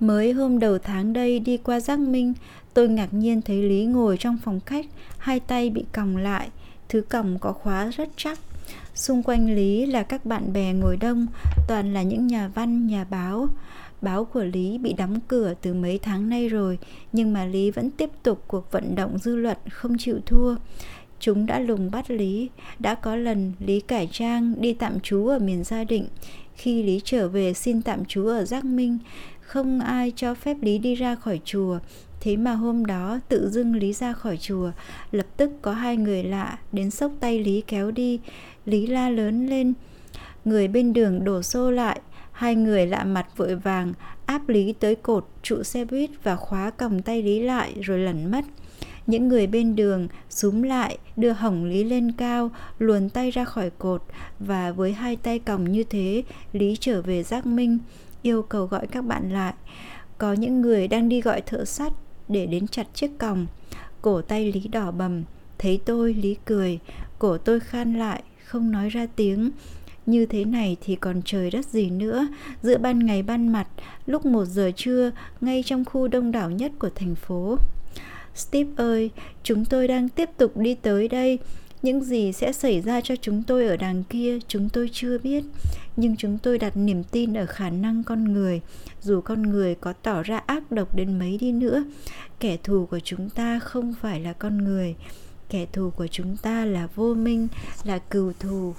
[0.00, 2.34] Mới hôm đầu tháng đây đi qua Giác Minh,
[2.74, 4.86] tôi ngạc nhiên thấy Lý ngồi trong phòng khách,
[5.18, 6.48] hai tay bị còng lại,
[6.88, 8.38] thứ còng có khóa rất chắc.
[8.94, 11.26] Xung quanh Lý là các bạn bè ngồi đông,
[11.68, 13.48] toàn là những nhà văn, nhà báo.
[14.02, 16.78] Báo của Lý bị đóng cửa từ mấy tháng nay rồi,
[17.12, 20.54] nhưng mà Lý vẫn tiếp tục cuộc vận động dư luận không chịu thua.
[21.20, 25.38] Chúng đã lùng bắt Lý, đã có lần Lý cải trang đi tạm trú ở
[25.38, 26.06] miền Gia Định.
[26.54, 28.98] Khi Lý trở về xin tạm trú ở Giác Minh,
[29.40, 31.78] không ai cho phép Lý đi ra khỏi chùa.
[32.20, 34.70] Thế mà hôm đó tự dưng Lý ra khỏi chùa,
[35.10, 38.20] lập tức có hai người lạ đến sốc tay Lý kéo đi.
[38.66, 39.72] Lý la lớn lên,
[40.44, 42.00] người bên đường đổ xô lại,
[42.32, 43.92] hai người lạ mặt vội vàng
[44.26, 48.30] áp Lý tới cột trụ xe buýt và khóa còng tay Lý lại rồi lẩn
[48.30, 48.44] mất.
[49.06, 53.70] Những người bên đường súm lại, đưa hỏng Lý lên cao, luồn tay ra khỏi
[53.70, 54.02] cột
[54.38, 56.22] và với hai tay còng như thế,
[56.52, 57.78] Lý trở về Giác Minh,
[58.22, 59.54] yêu cầu gọi các bạn lại.
[60.18, 61.92] Có những người đang đi gọi thợ sắt
[62.28, 63.46] để đến chặt chiếc còng.
[64.02, 65.22] Cổ tay Lý đỏ bầm,
[65.58, 66.78] thấy tôi Lý cười,
[67.18, 69.50] cổ tôi khan lại, không nói ra tiếng.
[70.06, 72.28] Như thế này thì còn trời đất gì nữa.
[72.62, 73.66] Giữa ban ngày ban mặt
[74.06, 75.10] Lúc một giờ trưa
[75.40, 77.56] Ngay trong khu đông đảo nhất của thành phố.
[78.34, 79.10] Steve ơi,
[79.42, 81.38] chúng tôi đang tiếp tục đi tới đây.
[81.82, 85.44] Những gì sẽ xảy ra cho chúng tôi ở đằng kia chúng tôi chưa biết.
[85.96, 88.60] Nhưng chúng tôi đặt niềm tin ở khả năng con người.
[89.00, 91.84] Dù con người có tỏ ra ác độc đến mấy đi nữa
[92.42, 94.94] Kẻ thù của chúng ta không phải là con người.
[95.48, 97.48] Kẻ thù của chúng ta là vô minh,
[97.84, 98.74] là cừu thù.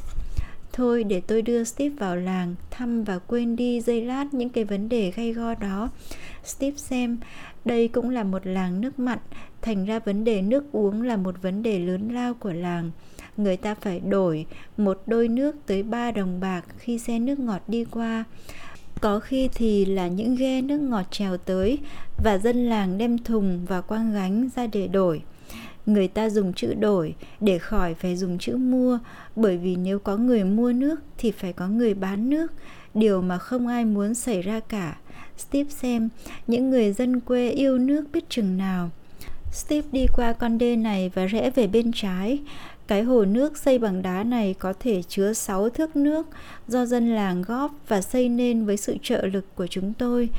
[0.74, 4.64] Thôi để tôi đưa Steve vào làng Thăm và quên đi giây lát những cái
[4.64, 5.90] vấn đề gay go đó
[6.44, 7.18] Steve xem
[7.66, 9.20] đây cũng là một làng nước mặn,
[9.62, 12.92] thành ra vấn đề nước uống là một vấn đề lớn lao của làng.
[13.38, 14.46] Người ta phải đổi
[14.78, 18.24] một đôi nước tới 3 đồng bạc khi xe nước ngọt đi qua.
[19.02, 21.80] Có khi thì là những ghe nước ngọt trèo tới
[22.24, 25.22] và dân làng đem thùng và quang gánh ra để đổi.
[25.86, 29.00] Người ta dùng chữ đổi để khỏi phải dùng chữ mua
[29.36, 32.52] bởi vì nếu có người mua nước thì phải có người bán nước,
[32.94, 34.98] điều mà không ai muốn xảy ra cả
[35.38, 36.10] Steve xem
[36.48, 38.90] những người dân quê yêu nước biết chừng nào.
[39.52, 42.40] Steve đi qua con đê này và rẽ về bên trái.
[42.88, 46.28] Cái hồ nước xây bằng đá này có thể chứa 6 thước nước
[46.68, 50.30] do dân làng góp và xây nên với sự trợ lực của chúng tôi.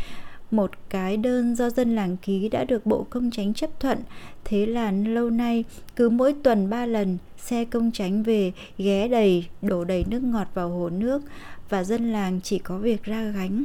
[0.50, 3.98] Một cái đơn do dân làng ký đã được Bộ Công Tránh chấp thuận.
[4.44, 5.64] Thế là lâu nay,
[5.96, 10.48] cứ mỗi tuần ba lần, xe công tránh về ghé đầy, đổ đầy nước ngọt
[10.54, 11.22] vào hồ nước
[11.68, 13.64] và dân làng chỉ có việc ra gánh.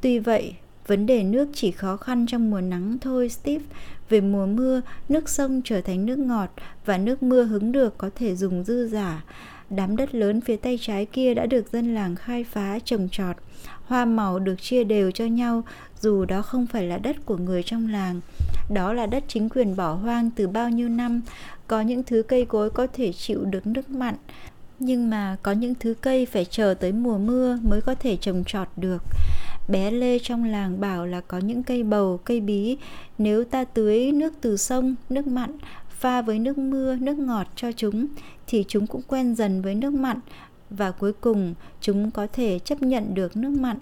[0.00, 0.54] Tuy vậy,
[0.86, 3.64] vấn đề nước chỉ khó khăn trong mùa nắng thôi Steve.
[4.08, 6.50] Về mùa mưa, nước sông trở thành nước ngọt
[6.84, 9.24] và nước mưa hứng được có thể dùng dư giả.
[9.76, 13.36] Đám đất lớn phía tay trái kia đã được dân làng khai phá trồng trọt.
[13.86, 15.62] Hoa màu được chia đều cho nhau
[16.00, 18.20] dù đó không phải là đất của người trong làng.
[18.70, 21.22] Đó là đất chính quyền bỏ hoang từ bao nhiêu năm.
[21.66, 24.14] Có những thứ cây cối có thể chịu được nước mặn,
[24.78, 28.44] nhưng mà có những thứ cây phải chờ tới mùa mưa mới có thể trồng
[28.46, 29.02] trọt được
[29.68, 32.76] bé lê trong làng bảo là có những cây bầu cây bí
[33.18, 35.50] nếu ta tưới nước từ sông nước mặn
[36.04, 38.06] pha với nước mưa, nước ngọt cho chúng,
[38.46, 40.18] thì chúng cũng quen dần với nước mặn.
[40.70, 43.78] Và cuối cùng, chúng có thể chấp nhận được nước mặn.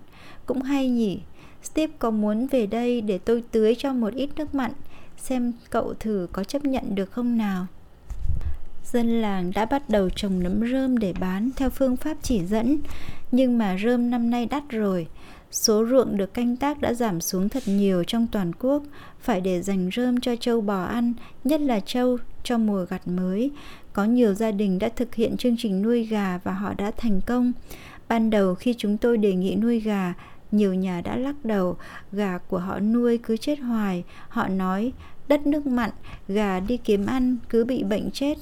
[0.47, 1.21] Cũng hay nhỉ?
[1.63, 4.73] Steve có muốn về đây để tôi tưới cho một ít nước mặn?
[5.17, 7.67] Xem cậu thử có chấp nhận được không nào?
[8.85, 12.79] Dân làng đã bắt đầu trồng nấm rơm để bán theo phương pháp chỉ dẫn.
[13.33, 15.07] Nhưng mà rơm năm nay đắt rồi.
[15.53, 18.83] Số ruộng được canh tác đã giảm xuống thật nhiều trong toàn quốc,
[19.21, 21.13] phải để dành rơm cho trâu bò ăn,
[21.45, 23.51] nhất là trâu cho mùa gặt mới.
[23.93, 27.21] Có nhiều gia đình đã thực hiện chương trình nuôi gà và họ đã thành
[27.27, 27.53] công.
[28.09, 30.15] Ban đầu khi chúng tôi đề nghị nuôi gà,
[30.53, 31.77] nhiều nhà đã lắc đầu,
[32.13, 34.05] gà của họ nuôi cứ chết hoài.
[34.29, 34.93] Họ nói,
[35.29, 35.91] đất nước mặn,
[36.29, 38.39] gà đi kiếm ăn cứ bị bệnh chết.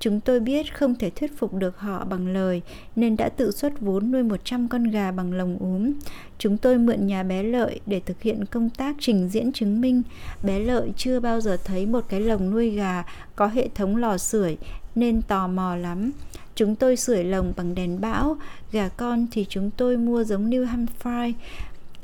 [0.00, 2.62] Chúng tôi biết không thể thuyết phục được họ bằng lời
[2.96, 5.92] nên đã tự xuất vốn nuôi 100 con gà bằng lồng úm.
[6.38, 10.02] Chúng tôi mượn nhà bé Lợi để thực hiện công tác trình diễn chứng minh.
[10.42, 13.04] Bé Lợi chưa bao giờ thấy một cái lồng nuôi gà
[13.36, 14.56] có hệ thống lò sưởi
[14.94, 16.12] nên tò mò lắm.
[16.54, 18.36] Chúng tôi sưởi lồng bằng đèn bão,
[18.72, 21.32] gà con thì chúng tôi mua giống New Hampshire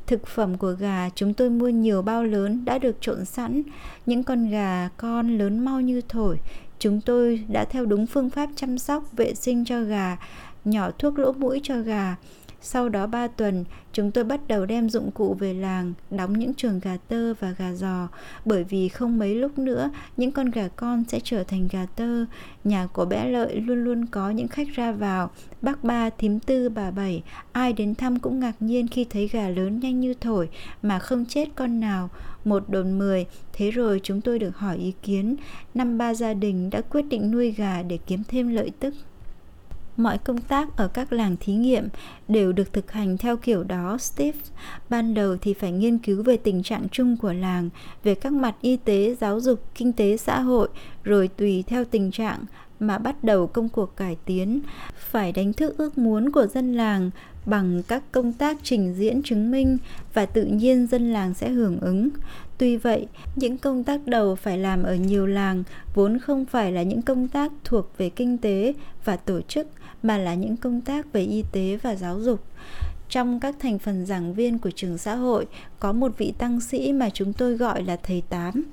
[0.07, 3.63] Thực phẩm của gà chúng tôi mua nhiều bao lớn đã được trộn sẵn.
[4.07, 6.39] Những con gà con lớn mau như thổi
[6.83, 10.17] chúng tôi đã theo đúng phương pháp chăm sóc, vệ sinh cho gà,
[10.65, 12.17] nhỏ thuốc lỗ mũi cho gà
[12.65, 16.55] sau đó 3 tuần, chúng tôi bắt đầu đem dụng cụ về làng, đóng những
[16.55, 18.09] chuồng gà tơ và gà giò,
[18.45, 22.25] bởi vì không mấy lúc nữa, những con gà con sẽ trở thành gà tơ.
[22.65, 25.31] Nhà của bé Lợi luôn luôn có những khách ra vào,
[25.63, 27.23] bác ba, thím tư, bà bảy,
[27.53, 30.49] ai đến thăm cũng ngạc nhiên khi thấy gà lớn nhanh như thổi
[30.83, 32.11] mà không chết con nào.
[32.45, 35.37] Một đồn mười, thế rồi chúng tôi được hỏi ý kiến.
[35.75, 38.95] Năm ba gia đình đã quyết định nuôi gà để kiếm thêm lợi tức
[39.97, 41.89] mọi công tác ở các làng thí nghiệm
[42.29, 44.39] đều được thực hành theo kiểu đó, steve.
[44.89, 47.69] Ban đầu thì phải nghiên cứu về tình trạng chung của làng,
[48.05, 50.69] về các mặt y tế, giáo dục, kinh tế, xã hội,
[51.05, 52.45] rồi tùy theo tình trạng
[52.81, 54.61] mà bắt đầu công cuộc cải tiến.
[54.99, 57.11] Phải đánh thức ước muốn của dân làng
[57.47, 59.79] bằng các công tác trình diễn chứng minh
[60.15, 62.09] và tự nhiên dân làng sẽ hưởng ứng.
[62.59, 63.07] Tuy vậy,
[63.37, 65.63] những công tác đầu phải làm ở nhiều làng
[65.95, 68.75] vốn không phải là những công tác thuộc về kinh tế
[69.05, 69.67] và tổ chức
[70.03, 72.45] mà là những công tác về y tế và giáo dục.
[73.09, 75.47] Trong các thành phần giảng viên của trường xã hội,
[75.81, 78.65] có một vị tăng sĩ mà chúng tôi gọi là thầy tám.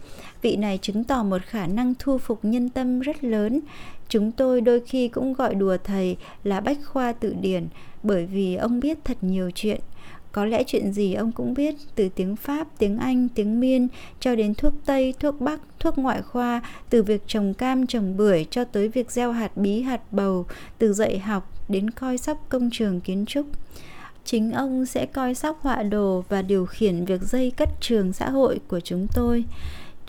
[0.41, 3.59] Vị này chứng tỏ một khả năng thu phục nhân tâm rất lớn.
[4.09, 7.67] Chúng tôi đôi khi cũng gọi đùa thầy là bách khoa tự điển,
[8.03, 9.81] bởi vì ông biết thật nhiều chuyện
[10.31, 13.87] có lẽ chuyện gì ông cũng biết, từ tiếng pháp, tiếng anh, tiếng miên,
[14.19, 18.45] cho đến thuốc tây, thuốc bắc, thuốc ngoại khoa, từ việc trồng cam, trồng bưởi
[18.51, 20.45] cho tới việc gieo hạt bí, hạt bầu,
[20.77, 23.45] từ dạy học đến coi sóc công trường kiến trúc.
[24.25, 28.29] Chính ông sẽ coi sóc họa đồ và điều khiển việc dây cất trường xã
[28.29, 29.43] hội của chúng tôi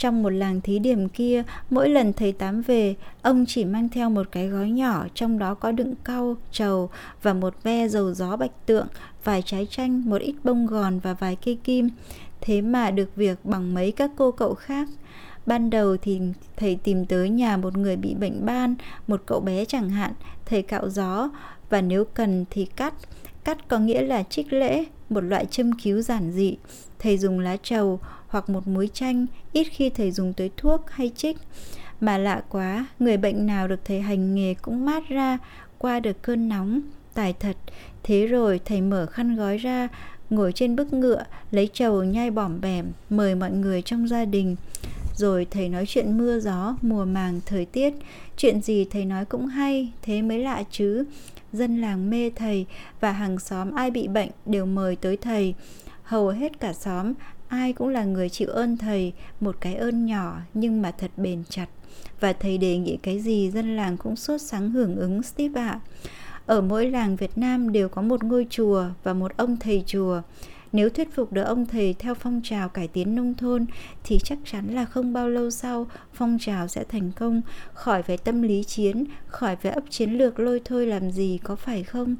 [0.00, 4.10] trong một làng thí điểm kia, mỗi lần thầy Tám về, ông chỉ mang theo
[4.10, 6.90] một cái gói nhỏ, trong đó có đựng cau, trầu
[7.22, 8.86] và một ve dầu gió bạch tượng,
[9.24, 11.88] vài trái chanh, một ít bông gòn và vài cây kim.
[12.40, 14.88] Thế mà được việc bằng mấy các cô cậu khác.
[15.46, 16.20] Ban đầu thì
[16.56, 18.74] thầy tìm tới nhà một người bị bệnh ban,
[19.06, 20.12] một cậu bé chẳng hạn,
[20.46, 21.30] thầy cạo gió
[21.70, 22.94] và nếu cần thì cắt.
[23.44, 26.56] Cắt có nghĩa là trích lễ, một loại châm cứu giản dị.
[26.98, 28.00] Thầy dùng lá trầu
[28.30, 31.36] hoặc một muối chanh, ít khi thầy dùng tới thuốc hay chích
[32.00, 35.38] Mà lạ quá, người bệnh nào được thầy hành nghề cũng mát ra,
[35.78, 36.80] qua được cơn nóng,
[37.14, 37.56] tài thật.
[38.02, 39.88] Thế rồi thầy mở khăn gói ra,
[40.30, 44.56] ngồi trên bức ngựa, lấy trầu nhai bỏm bẻm, mời mọi người trong gia đình.
[45.16, 47.94] Rồi thầy nói chuyện mưa gió, mùa màng, thời tiết,
[48.36, 51.04] chuyện gì thầy nói cũng hay, thế mới lạ chứ.
[51.52, 52.66] Dân làng mê thầy
[53.00, 55.54] và hàng xóm ai bị bệnh đều mời tới thầy.
[56.02, 57.12] Hầu hết cả xóm
[57.50, 61.42] ai cũng là người chịu ơn thầy một cái ơn nhỏ nhưng mà thật bền
[61.48, 61.66] chặt
[62.20, 65.80] và thầy đề nghị cái gì dân làng cũng sốt sáng hưởng ứng Steve ạ.
[66.46, 70.22] Ở mỗi làng Việt Nam đều có một ngôi chùa và một ông thầy chùa.
[70.72, 73.66] Nếu thuyết phục được ông thầy theo phong trào cải tiến nông thôn
[74.04, 77.42] thì chắc chắn là không bao lâu sau phong trào sẽ thành công,
[77.74, 81.56] khỏi phải tâm lý chiến, khỏi phải ấp chiến lược lôi thôi làm gì có
[81.56, 82.16] phải không?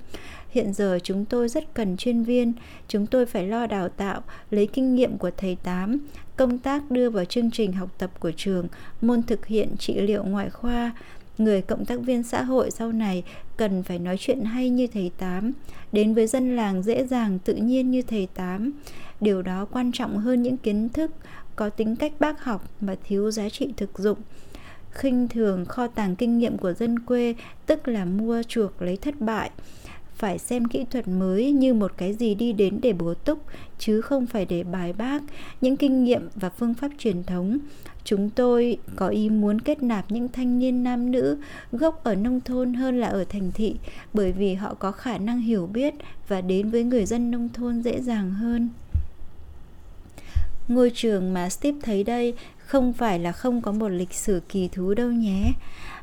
[0.51, 2.53] Hiện giờ chúng tôi rất cần chuyên viên,
[2.89, 5.99] chúng tôi phải lo đào tạo, lấy kinh nghiệm của thầy Tám,
[6.37, 8.67] công tác đưa vào chương trình học tập của trường,
[9.01, 10.93] môn thực hiện trị liệu ngoại khoa,
[11.39, 13.25] người cộng tác viên xã hội sau này
[13.57, 15.53] cần phải nói chuyện hay như thầy Tám,
[15.93, 18.73] đến với dân làng dễ dàng tự nhiên như thầy Tám.
[19.21, 21.11] Điều đó quan trọng hơn những kiến thức
[21.57, 24.19] có tính cách bác học mà thiếu giá trị thực dụng.
[24.91, 27.35] khinh thường kho tàng kinh nghiệm của dân quê
[27.67, 29.51] tức là mua chuộc lấy thất bại
[30.21, 33.39] phải xem kỹ thuật mới như một cái gì đi đến để bổ túc,
[33.79, 35.23] chứ không phải để bài bác,
[35.61, 37.59] những kinh nghiệm và phương pháp truyền thống.
[38.05, 41.39] Chúng tôi có ý muốn kết nạp những thanh niên nam nữ
[41.73, 43.77] gốc ở nông thôn hơn là ở thành thị,
[44.13, 45.95] bởi vì họ có khả năng hiểu biết
[46.29, 48.69] và đến với người dân nông thôn dễ dàng hơn.
[50.69, 54.69] Ngôi trường mà steve thấy đây không phải là không có một lịch sử kỳ
[54.69, 55.53] thú đâu nhé.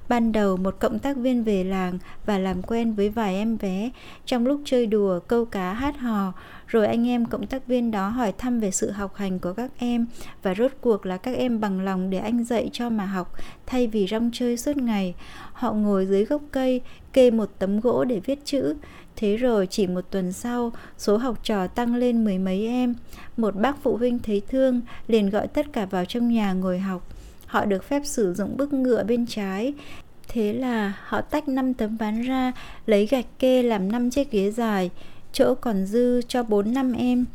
[0.10, 3.90] Ban đầu một cộng tác viên về làng và làm quen với vài em bé
[4.26, 6.34] trong lúc chơi đùa, câu cá, hát hò.
[6.68, 9.72] Rồi anh em cộng tác viên đó hỏi thăm về sự học hành của các
[9.78, 10.06] em
[10.44, 13.34] và rốt cuộc là các em bằng lòng để anh dạy cho mà học
[13.66, 15.16] thay vì rong chơi suốt ngày.
[15.54, 16.82] Họ ngồi dưới gốc cây,
[17.14, 18.76] kê một tấm gỗ để viết chữ.
[19.16, 22.96] Thế rồi chỉ một tuần sau, số học trò tăng lên mười mấy em.
[23.38, 27.17] Một bác phụ huynh thấy thương, liền gọi tất cả vào trong nhà ngồi học
[27.48, 29.74] họ được phép sử dụng bức ngựa bên trái.
[30.28, 32.52] Thế là họ tách 5 tấm ván ra,
[32.86, 34.90] lấy gạch kê làm 5 chiếc ghế dài,
[35.32, 37.26] chỗ còn dư cho 4 năm em.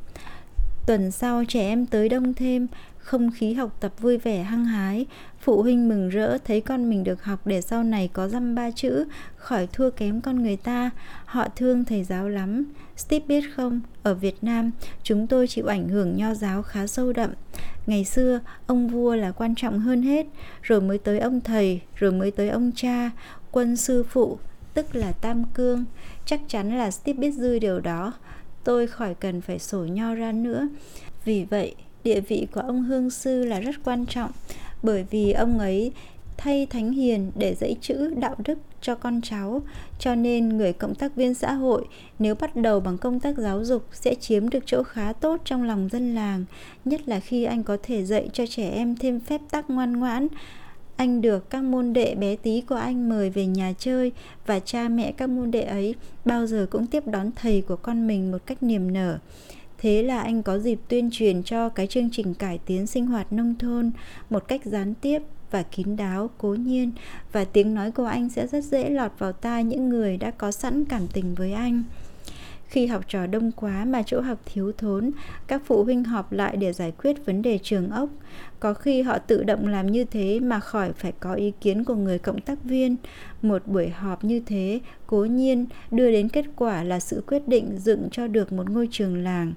[0.86, 2.66] Tuần sau trẻ em tới đông thêm,
[3.12, 5.06] không khí học tập vui vẻ, hăng hái.
[5.40, 8.70] Phụ huynh mừng rỡ thấy con mình được học để sau này có dăm ba
[8.70, 9.04] chữ,
[9.36, 10.90] khỏi thua kém con người ta.
[11.24, 12.64] Họ thương thầy giáo lắm.
[12.96, 13.80] Steve biết không?
[14.02, 14.70] Ở việt nam,
[15.02, 17.30] chúng tôi chịu ảnh hưởng nho giáo khá sâu đậm.
[17.86, 20.26] Ngày xưa, ông vua là quan trọng hơn hết.
[20.62, 23.10] Rồi mới tới ông thầy, rồi mới tới ông cha,
[23.50, 24.38] quân sư phụ,
[24.74, 25.84] tức là tam cương.
[26.26, 28.12] Chắc chắn là steve biết dư điều đó.
[28.64, 30.68] Tôi khỏi cần phải sổ nho ra nữa.
[31.24, 31.74] Vì vậy
[32.04, 34.30] địa vị của ông hương sư là rất quan trọng,
[34.82, 35.92] bởi vì ông ấy
[36.36, 39.62] thay thánh hiền để dạy chữ đạo đức cho con cháu.
[39.98, 41.84] Cho nên người cộng tác viên xã hội
[42.18, 45.64] nếu bắt đầu bằng công tác giáo dục sẽ chiếm được chỗ khá tốt trong
[45.64, 46.44] lòng dân làng,
[46.84, 50.28] nhất là khi anh có thể dạy cho trẻ em thêm phép tắc ngoan ngoãn.
[50.96, 54.12] Anh được các môn đệ bé tí của anh mời về nhà chơi
[54.46, 58.06] và cha mẹ các môn đệ ấy bao giờ cũng tiếp đón thầy của con
[58.06, 59.18] mình một cách niềm nở.
[59.82, 63.32] Thế là anh có dịp tuyên truyền cho cái chương trình cải tiến sinh hoạt
[63.32, 63.90] nông thôn
[64.30, 66.92] một cách gián tiếp và kín đáo, cố nhiên
[67.32, 70.50] và tiếng nói của anh sẽ rất dễ lọt vào tai những người đã có
[70.50, 71.82] sẵn cảm tình với anh.
[72.72, 75.10] Khi học trò đông quá mà chỗ học thiếu thốn,
[75.46, 78.08] các phụ huynh họp lại để giải quyết vấn đề trường ốc.
[78.60, 81.94] Có khi họ tự động làm như thế mà khỏi phải có ý kiến của
[81.94, 82.96] người cộng tác viên.
[83.42, 87.78] Một buổi họp như thế, cố nhiên đưa đến kết quả là sự quyết định
[87.78, 89.52] dựng cho được một ngôi trường làng.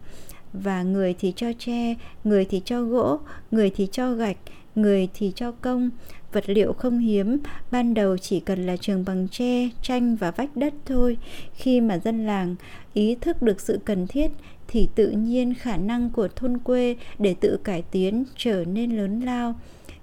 [0.54, 3.20] Và người thì cho tre, người thì cho gỗ,
[3.52, 4.38] người thì cho gạch,
[4.76, 5.90] người thì cho công
[6.32, 7.38] vật liệu không hiếm,
[7.72, 11.18] ban đầu chỉ cần là trường bằng tre, tranh và vách đất thôi.
[11.54, 12.56] Khi mà dân làng
[12.94, 14.32] ý thức được sự cần thiết
[14.68, 19.22] thì tự nhiên khả năng của thôn quê để tự cải tiến trở nên lớn
[19.22, 19.56] lao.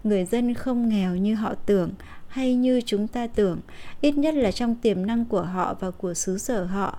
[0.05, 1.91] Người dân không nghèo như họ tưởng
[2.29, 3.61] hay như chúng ta tưởng,
[4.01, 6.99] ít nhất là trong tiềm năng của họ và của xứ sở họ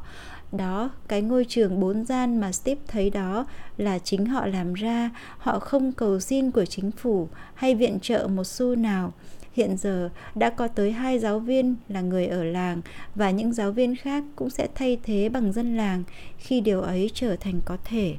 [0.57, 3.45] đó cái ngôi trường bốn gian mà Steve thấy đó
[3.77, 5.09] là chính họ làm ra.
[5.37, 9.13] Họ không cầu xin của chính phủ hay viện trợ một xu nào.
[9.53, 12.81] Hiện giờ đã có tới hai giáo viên là người ở làng
[13.15, 16.03] và những giáo viên khác cũng sẽ thay thế bằng dân làng
[16.37, 18.15] khi điều ấy trở thành có thể.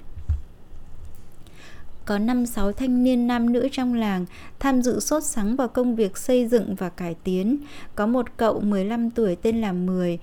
[2.05, 4.27] Có 5-6 thanh niên nam nữ trong làng
[4.59, 7.59] tham dự sốt sắng vào công việc xây dựng và cải tiến.
[7.95, 10.19] Có một cậu 15 tuổi tên là Mười,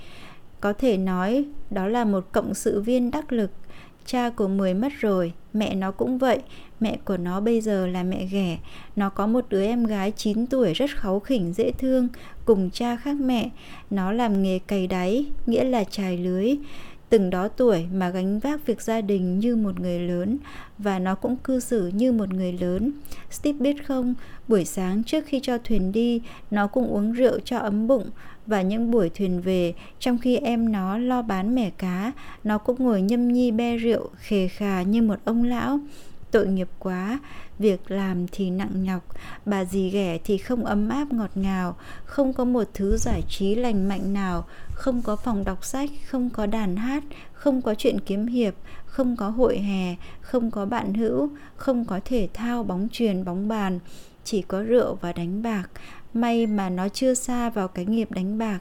[0.62, 3.52] có thể nói đó là một cộng sự viên đắc lực.
[4.06, 6.40] Cha của Mười mất rồi, mẹ nó cũng vậy,
[6.80, 8.58] mẹ của nó bây giờ là mẹ ghẻ.
[8.96, 12.08] Nó có một đứa em gái 9 tuổi rất kháu khỉnh dễ thương,
[12.46, 13.50] cùng cha khác mẹ.
[13.90, 16.56] Nó làm nghề cày đáy, nghĩa là trài lưới
[17.12, 20.38] từng đó tuổi mà gánh vác việc gia đình như một người lớn
[20.78, 22.92] và nó cũng cư xử như một người lớn.
[23.32, 24.14] Steve biết không,
[24.48, 26.22] buổi sáng trước khi cho thuyền đi,
[26.52, 28.10] nó cũng uống rượu cho ấm bụng
[28.48, 32.12] và những buổi thuyền về, trong khi em nó lo bán mẻ cá,
[32.44, 35.80] nó cũng ngồi nhâm nhi be rượu khề khà như một ông lão.
[36.32, 37.20] Tội nghiệp quá,
[37.60, 39.04] việc làm thì nặng nhọc,
[39.46, 43.56] bà dì ghẻ thì không ấm áp ngọt ngào, không có một thứ giải trí
[43.56, 47.04] lành mạnh nào, không có phòng đọc sách, không có đàn hát,
[47.34, 48.54] không có chuyện kiếm hiệp,
[48.86, 53.48] không có hội hè, không có bạn hữu, không có thể thao, bóng truyền, bóng
[53.48, 53.80] bàn,
[54.24, 55.70] chỉ có rượu và đánh bạc.
[56.14, 58.60] May mà nó chưa xa vào cái nghiệp đánh bạc.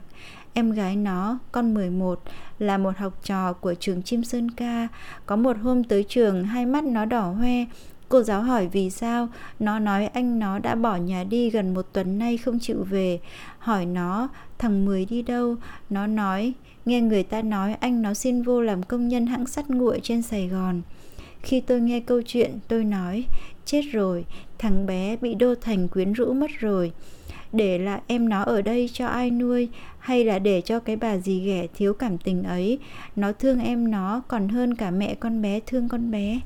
[0.53, 2.21] Em gái nó, con 11,
[2.59, 4.87] là một học trò của trường Chim Sơn Ca.
[5.25, 7.65] Có một hôm tới trường, hai mắt nó đỏ hoe.
[8.09, 9.29] Cô giáo hỏi vì sao,
[9.59, 13.19] nó nói anh nó đã bỏ nhà đi gần một tuần nay không chịu về.
[13.59, 15.55] Hỏi nó, thằng Mười đi đâu?
[15.89, 16.53] Nó nói,
[16.85, 20.21] nghe người ta nói anh nó xin vô làm công nhân hãng sắt nguội trên
[20.21, 20.81] Sài Gòn.
[21.41, 23.25] Khi tôi nghe câu chuyện, tôi nói,
[23.65, 24.25] chết rồi,
[24.57, 26.91] thằng bé bị đô thành quyến rũ mất rồi
[27.53, 29.69] để là em nó ở đây cho ai nuôi,
[29.99, 32.77] hay là để cho cái bà dì ghẻ thiếu cảm tình ấy.
[33.15, 36.39] Nó thương em nó còn hơn cả mẹ con bé, thương con bé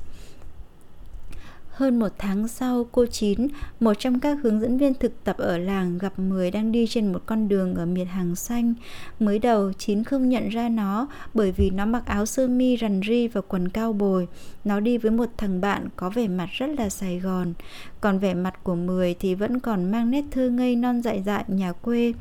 [1.76, 3.48] hơn một tháng sau, cô Chín,
[3.80, 7.14] một trong các hướng dẫn viên thực tập ở làng gặp Mười đang đi trên
[7.14, 8.74] một con đường ở miệt hàng xanh.
[9.20, 13.02] Mới đầu, Chín không nhận ra nó bởi vì nó mặc áo sơ mi rằn
[13.08, 14.28] ri và quần cao bồi.
[14.64, 17.54] Nó đi với một thằng bạn có vẻ mặt rất là Sài Gòn.
[18.02, 21.44] Còn vẻ mặt của Mười thì vẫn còn mang nét thơ ngây non dại dại
[21.48, 22.14] nhà quê.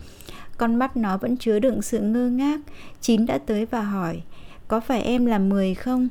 [0.56, 2.60] Con mắt nó vẫn chứa đựng sự ngơ ngác.
[3.00, 4.22] Chín đã tới và hỏi,
[4.68, 6.08] có phải em là Mười không?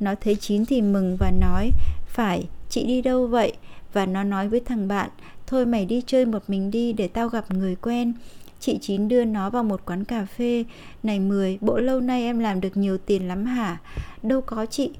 [0.00, 1.70] Nó thấy Chín thì mừng và nói,
[2.06, 3.52] phải, chị đi đâu vậy?
[3.92, 5.10] Và nó nói với thằng bạn,
[5.46, 8.12] thôi mày đi chơi một mình đi để tao gặp người quen.
[8.60, 10.64] Chị Chín đưa nó vào một quán cà phê.
[11.02, 13.78] Này Mười, bộ lâu nay em làm được nhiều tiền lắm hả?
[14.22, 14.90] Đâu có chị,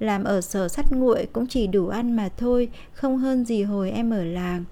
[0.00, 3.90] làm ở sở sắt nguội cũng chỉ đủ ăn mà thôi, không hơn gì hồi
[3.90, 4.64] em ở làng.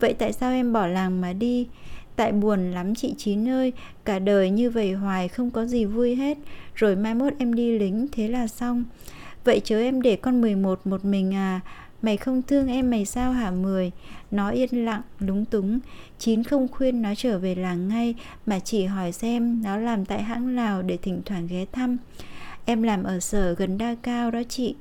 [0.00, 1.66] Vậy tại sao em bỏ làng mà đi?
[2.16, 3.72] Tại buồn lắm chị Chín ơi,
[4.04, 6.38] cả đời như vậy hoài không có gì vui hết,
[6.74, 8.84] rồi mai mốt em đi lính thế là xong.
[9.44, 11.60] Vậy chớ em để con 11 một mình à
[12.02, 13.90] Mày không thương em mày sao hả Mười?
[14.30, 15.78] Nó yên lặng, lúng túng.
[16.18, 18.14] Chín không khuyên nó trở về làng ngay
[18.46, 21.96] Mà chỉ hỏi xem nó làm tại hãng nào Để thỉnh thoảng ghé thăm.
[22.64, 24.74] Em làm ở sở gần Đa Cao đó chị.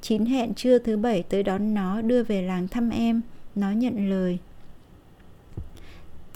[0.00, 3.20] Chín hẹn trưa thứ bảy tới đón nó đưa về làng thăm em.
[3.54, 4.38] Nó nhận lời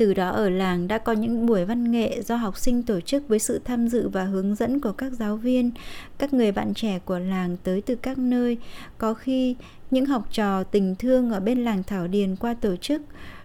[0.01, 3.29] từ đó ở làng đã có những buổi văn nghệ do học sinh tổ chức
[3.29, 5.71] với sự tham dự và hướng dẫn của các giáo viên,
[6.19, 8.57] các người bạn trẻ của làng tới từ các nơi.
[8.99, 9.57] Có khi
[9.91, 13.03] những học trò tình thương ở bên làng Thảo Điền qua tổ chức,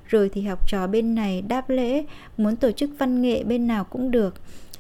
[0.08, 2.06] rồi thì học trò bên này đáp lễ,
[2.38, 4.36] muốn tổ chức văn nghệ bên nào cũng được.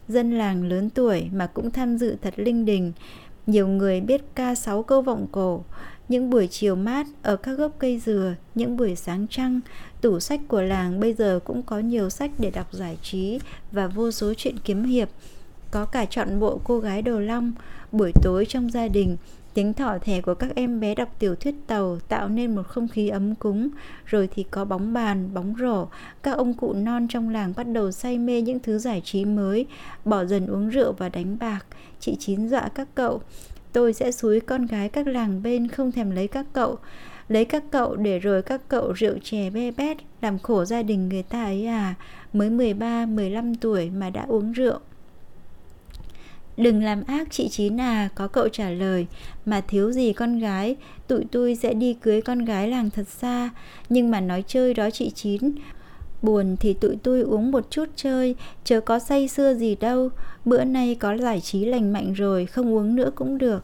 [0.07, 2.91] Dân làng lớn tuổi mà cũng tham dự thật linh đình.
[3.47, 5.63] Nhiều người biết ca sáu câu vọng cổ,
[6.09, 9.59] những buổi chiều mát ở các gốc cây dừa, những buổi sáng trăng,
[10.01, 13.39] tủ sách của làng bây giờ cũng có nhiều sách để đọc giải trí
[13.71, 15.09] và vô số chuyện kiếm hiệp.
[15.71, 17.53] Có cả chọn bộ cô gái đầu long,
[17.91, 19.17] buổi tối trong gia đình,
[19.53, 22.87] tiếng thỏ thẻ của các em bé đọc tiểu thuyết tàu tạo nên một không
[22.87, 23.69] khí ấm cúng,
[24.05, 25.87] rồi thì có bóng bàn, bóng rổ,
[26.23, 29.65] các ông cụ non trong làng bắt đầu say mê những thứ giải trí mới,
[30.05, 31.65] bỏ dần uống rượu và đánh bạc.
[31.99, 33.21] Chị Chín dọa các cậu,
[33.75, 36.77] tôi sẽ xúi con gái các làng bên không thèm lấy các cậu
[37.27, 41.09] lấy các cậu để rồi các cậu rượu chè be bét làm khổ gia đình
[41.09, 41.95] người ta ấy à
[42.33, 44.79] mới 13, 15 tuổi mà đã uống rượu.
[46.57, 49.07] Đừng làm ác chị Chín à, có cậu trả lời
[49.45, 50.75] Mà thiếu gì con gái,
[51.07, 53.49] tụi tôi sẽ đi cưới con gái làng thật xa.
[53.89, 55.51] Nhưng mà nói chơi đó chị Chín
[56.25, 60.09] Buồn thì tụi tôi uống một chút chơi, chớ có say xưa gì đâu.
[60.45, 63.63] Bữa nay có giải trí lành mạnh rồi, không uống nữa cũng được.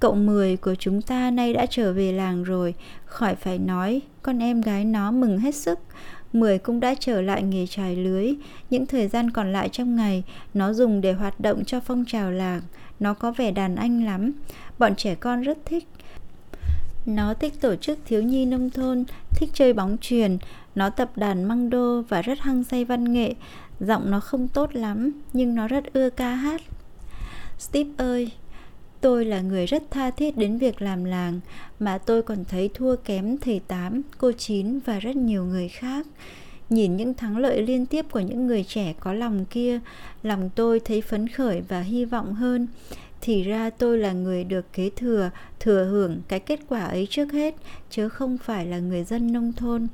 [0.00, 2.74] Cậu mười của chúng ta nay đã trở về làng rồi,
[3.04, 5.78] khỏi phải nói, con em gái nó mừng hết sức.
[6.32, 8.34] Mười cũng đã trở lại nghề trải lưới,
[8.70, 10.22] những thời gian còn lại trong ngày
[10.54, 12.60] nó dùng để hoạt động cho phong trào làng,
[13.00, 14.32] nó có vẻ đàn anh lắm,
[14.78, 15.84] bọn trẻ con rất thích.
[17.06, 20.38] Nó thích tổ chức thiếu nhi nông thôn, thích chơi bóng truyền,
[20.74, 23.34] nó tập đàn măng đô và rất hăng say văn nghệ.
[23.80, 26.60] Giọng nó không tốt lắm, nhưng nó rất ưa ca hát.
[27.58, 28.30] Steve ơi,
[29.00, 31.40] Tôi là người rất tha thiết đến việc làm làng
[31.78, 36.06] mà tôi còn thấy thua kém thầy Tám, cô Chín và rất nhiều người khác.
[36.70, 39.80] Nhìn những thắng lợi liên tiếp của những người trẻ có lòng kia,
[40.22, 42.66] lòng tôi thấy phấn khởi và hy vọng hơn.
[43.20, 45.30] Thì ra tôi là người được kế thừa,
[45.60, 47.54] thừa hưởng cái kết quả ấy trước hết,
[47.90, 49.86] chứ không phải là người dân nông thôn.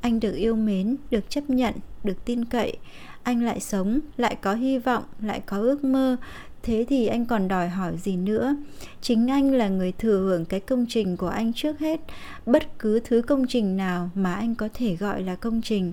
[0.00, 1.74] Anh được yêu mến, được chấp nhận,
[2.04, 2.76] được tin cậy.
[3.22, 6.16] Anh lại sống, lại có hy vọng, lại có ước mơ,
[6.62, 8.56] thế thì anh còn đòi hỏi gì nữa?
[9.00, 12.00] Chính anh là người thừa hưởng cái công trình của anh trước hết.
[12.46, 15.92] Bất cứ thứ công trình nào mà anh có thể gọi là công trình.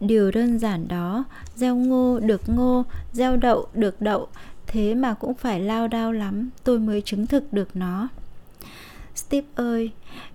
[0.00, 1.24] Điều đơn giản đó
[1.56, 4.28] gieo ngô được ngô gieo đậu được đậu.
[4.66, 8.08] Thế mà cũng phải lao đao lắm tôi mới chứng thực được nó.
[9.14, 9.90] Steve ơi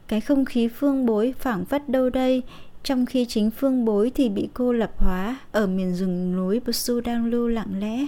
[0.07, 2.43] cái không khí phương bối phảng phất đâu đây?
[2.89, 7.01] Trong khi chính phương bối thì bị cô lập hóa ở miền rừng núi Busu
[7.01, 8.07] đang lưu lặng lẽ.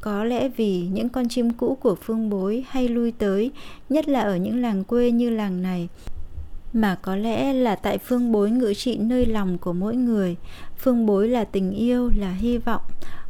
[0.00, 3.50] Có lẽ vì những con chim cũ của phương bối hay lui tới,
[3.88, 5.88] nhất là ở những làng quê như làng này,
[6.72, 10.36] mà có lẽ là tại phương bối ngự trị nơi lòng của mỗi người.
[10.78, 12.82] Phương bối là tình yêu, là hy vọng,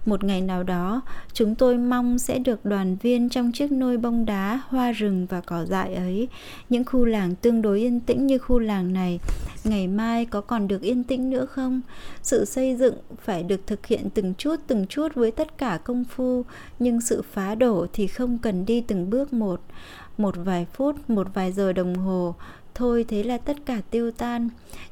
[0.07, 1.01] một ngày nào đó,
[1.33, 5.41] chúng tôi mong sẽ được đoàn viên trong chiếc nôi bông đá, hoa rừng và
[5.41, 6.29] cỏ dại ấy.
[6.69, 9.21] Những khu làng tương đối yên tĩnh như khu làng này,
[9.65, 11.81] ngày mai có còn được yên tĩnh nữa không?
[12.23, 12.95] Sự xây dựng
[13.25, 16.45] phải được thực hiện từng chút từng chút với tất cả công phu,
[16.79, 19.61] nhưng sự phá đổ thì không cần đi từng bước một.
[20.19, 22.35] Một vài phút, một vài giờ đồng hồ,
[22.75, 24.49] thôi thế là tất cả tiêu tan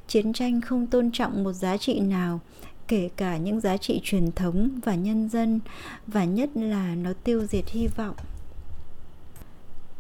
[0.09, 2.41] chiến tranh không tôn trọng một giá trị nào
[2.89, 5.61] kể cả những giá trị truyền thống và nhân dân
[6.07, 8.17] và nhất là nó tiêu diệt hy vọng.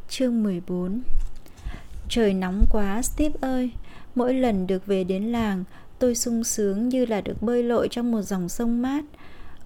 [0.08, 1.02] Chương 14
[2.08, 3.70] Trời nóng quá Steve ơi,
[4.14, 5.64] mỗi lần được về đến làng,
[5.98, 9.04] tôi sung sướng như là được bơi lội trong một dòng sông mát.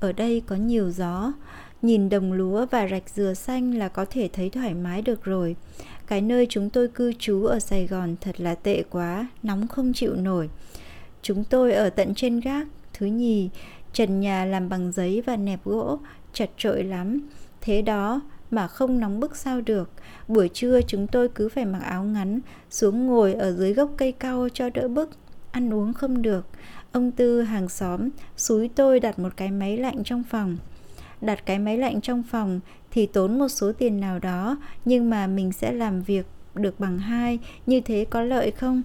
[0.00, 1.32] Ở đây có nhiều gió,
[1.82, 5.56] nhìn đồng lúa và rạch dừa xanh là có thể thấy thoải mái được rồi.
[6.06, 9.92] Cái nơi chúng tôi cư trú ở Sài Gòn thật là tệ quá, nóng không
[9.92, 10.50] chịu nổi.
[11.22, 13.50] Chúng tôi ở tận trên gác, Thứ nhì,
[13.92, 15.98] trần nhà làm bằng giấy và nẹp gỗ,
[16.32, 17.20] chật trội lắm.
[17.60, 18.20] Thế đó
[18.50, 19.90] mà không nóng bức sao được.
[20.28, 24.12] Buổi trưa chúng tôi cứ phải mặc áo ngắn, xuống ngồi ở dưới gốc cây
[24.12, 25.10] cau cho đỡ bức.
[25.50, 26.46] Ăn uống không được.
[26.92, 30.56] Ông Tư hàng xóm xúi tôi đặt một cái máy lạnh trong phòng.
[31.20, 32.60] Đặt cái máy lạnh trong phòng
[32.92, 36.98] thì tốn một số tiền nào đó, nhưng mà mình sẽ làm việc được bằng
[36.98, 38.82] hai, như thế có lợi không?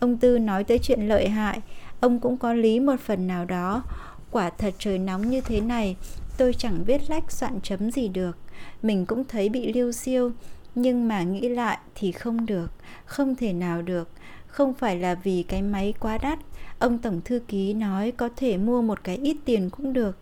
[0.00, 1.60] Ông Tư nói tới chuyện lợi hại,
[2.00, 3.82] ông cũng có lý một phần nào đó.
[4.30, 5.96] Quả thật trời nóng như thế này
[6.38, 8.36] tôi chẳng biết lách soạn chấm gì được.
[8.82, 10.32] Mình cũng thấy bị liêu siêu
[10.74, 12.70] nhưng mà nghĩ lại thì không được
[13.10, 14.08] không thể nào được.
[14.46, 16.38] Không phải là vì cái máy quá đắt.
[16.78, 20.16] Ông tổng thư ký nói có thể mua một cái ít tiền cũng được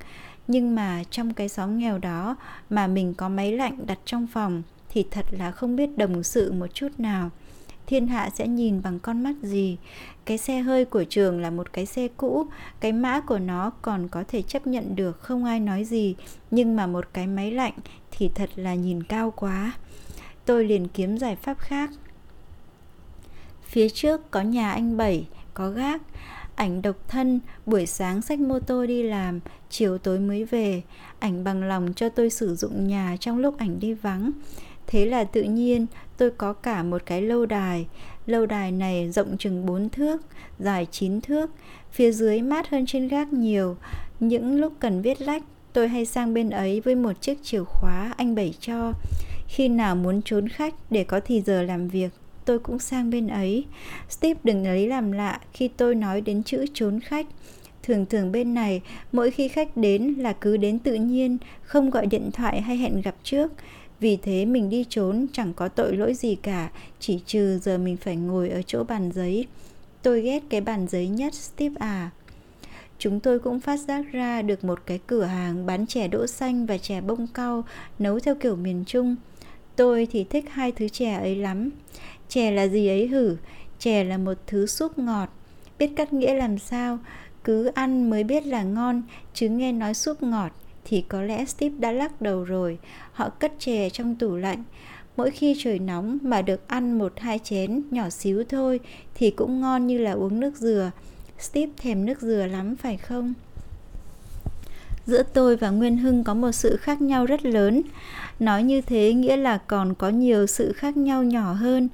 [0.49, 2.37] nhưng mà trong cái xóm nghèo đó
[2.71, 6.53] mà mình có máy lạnh đặt trong phòng thì thật là không biết đồng sự
[6.53, 7.31] một chút nào.
[7.87, 9.77] Thiên hạ sẽ nhìn bằng con mắt gì?
[10.25, 12.47] Cái xe hơi của trường là một cái xe cũ,
[12.81, 16.15] cái mã của nó còn có thể chấp nhận được không ai nói gì.
[16.51, 17.73] Nhưng mà một cái máy lạnh
[18.11, 19.73] thì thật là nhìn cao quá.
[20.45, 21.91] Tôi liền kiếm giải pháp khác.
[23.63, 26.03] Phía trước có nhà anh bảy, có gác
[26.59, 29.41] ảnh độc thân, buổi sáng xách mô tô đi làm,
[29.71, 30.83] chiều tối mới về.
[31.19, 34.31] Ảnh bằng lòng cho tôi sử dụng nhà trong lúc ảnh đi vắng.
[34.87, 35.87] Thế là tự nhiên,
[36.17, 37.87] tôi có cả một cái lâu đài.
[38.27, 40.23] Lâu đài này rộng chừng 4 thước,
[40.59, 41.51] dài 9 thước,
[41.93, 43.77] phía dưới mát hơn trên gác nhiều.
[44.21, 48.15] Những lúc cần viết lách, tôi hay sang bên ấy với một chiếc chìa khóa
[48.17, 48.93] anh bảy cho.
[49.49, 52.11] Khi nào muốn trốn khách để có thì giờ làm việc
[52.49, 53.65] tôi cũng sang bên ấy.
[54.09, 57.27] Steve đừng lấy làm lạ khi tôi nói đến chữ trốn khách.
[57.83, 58.81] Thường thường bên này,
[59.13, 63.01] mỗi khi khách đến là cứ đến tự nhiên, không gọi điện thoại hay hẹn
[63.03, 63.53] gặp trước.
[64.01, 66.71] Vì thế mình đi trốn chẳng có tội lỗi gì cả,
[67.01, 69.47] chỉ trừ giờ mình phải ngồi ở chỗ bàn giấy.
[70.03, 72.11] Tôi ghét cái bàn giấy nhất, steve à.
[72.99, 76.67] Chúng tôi cũng phát giác ra được một cái cửa hàng bán chè đỗ xanh
[76.67, 77.65] và chè bông cau,
[77.99, 79.17] nấu theo kiểu miền trung.
[79.77, 81.71] Tôi thì thích hai thứ chè ấy lắm
[82.29, 83.37] chè là gì ấy hử
[83.79, 85.29] chè là một thứ súp ngọt
[85.79, 86.99] biết cắt nghĩa làm sao
[87.45, 89.03] cứ ăn mới biết là ngon,
[89.35, 90.53] chứ nghe nói súp ngọt
[90.85, 92.79] thì có lẽ Steve đã lắc đầu rồi.
[93.13, 94.65] Họ cất chè trong tủ lạnh.
[95.17, 98.81] Mỗi khi trời nóng mà được ăn một hai chén nhỏ xíu thôi
[99.15, 100.91] thì cũng ngon như là uống nước dừa.
[101.39, 103.35] Steve thèm nước dừa lắm, phải không?
[105.09, 107.83] Giữa tôi và Nguyên Hưng có một sự khác nhau rất lớn.
[108.41, 111.89] Nói như thế nghĩa là còn có nhiều sự khác nhau nhỏ hơn.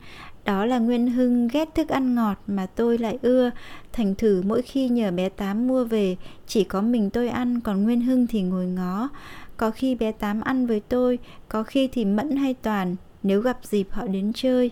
[0.44, 3.50] Đó là Nguyên Hưng ghét thức ăn ngọt mà tôi lại ưa.
[3.92, 6.16] Thành thử mỗi khi nhờ bé Tám mua về,
[6.46, 9.08] chỉ có mình tôi ăn, còn Nguyên Hưng thì ngồi ngó.
[9.56, 11.18] Có khi bé Tám ăn với tôi,
[11.48, 14.70] có khi thì Mẫn hay Toàn, nếu gặp dịp họ đến chơi.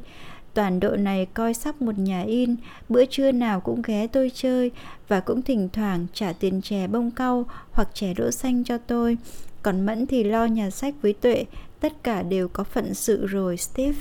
[0.54, 2.56] Toàn độ này coi sóc một nhà in,
[2.88, 4.70] bữa trưa nào cũng ghé tôi chơi
[5.08, 9.16] và cũng thỉnh thoảng trả tiền chè bông cau hoặc chè đỗ xanh cho tôi.
[9.62, 11.44] Còn Mẫn thì lo nhà sách với Tuệ,
[11.80, 13.98] tất cả đều có phận sự rồi Steve.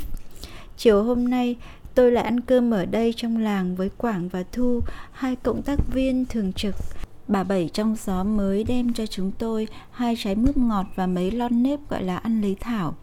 [0.78, 1.56] Chiều hôm nay,
[1.96, 5.80] tôi lại ăn cơm ở đây trong làng với Quảng và Thu, hai cộng tác
[5.94, 6.76] viên thường trực.
[7.28, 11.32] Bà Bảy trong xóm mới đem cho chúng tôi hai trái mướp ngọt và mấy
[11.32, 12.96] lon nếp gọi là ăn lấy thảo.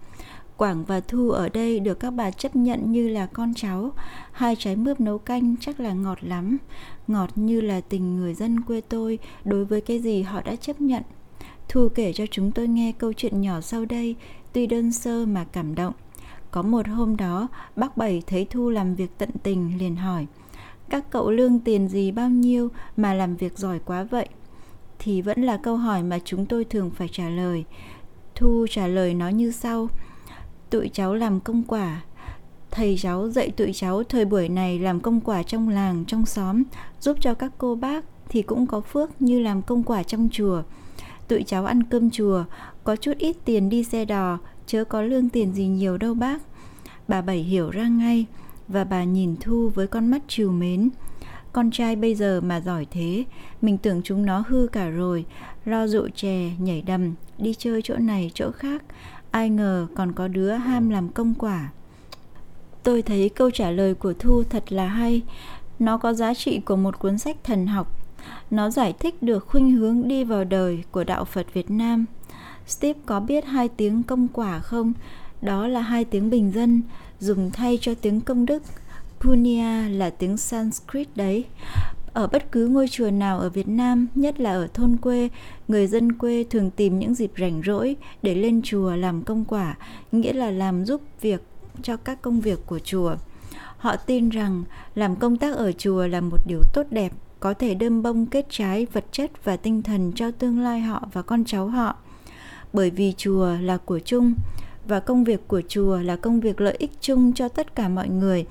[0.59, 3.93] Quảng và Thu ở đây được các bà chấp nhận như là con cháu.
[4.32, 6.59] Hai trái mướp nấu canh chắc là ngọt lắm.
[7.06, 10.80] Ngọt như là tình người dân quê tôi đối với cái gì họ đã chấp
[10.80, 11.02] nhận.
[11.68, 14.16] Thu kể cho chúng tôi nghe câu chuyện nhỏ sau đây,
[14.52, 15.93] tuy đơn sơ mà cảm động.
[16.51, 20.26] Có một hôm đó, bác Bảy thấy Thu làm việc tận tình liền hỏi
[20.90, 24.28] Các cậu lương tiền gì bao nhiêu mà làm việc giỏi quá vậy?
[24.98, 27.64] Thì vẫn là câu hỏi mà chúng tôi thường phải trả lời
[28.35, 29.89] Thu trả lời nó như sau
[30.70, 32.03] Tụi cháu làm công quả.
[32.70, 36.62] Thầy cháu dạy tụi cháu thời buổi này làm công quả trong làng, trong xóm
[37.01, 40.62] Giúp cho các cô bác thì cũng có phước như làm công quả trong chùa.
[41.28, 42.45] Tụi cháu ăn cơm chùa,
[42.85, 46.43] có chút ít tiền đi xe đò chớ có lương tiền gì nhiều đâu bác.
[47.09, 48.27] Bà bảy hiểu ra ngay
[48.69, 50.90] và bà nhìn thu với con mắt trìu mến.
[51.53, 53.24] Con trai bây giờ mà giỏi thế
[53.62, 55.24] mình tưởng chúng nó hư cả rồi
[55.65, 58.82] lo rượu chè nhảy đầm đi chơi chỗ này chỗ khác
[59.31, 61.71] ai ngờ còn có đứa ham làm công quả
[62.83, 65.23] tôi thấy câu trả lời của thu thật là hay
[65.79, 67.99] nó có giá trị của một cuốn sách thần học
[68.51, 72.07] nó giải thích được khuynh hướng đi vào đời của đạo phật việt nam
[72.69, 74.93] Steve có biết hai tiếng công quả không?
[75.43, 76.83] Đó là hai tiếng bình dân,
[77.21, 78.63] dùng thay cho tiếng công đức.
[79.21, 81.45] Punya là tiếng Sanskrit đấy.
[82.19, 85.28] Ở bất cứ ngôi chùa nào ở Việt Nam, nhất là ở thôn quê,
[85.69, 89.77] người dân quê thường tìm những dịp rảnh rỗi để lên chùa làm công quả,
[90.12, 91.43] nghĩa là làm giúp việc
[91.82, 93.16] cho các công việc của chùa.
[93.77, 94.65] Họ tin rằng
[94.95, 98.47] làm công tác ở chùa là một điều tốt đẹp, có thể đơm bông kết
[98.51, 101.97] trái vật chất và tinh thần cho tương lai họ và con cháu họ
[102.73, 104.35] bởi vì chùa là của chung
[104.89, 108.09] và công việc của chùa là công việc lợi ích chung cho tất cả mọi
[108.09, 108.47] người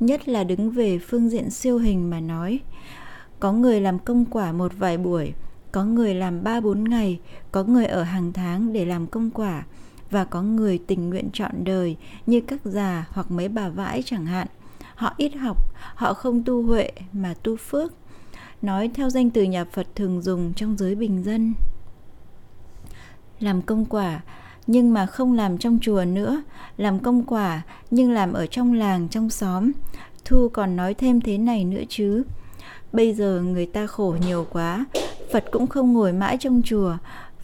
[0.00, 2.60] nhất là đứng về phương diện siêu hình mà nói
[3.40, 5.32] có người làm công quả một vài buổi
[5.72, 7.20] có người làm ba bốn ngày
[7.52, 9.64] có người ở hàng tháng để làm công quả
[10.10, 11.96] và có người tình nguyện chọn đời
[12.26, 14.46] như các già hoặc mấy bà vãi chẳng hạn
[14.94, 15.56] họ ít học
[15.94, 17.92] họ không tu huệ mà tu phước
[18.62, 21.54] nói theo danh từ nhà phật thường dùng trong giới bình dân
[23.40, 24.20] làm công quả
[24.68, 26.42] nhưng mà không làm trong chùa nữa,
[26.76, 29.72] làm công quả nhưng làm ở trong làng, trong xóm.
[30.24, 32.22] Thu còn nói thêm thế này nữa chứ.
[32.92, 34.86] Bây giờ người ta khổ nhiều quá,
[35.32, 36.96] Phật cũng không ngồi mãi trong chùa,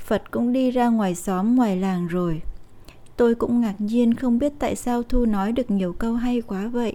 [0.07, 2.43] Phật cũng đi ra ngoài xóm ngoài làng rồi.
[3.17, 6.67] Tôi cũng ngạc nhiên không biết tại sao Thu nói được nhiều câu hay quá
[6.67, 6.95] vậy.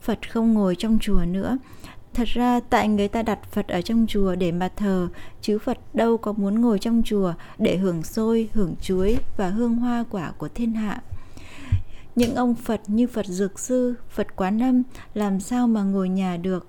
[0.00, 1.58] Phật không ngồi trong chùa nữa.
[2.14, 5.08] Thật ra tại người ta đặt Phật ở trong chùa để mà thờ,
[5.40, 9.76] chứ Phật đâu có muốn ngồi trong chùa để hưởng xôi, hưởng chuối và hương
[9.76, 11.02] hoa quả của thiên hạ.
[12.16, 14.82] Những ông Phật như Phật Dược Sư, Phật Quán Âm
[15.14, 16.66] làm sao mà ngồi nhà được.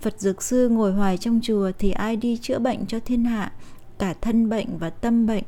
[0.00, 3.52] Phật Dược Sư ngồi hoài trong chùa thì ai đi chữa bệnh cho thiên hạ,
[3.98, 5.44] cả thân bệnh và tâm bệnh.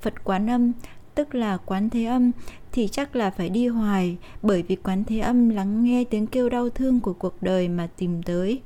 [0.00, 0.72] Phật Quán Âm
[1.14, 2.30] tức là Quán Thế Âm
[2.72, 6.48] thì chắc là phải đi hoài bởi vì Quán Thế Âm lắng nghe tiếng kêu
[6.48, 8.60] đau thương của cuộc đời mà tìm tới.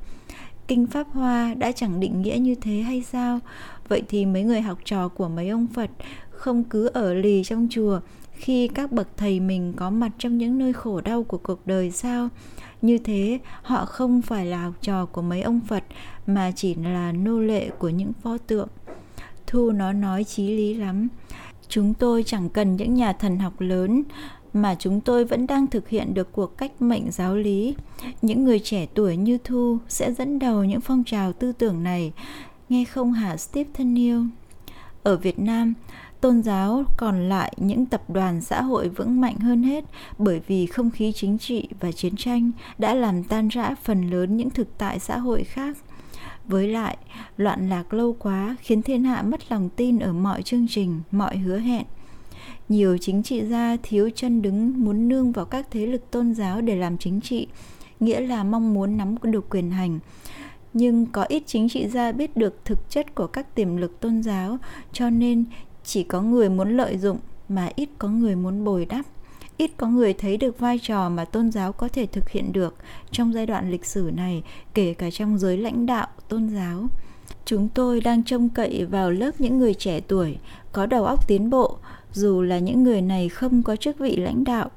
[0.68, 3.40] Kinh Pháp Hoa đã chẳng định nghĩa như thế hay sao?
[3.88, 5.90] Vậy thì mấy người học trò của mấy ông Phật
[6.30, 8.00] không cứ ở lì trong chùa
[8.34, 11.90] khi các bậc thầy mình có mặt trong những nơi khổ đau của cuộc đời
[11.90, 12.28] sao?
[12.82, 15.84] Như thế, họ không phải là học trò của mấy ông Phật
[16.26, 18.68] mà chỉ là nô lệ của những pho tượng.
[19.46, 21.08] Thu nó nói chí lý lắm.
[21.68, 24.02] Chúng tôi chẳng cần những nhà thần học lớn
[24.52, 27.74] mà chúng tôi vẫn đang thực hiện được cuộc cách mệnh giáo lý.
[28.22, 32.12] Những người trẻ tuổi như Thu sẽ dẫn đầu những phong trào tư tưởng này,
[32.68, 34.20] nghe không hả Stephen Neal?
[35.02, 35.74] Ở Việt Nam,
[36.24, 39.84] tôn giáo, còn lại những tập đoàn xã hội vững mạnh hơn hết
[40.18, 44.36] bởi vì không khí chính trị và chiến tranh đã làm tan rã phần lớn
[44.36, 45.76] những thực tại xã hội khác.
[46.44, 46.96] Với lại,
[47.36, 51.36] loạn lạc lâu quá khiến thiên hạ mất lòng tin ở mọi chương trình, mọi
[51.36, 51.84] hứa hẹn.
[52.68, 56.60] Nhiều chính trị gia thiếu chân đứng muốn nương vào các thế lực tôn giáo
[56.60, 57.46] để làm chính trị,
[58.00, 59.98] nghĩa là mong muốn nắm được quyền hành.
[60.72, 64.22] Nhưng có ít chính trị gia biết được thực chất của các tiềm lực tôn
[64.22, 64.58] giáo,
[64.92, 65.44] cho nên
[65.84, 69.06] chỉ có người muốn lợi dụng mà ít có người muốn bồi đắp.
[69.56, 72.74] Ít có người thấy được vai trò mà tôn giáo có thể thực hiện được
[73.10, 74.42] trong giai đoạn lịch sử này,
[74.74, 76.86] kể cả trong giới lãnh đạo, tôn giáo.
[77.44, 80.36] Chúng tôi đang trông cậy vào lớp những người trẻ tuổi,
[80.72, 81.78] có đầu óc tiến bộ,
[82.12, 84.70] dù là những người này không có chức vị lãnh đạo.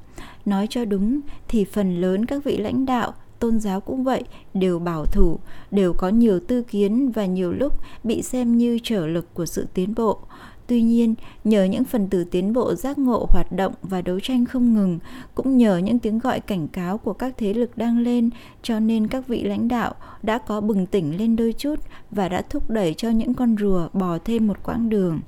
[0.46, 4.24] Nói cho đúng thì phần lớn các vị lãnh đạo, tôn giáo cũng vậy,
[4.54, 5.40] đều bảo thủ,
[5.72, 7.74] đều có nhiều tư kiến và nhiều lúc
[8.04, 10.20] bị xem như trở lực của sự tiến bộ.
[10.68, 14.46] Tuy nhiên, nhờ những phần tử tiến bộ giác ngộ hoạt động và đấu tranh
[14.46, 15.00] không ngừng,
[15.36, 18.30] cũng nhờ những tiếng gọi cảnh cáo của các thế lực đang lên,
[18.64, 21.80] cho nên các vị lãnh đạo đã có bừng tỉnh lên đôi chút
[22.12, 25.20] và đã thúc đẩy cho những con rùa bò thêm một quãng đường.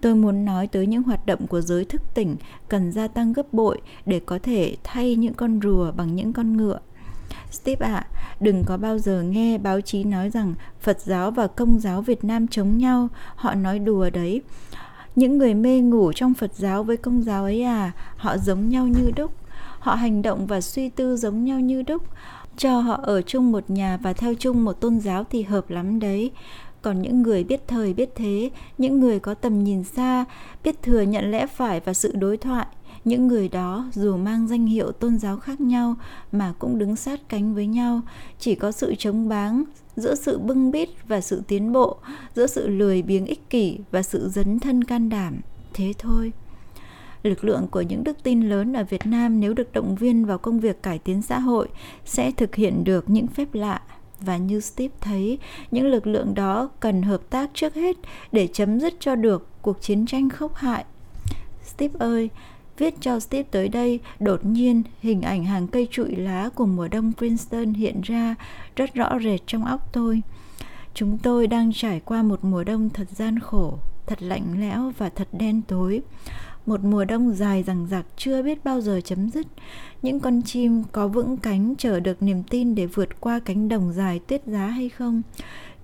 [0.00, 2.36] Tôi muốn nói tới những hoạt động của giới thức tỉnh
[2.68, 6.56] cần gia tăng gấp bội để có thể thay những con rùa bằng những con
[6.56, 6.78] ngựa.
[7.50, 8.08] Steve ạ, à,
[8.40, 12.24] đừng có bao giờ nghe báo chí nói rằng Phật giáo và Công giáo Việt
[12.24, 14.42] Nam chống nhau, họ nói đùa đấy.
[15.16, 18.86] Những người mê ngủ trong Phật giáo với Công giáo ấy à, họ giống nhau
[18.86, 19.32] như đúc.
[19.78, 22.02] Họ hành động và suy tư giống nhau như đúc.
[22.56, 26.00] Cho họ ở chung một nhà và theo chung một tôn giáo thì hợp lắm
[26.00, 26.32] đấy
[26.84, 30.24] còn những người biết thời biết thế những người có tầm nhìn xa
[30.64, 32.66] biết thừa nhận lẽ phải và sự đối thoại
[33.04, 35.94] những người đó dù mang danh hiệu tôn giáo khác nhau
[36.32, 38.00] mà cũng đứng sát cánh với nhau
[38.38, 39.64] chỉ có sự chống báng
[39.96, 41.96] giữa sự bưng bít và sự tiến bộ
[42.34, 45.40] giữa sự lười biếng ích kỷ và sự dấn thân can đảm.
[45.72, 46.32] Thế thôi.
[47.22, 50.38] Lực lượng của những đức tin lớn ở Việt Nam nếu được động viên vào
[50.38, 51.68] công việc cải tiến xã hội
[52.04, 53.82] sẽ thực hiện được những phép lạ.
[54.20, 55.38] Và như Steve thấy,
[55.70, 57.96] những lực lượng đó cần hợp tác trước hết
[58.32, 60.84] để chấm dứt cho được cuộc chiến tranh khốc hại.
[61.64, 62.30] Steve ơi,
[62.78, 66.88] Viết cho Steve tới đây, đột nhiên hình ảnh hàng cây trụi lá của mùa
[66.88, 68.34] đông Princeton hiện ra
[68.76, 70.22] rất rõ rệt trong óc tôi.
[70.94, 75.08] Chúng tôi đang trải qua một mùa đông thật gian khổ, thật lạnh lẽo và
[75.08, 76.02] thật đen tối.
[76.66, 79.46] Một mùa đông dài rằng dặc chưa biết bao giờ chấm dứt.
[80.02, 83.92] Những con chim có vững cánh chờ được niềm tin để vượt qua cánh đồng
[83.92, 85.22] dài tuyết giá hay không?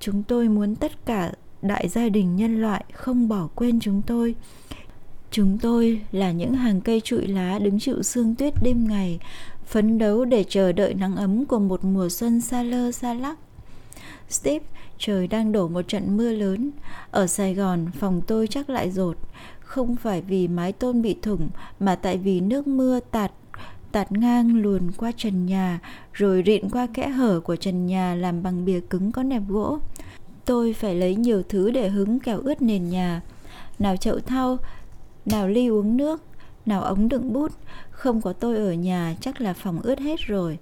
[0.00, 4.34] Chúng tôi muốn tất cả đại gia đình nhân loại không bỏ quên chúng tôi
[5.30, 9.20] Chúng tôi là những hàng cây trụi lá đứng chịu sương tuyết đêm ngày,
[9.66, 13.38] phấn đấu để chờ đợi nắng ấm của một mùa xuân xa lơ xa lắc.
[14.28, 14.64] Steve,
[14.98, 16.70] trời đang đổ một trận mưa lớn.
[17.10, 19.16] Ở Sài Gòn, phòng tôi chắc lại rột.
[19.60, 21.48] Không phải vì mái tôn bị thủng,
[21.80, 23.32] mà tại vì nước mưa tạt
[23.92, 25.80] tạt ngang luồn qua trần nhà,
[26.12, 29.78] rồi rịn qua kẽ hở của trần nhà làm bằng bìa cứng có nẹp gỗ.
[30.44, 33.20] Tôi phải lấy nhiều thứ để hứng kéo ướt nền nhà.
[33.78, 34.58] Nào chậu thau,
[35.26, 36.22] nào ly uống nước,
[36.66, 37.52] nào ống đựng bút,
[37.90, 40.58] không có tôi ở nhà chắc là phòng ướt hết rồi.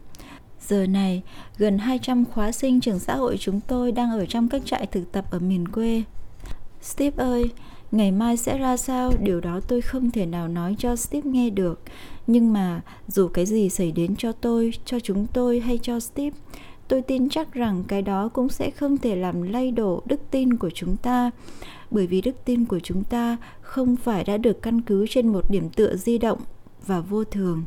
[0.61, 1.23] Giờ này,
[1.59, 5.13] gần 200 khóa sinh trường xã hội chúng tôi đang ở trong các trại thực
[5.13, 6.03] tập ở miền quê.
[6.83, 7.51] Steve ơi,
[7.93, 11.51] Ngày mai sẽ ra sao, điều đó tôi không thể nào nói cho Steve nghe
[11.51, 11.83] được.
[12.27, 16.37] Nhưng mà dù cái gì xảy đến cho tôi, cho chúng tôi hay cho Steve,
[16.89, 20.57] tôi tin chắc rằng cái đó cũng sẽ không thể làm lay đổ đức tin
[20.57, 21.31] của chúng ta
[21.91, 25.51] bởi vì đức tin của chúng ta không phải đã được căn cứ trên một
[25.51, 26.39] điểm tựa di động
[26.87, 27.63] và vô thường.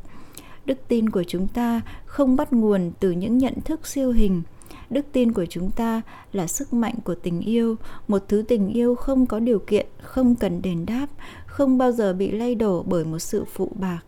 [0.65, 4.41] Đức tin của chúng ta không bắt nguồn từ những nhận thức siêu hình.
[4.89, 6.02] Đức tin của chúng ta
[6.34, 7.76] là sức mạnh của tình yêu,
[8.07, 11.07] một thứ tình yêu không có điều kiện, không cần đền đáp,
[11.45, 13.99] không bao giờ bị lay đổ bởi một sự phụ bạc.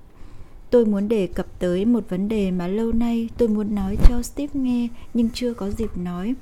[0.69, 4.21] Tôi muốn đề cập tới một vấn đề mà lâu nay tôi muốn nói cho
[4.21, 6.35] steve nghe nhưng chưa có dịp nói.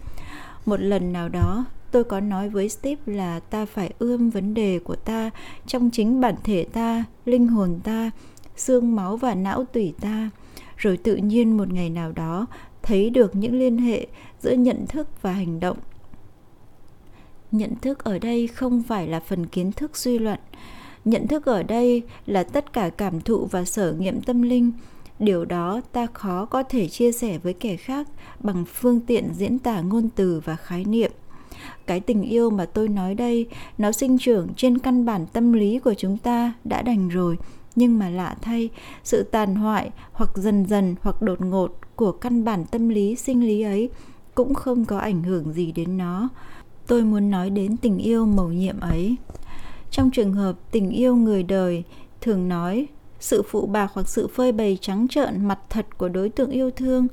[0.65, 4.79] Một lần nào đó tôi có nói với steve là ta phải ươm vấn đề
[4.79, 5.29] của ta
[5.67, 8.11] trong chính bản thể ta, linh hồn ta,
[8.55, 10.29] xương máu và não tủy ta.
[10.77, 12.45] Rồi tự nhiên một ngày nào đó,
[12.83, 14.07] thấy được những liên hệ
[14.39, 15.77] giữa nhận thức và hành động.
[17.51, 20.39] Nhận thức ở đây không phải là phần kiến thức suy luận.
[21.05, 24.71] Nhận thức ở đây là tất cả cảm thụ và sở nghiệm tâm linh.
[25.19, 28.07] Điều đó ta khó có thể chia sẻ với kẻ khác
[28.39, 31.11] bằng phương tiện diễn tả ngôn từ và khái niệm
[31.87, 33.47] cái tình yêu mà tôi nói đây,
[33.77, 37.37] nó sinh trưởng trên căn bản tâm lý của chúng ta đã đành rồi.
[37.75, 38.69] Nhưng mà lạ thay,
[39.03, 43.45] sự tàn hoại hoặc dần dần hoặc đột ngột của căn bản tâm lý, sinh
[43.45, 43.89] lý ấy
[44.35, 46.29] cũng không có ảnh hưởng gì đến nó.
[46.87, 49.15] Tôi muốn nói đến tình yêu mầu nhiệm ấy.
[49.91, 51.83] Trong trường hợp tình yêu người đời
[52.21, 52.87] thường nói,
[53.19, 56.71] sự phụ bạc hoặc sự phơi bày trắng trợn mặt thật của đối tượng yêu
[56.71, 57.07] thương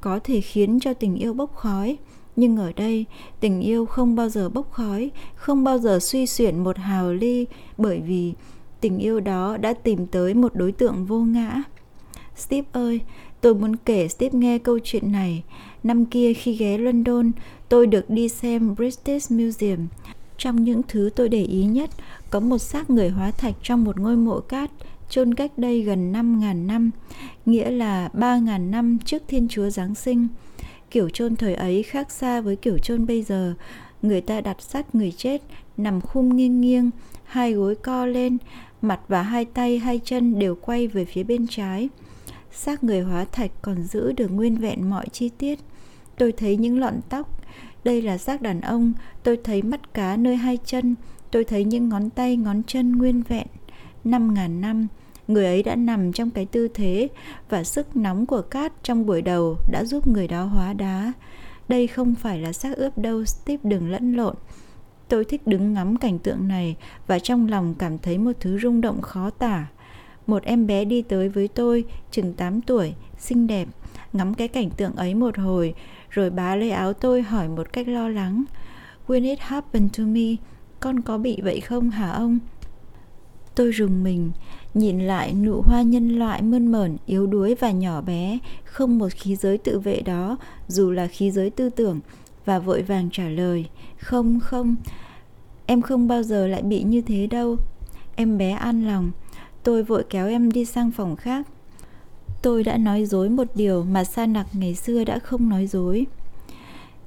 [0.00, 1.96] có thể khiến cho tình yêu bốc khói
[2.36, 3.04] nhưng ở đây
[3.40, 7.46] tình yêu không bao giờ bốc khói không bao giờ suy xuyển một hào ly
[7.78, 8.32] bởi vì
[8.80, 11.62] tình yêu đó đã tìm tới một đối tượng vô ngã.
[12.36, 13.00] Steve ơi
[13.40, 15.42] tôi muốn kể steve nghe câu chuyện này.
[15.82, 17.30] Năm kia khi ghé london
[17.68, 19.86] tôi được đi xem british museum.
[20.38, 21.90] Trong những thứ tôi để ý nhất
[22.30, 24.70] có một xác người hóa thạch trong một ngôi mộ cát
[25.08, 26.90] chôn cách đây gần 5.000 năm,
[27.46, 30.28] nghĩa là 3.000 năm trước Thiên Chúa Giáng sinh.
[30.94, 33.54] Kiểu chôn thời ấy khác xa với kiểu chôn bây giờ.
[34.02, 35.42] Người ta đặt sát người chết,
[35.76, 36.90] nằm khum nghiêng nghiêng,
[37.24, 38.38] hai gối co lên,
[38.82, 41.88] mặt và hai tay hai chân đều quay về phía bên trái.
[42.52, 45.58] Xác người hóa thạch còn giữ được nguyên vẹn mọi chi tiết.
[46.18, 47.40] Tôi thấy những lọn tóc,
[47.84, 48.92] đây là xác đàn ông,
[49.22, 50.94] tôi thấy mắt cá nơi hai chân,
[51.30, 53.46] tôi thấy những ngón tay ngón chân nguyên vẹn.
[54.04, 54.86] Năm ngàn năm,
[55.28, 57.08] người ấy đã nằm trong cái tư thế
[57.48, 61.12] và sức nóng của cát trong buổi đầu đã giúp người đó hóa đá.
[61.68, 64.34] Đây không phải là xác ướp đâu, Steve đừng lẫn lộn.
[65.08, 66.76] Tôi thích đứng ngắm cảnh tượng này
[67.06, 69.66] và trong lòng cảm thấy một thứ rung động khó tả.
[70.26, 73.68] Một em bé đi tới với tôi, chừng 8 tuổi, xinh đẹp,
[74.12, 75.74] ngắm cái cảnh tượng ấy một hồi,
[76.10, 78.44] rồi bá lấy áo tôi hỏi một cách lo lắng.
[79.06, 80.36] When it happened to me,
[80.80, 82.38] con có bị vậy không hả ông?
[83.54, 84.30] Tôi rùng mình,
[84.74, 89.12] nhìn lại nụ hoa nhân loại mơn mởn, yếu đuối và nhỏ bé, không một
[89.12, 90.36] khí giới tự vệ đó,
[90.68, 92.00] dù là khí giới tư tưởng,
[92.44, 93.66] và vội vàng trả lời,
[93.98, 94.76] không không,
[95.66, 97.56] em không bao giờ lại bị như thế đâu.
[98.16, 99.10] Em bé an lòng,
[99.62, 101.46] tôi vội kéo em đi sang phòng khác.
[102.42, 106.06] Tôi đã nói dối một điều mà Sa Nặc ngày xưa đã không nói dối.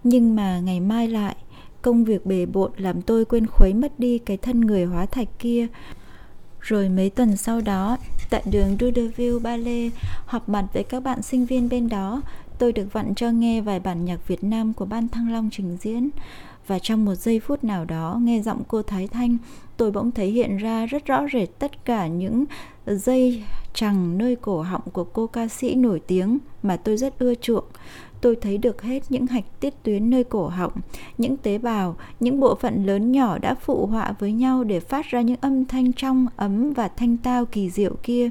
[0.04, 1.36] Nhưng mà ngày mai lại,
[1.82, 5.40] công việc bề bộn làm tôi quên khuấy mất đi cái thân người hóa thạch
[5.40, 5.68] kia
[6.68, 7.98] rồi mấy tuần sau đó,
[8.30, 9.92] tại đường Dudeville Ballet,
[10.26, 12.22] họp mặt với các bạn sinh viên bên đó,
[12.60, 15.78] tôi được vặn cho nghe vài bản nhạc Việt Nam của ban Thăng Long trình
[15.82, 16.10] diễn.
[16.68, 19.38] Và trong một giây phút nào đó, nghe giọng cô Thái Thanh,
[19.78, 22.46] tôi bỗng thấy hiện ra rất rõ rệt tất cả những
[22.86, 27.36] dây chằng nơi cổ họng của cô ca sĩ nổi tiếng mà tôi rất ưa
[27.36, 27.66] chuộng
[28.22, 30.72] tôi thấy được hết những hạch tiết tuyến nơi cổ họng,
[31.18, 35.06] những tế bào, những bộ phận lớn nhỏ đã phụ họa với nhau để phát
[35.06, 38.30] ra những âm thanh trong, ấm và thanh tao kỳ diệu kia.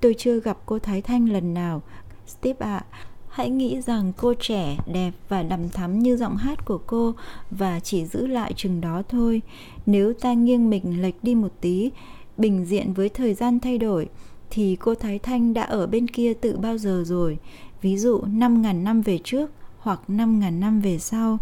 [0.00, 1.82] Tôi chưa gặp cô Thái Thanh lần nào.
[2.26, 2.98] Steve ạ, à,
[3.28, 7.14] hãy nghĩ rằng cô trẻ, đẹp và đầm thắm như giọng hát của cô
[7.50, 9.42] và chỉ giữ lại chừng đó thôi.
[9.86, 11.90] Nếu ta nghiêng mình lệch đi một tí,
[12.36, 14.08] bình diện với thời gian thay đổi,
[14.50, 17.38] thì cô Thái Thanh đã ở bên kia từ bao giờ rồi
[17.86, 21.38] ví dụ 5.000 năm về trước hoặc 5.000 năm về sau.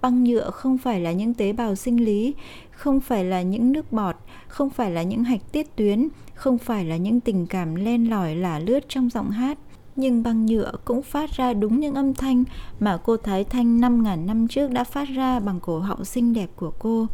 [0.00, 2.34] Băng nhựa không phải là những tế bào sinh lý,
[2.70, 4.16] không phải là những nước bọt,
[4.48, 8.36] không phải là những hạch tiết tuyến, không phải là những tình cảm len lỏi
[8.36, 9.58] lả lướt trong giọng hát.
[9.96, 12.44] Nhưng băng nhựa cũng phát ra đúng những âm thanh
[12.80, 16.50] mà cô Thái Thanh 5.000 năm trước đã phát ra bằng cổ họng xinh đẹp
[16.56, 17.06] của cô.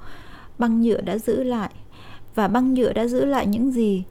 [0.58, 1.70] Băng nhựa đã giữ lại.
[2.34, 4.04] Và băng nhựa đã giữ lại những gì?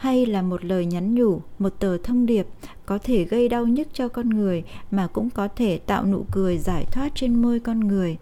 [0.00, 2.46] Hay là một lời nhắn nhủ, một tờ thông điệp
[2.86, 6.58] có thể gây đau nhức cho con người mà cũng có thể tạo nụ cười
[6.58, 8.16] giải thoát trên môi con người.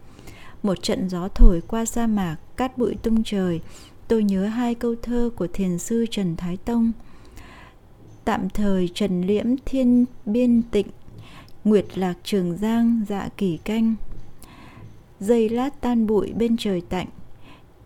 [0.62, 3.60] Một trận gió thổi qua sa mạc, cát bụi tung trời,
[4.08, 6.92] tôi nhớ hai câu thơ của thiền sư Trần Thái Tông.
[8.24, 10.88] Tạm thời trần liễm thiên biên tịnh,
[11.64, 13.94] nguyệt lạc trường giang dạ kỳ canh.
[15.20, 17.08] Dây lát tan bụi bên trời tạnh,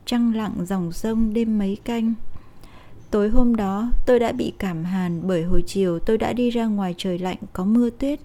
[0.07, 2.15] trăng lặng dòng sông đêm mấy canh.
[3.13, 6.67] Tối hôm đó tôi đã bị cảm hàn bởi hồi chiều tôi đã đi ra
[6.67, 8.21] ngoài trời lạnh có mưa tuyết.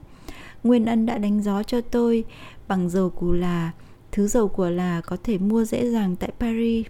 [0.63, 2.23] Nguyên Ân đã đánh gió cho tôi
[2.67, 3.71] bằng dầu cù là,
[4.11, 6.85] thứ dầu của là có thể mua dễ dàng tại Paris.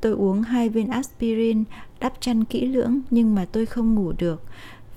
[0.00, 1.64] Tôi uống hai viên aspirin,
[2.00, 4.42] đắp chăn kỹ lưỡng nhưng mà tôi không ngủ được.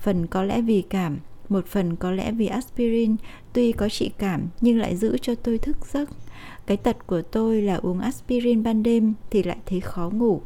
[0.00, 3.16] Phần có lẽ vì cảm, một phần có lẽ vì aspirin
[3.52, 6.10] tuy có trị cảm nhưng lại giữ cho tôi thức giấc.
[6.66, 10.42] Cái tật của tôi là uống aspirin ban đêm thì lại thấy khó ngủ.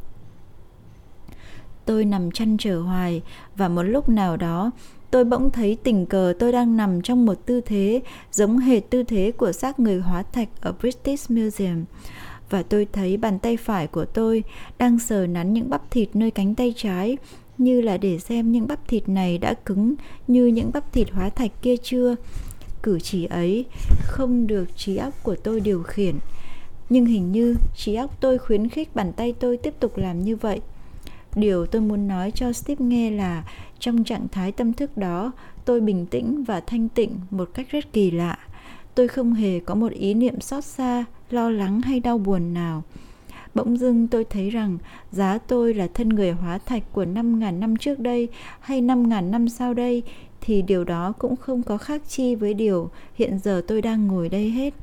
[1.85, 3.23] Tôi nằm chăn trở hoài,
[3.57, 4.71] và một lúc nào đó,
[5.11, 8.01] tôi bỗng thấy tình cờ tôi đang nằm trong một tư thế,
[8.33, 11.85] giống hệt tư thế của xác người hóa thạch ở British Museum.
[12.51, 14.45] Và tôi thấy bàn tay phải của tôi
[14.79, 17.17] đang sờ nắn những bắp thịt nơi cánh tay trái,
[17.59, 19.95] như là để xem những bắp thịt này đã cứng
[20.29, 22.17] như những bắp thịt hóa thạch kia chưa.
[22.83, 23.65] Cử chỉ ấy
[24.03, 26.15] không được trí óc của tôi điều khiển.
[26.91, 30.37] Nhưng hình như trí óc tôi khuyến khích bàn tay tôi tiếp tục làm như
[30.37, 30.61] vậy
[31.35, 33.45] điều tôi muốn nói cho steve nghe là
[33.79, 35.33] trong trạng thái tâm thức đó
[35.65, 38.39] tôi bình tĩnh và thanh tịnh một cách rất kỳ lạ
[38.95, 42.83] tôi không hề có một ý niệm xót xa lo lắng hay đau buồn nào
[43.55, 44.79] bỗng dưng tôi thấy rằng
[45.13, 48.29] giá tôi là thân người hóa thạch của 5.000 năm trước đây
[48.61, 50.03] hay 5.000 năm sau đây
[50.47, 54.29] thì điều đó cũng không có khác chi với điều hiện giờ tôi đang ngồi
[54.29, 54.75] đây hết.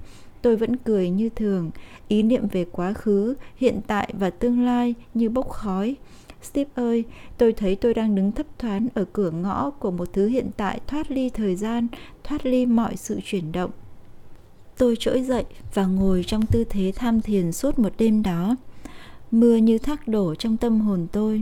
[0.41, 1.71] Tôi vẫn cười như thường,
[2.07, 5.95] ý niệm về quá khứ, hiện tại và tương lai như bốc khói.
[6.41, 7.03] Steve ơi,
[7.37, 10.79] tôi thấy tôi đang đứng thấp thoáng ở cửa ngõ của một thứ hiện tại
[10.87, 11.87] thoát ly thời gian,
[12.23, 13.71] thoát ly mọi sự chuyển động.
[14.77, 18.55] Tôi trỗi dậy và ngồi trong tư thế tham thiền suốt một đêm đó.
[19.31, 21.41] Mưa như thác đổ trong tâm hồn tôi,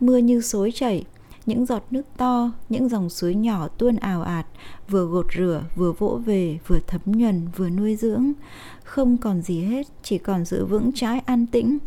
[0.00, 1.04] mưa như xối chảy,
[1.46, 4.46] những giọt nước to, những dòng suối nhỏ tuôn ào ạt,
[4.88, 8.32] vừa gột rửa, vừa vỗ về, vừa thấm nhuần, vừa nuôi dưỡng.
[8.84, 11.78] Không còn gì hết, chỉ còn sự vững trái an tĩnh.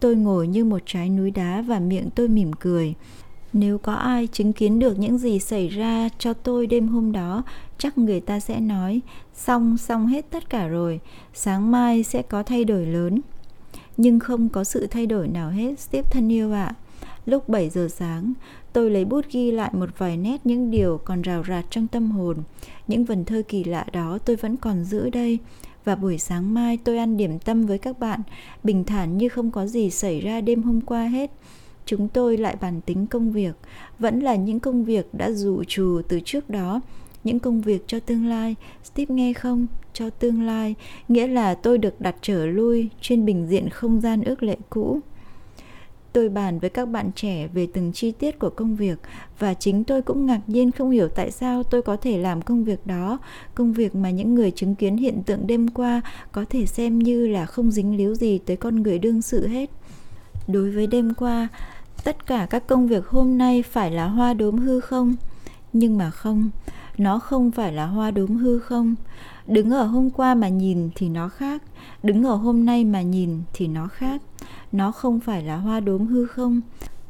[0.00, 2.94] Tôi ngồi như một trái núi đá và miệng tôi mỉm cười.
[3.52, 7.42] Nếu có ai chứng kiến được những gì xảy ra cho tôi đêm hôm đó,
[7.78, 9.00] chắc người ta sẽ nói,
[9.34, 11.00] xong xong hết tất cả rồi,
[11.34, 13.20] sáng mai sẽ có thay đổi lớn.
[13.96, 16.64] Nhưng không có sự thay đổi nào hết, Steve thân yêu ạ.
[16.64, 16.74] À.
[17.26, 18.32] Lúc 7 giờ sáng,
[18.72, 22.10] tôi lấy bút ghi lại một vài nét những điều còn rào rạt trong tâm
[22.10, 22.36] hồn.
[22.88, 25.38] Những vần thơ kỳ lạ đó tôi vẫn còn giữ đây.
[25.84, 28.20] Và buổi sáng mai tôi ăn điểm tâm với các bạn,
[28.62, 31.30] bình thản như không có gì xảy ra đêm hôm qua hết.
[31.86, 33.54] Chúng tôi lại bàn tính công việc,
[33.98, 36.80] vẫn là những công việc đã dụ trù từ trước đó,
[37.24, 38.54] những công việc cho tương lai.
[38.84, 39.66] Steve nghe không?
[39.92, 40.74] Cho tương lai,
[41.08, 45.00] nghĩa là tôi được đặt trở lui trên bình diện không gian ước lệ cũ.
[46.14, 48.98] Tôi bàn với các bạn trẻ về từng chi tiết của công việc
[49.38, 52.64] và chính tôi cũng ngạc nhiên không hiểu tại sao tôi có thể làm công
[52.64, 53.18] việc đó,
[53.54, 56.00] công việc mà những người chứng kiến hiện tượng đêm qua
[56.32, 59.70] có thể xem như là không dính líu gì tới con người đương sự hết.
[60.48, 61.48] Đối với đêm qua,
[62.04, 65.16] tất cả các công việc hôm nay phải là hoa đốm hư không?
[65.72, 66.50] Nhưng mà không,
[66.98, 68.94] nó không phải là hoa đốm hư không.
[69.46, 71.62] Đứng ở hôm qua mà nhìn thì nó khác,
[72.02, 74.22] đứng ở hôm nay mà nhìn thì nó khác
[74.74, 76.60] nó không phải là hoa đốm hư không.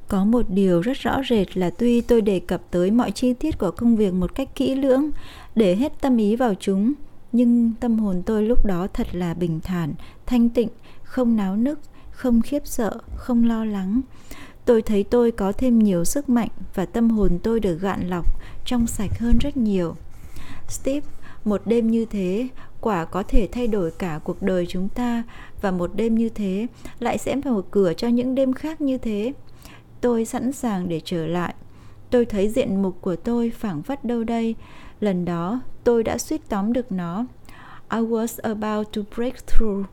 [0.09, 3.59] Có một điều rất rõ rệt là tuy tôi đề cập tới mọi chi tiết
[3.59, 5.11] của công việc một cách kỹ lưỡng,
[5.55, 6.93] để hết tâm ý vào chúng,
[7.33, 9.95] nhưng tâm hồn tôi lúc đó thật là bình thản,
[10.27, 10.69] thanh tịnh,
[11.03, 11.79] không náo nức,
[12.11, 14.01] không khiếp sợ, không lo lắng.
[14.65, 18.27] Tôi thấy tôi có thêm nhiều sức mạnh và tâm hồn tôi được gạn lọc,
[18.65, 19.97] trong sạch hơn rất nhiều.
[20.69, 21.07] Steve,
[21.45, 22.49] một đêm như thế
[22.85, 25.23] quả có thể thay đổi cả cuộc đời chúng ta
[25.61, 26.67] và một đêm như thế
[26.99, 29.33] lại sẽ mở cửa cho những đêm khác như thế.
[30.01, 31.55] Tôi sẵn sàng để trở lại.
[32.11, 34.55] Tôi thấy diện mục của tôi phảng phất đâu đây.
[35.01, 37.27] Lần đó, tôi đã suýt tóm được nó.
[37.91, 39.87] I was about to break through.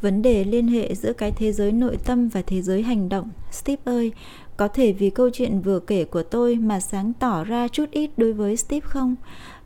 [0.00, 3.30] Vấn đề liên hệ giữa cái thế giới nội tâm và thế giới hành động.
[3.50, 4.12] Steve ơi,
[4.56, 8.10] có thể vì câu chuyện vừa kể của tôi mà sáng tỏ ra chút ít
[8.16, 9.16] đối với steve không?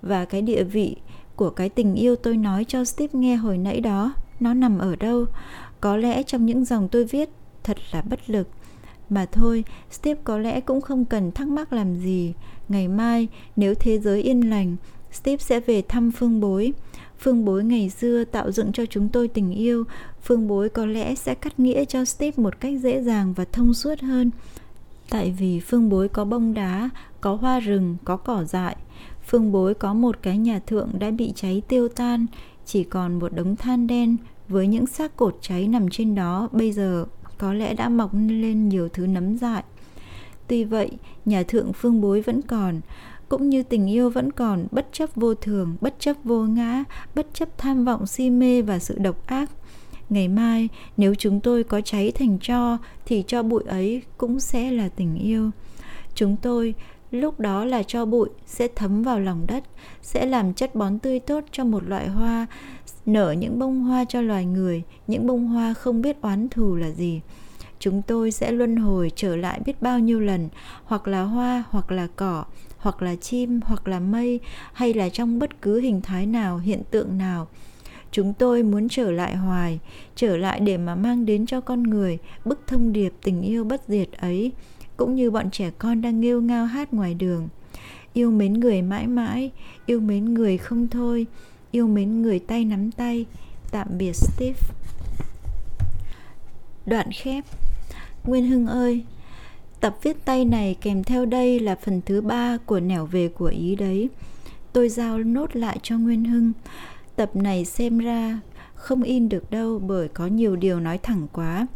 [0.03, 0.97] Và cái địa vị
[1.43, 4.97] của cái tình yêu tôi nói cho Steve nghe hồi nãy đó, nó nằm ở
[4.97, 5.27] đâu?
[5.81, 7.31] Có lẽ trong những dòng tôi viết
[7.65, 8.49] thật là bất lực.
[9.11, 12.35] Mà thôi, Steve có lẽ cũng không cần thắc mắc làm gì.
[12.69, 14.77] Ngày mai, nếu thế giới yên lành,
[15.13, 16.73] Steve sẽ về thăm Phương Bối.
[17.19, 19.85] Phương Bối ngày xưa tạo dựng cho chúng tôi tình yêu,
[20.23, 23.75] Phương Bối có lẽ sẽ cắt nghĩa cho Steve một cách dễ dàng và thông
[23.75, 24.31] suốt hơn.
[25.11, 26.91] Tại vì Phương Bối có bông đá,
[27.21, 28.77] có hoa rừng, có cỏ dại,
[29.33, 32.27] Phương bối có một cái nhà thượng đã bị cháy tiêu tan,
[32.65, 34.17] chỉ còn một đống than đen
[34.49, 37.05] với những xác cột cháy nằm trên đó bây giờ
[37.39, 39.63] có lẽ đã mọc lên nhiều thứ nấm dại.
[40.47, 40.91] Tuy vậy,
[41.25, 42.81] nhà thượng phương bối vẫn còn,
[43.29, 46.85] cũng như tình yêu vẫn còn bất chấp vô thường, bất chấp vô ngã,
[47.15, 49.51] bất chấp tham vọng si mê và sự độc ác.
[50.09, 54.71] Ngày mai, nếu chúng tôi có cháy thành cho, thì cho bụi ấy cũng sẽ
[54.71, 55.51] là tình yêu.
[56.15, 56.75] Chúng tôi
[57.13, 59.65] lúc đó là cho bụi sẽ thấm vào lòng đất,
[60.03, 62.47] sẽ làm chất bón tươi tốt cho một loại hoa,
[63.07, 66.91] nở những bông hoa cho loài người, những bông hoa không biết oán thù là
[66.91, 67.21] gì.
[67.79, 70.49] Chúng tôi sẽ luân hồi trở lại biết bao nhiêu lần
[70.85, 72.45] hoặc là hoa hoặc là cỏ
[72.79, 74.41] hoặc là chim hoặc là mây
[74.73, 77.49] hay là trong bất cứ hình thái nào hiện tượng nào.
[78.13, 79.81] Chúng tôi muốn trở lại hoài
[80.17, 83.83] trở lại để mà mang đến cho con người bức thông điệp tình yêu bất
[83.89, 84.53] diệt ấy
[84.97, 87.49] cũng như bọn trẻ con đang nghêu ngao hát ngoài đường.
[88.13, 89.51] Yêu mến người mãi mãi,
[89.87, 91.27] yêu mến người không thôi,
[91.71, 93.27] yêu mến người tay nắm tay.
[93.71, 94.61] Tạm biệt, steve.
[96.87, 97.45] Đoạn khép.
[98.25, 99.05] Nguyên hưng ơi,
[99.81, 103.47] tập viết tay này kèm theo đây là phần thứ ba của nẻo về của
[103.47, 104.09] ý đấy.
[104.73, 106.53] Tôi giao nốt lại cho nguyên hưng.
[107.17, 108.41] Tập này xem ra
[108.75, 111.67] không in được đâu bởi có nhiều điều nói thẳng quá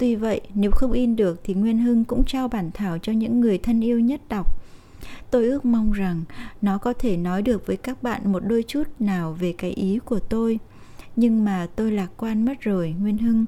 [0.00, 3.40] tuy vậy, nếu không in được thì nguyên hưng cũng trao bản thảo cho những
[3.40, 4.46] người thân yêu nhất đọc.
[5.30, 6.22] Tôi ước mong rằng
[6.62, 9.98] nó có thể nói được với các bạn một đôi chút nào về cái ý
[10.04, 10.58] của tôi.
[11.16, 13.44] Nhưng mà tôi lạc quan mất rồi, nguyên hưng.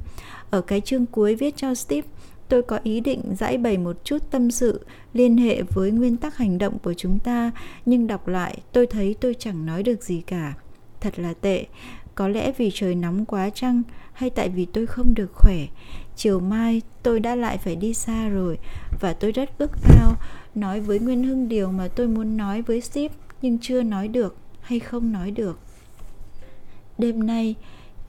[0.50, 2.08] Ở cái chương cuối viết cho steve,
[2.48, 6.36] tôi có ý định giải bày một chút tâm sự liên hệ với nguyên tắc
[6.36, 7.50] hành động của chúng ta,
[7.86, 10.54] nhưng đọc lại, tôi thấy tôi chẳng nói được gì cả.
[11.00, 11.66] Thật là tệ.
[12.14, 15.66] Có lẽ vì trời nóng quá chăng, hay tại vì tôi không được khỏe
[16.16, 18.58] chiều mai tôi đã lại phải đi xa rồi
[19.00, 20.16] và tôi rất ước ao
[20.54, 23.12] nói với nguyên hưng điều mà tôi muốn nói với ship
[23.42, 25.58] nhưng chưa nói được hay không nói được.
[26.98, 27.54] Đêm nay,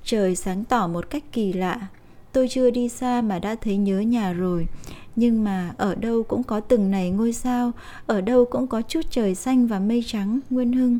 [0.03, 1.87] trời sáng tỏ một cách kỳ lạ.
[2.31, 4.67] Tôi chưa đi xa mà đã thấy nhớ nhà rồi.
[5.15, 7.71] Nhưng mà ở đâu cũng có từng này ngôi sao,
[8.05, 10.99] ở đâu cũng có chút trời xanh và mây trắng, nguyên hưng.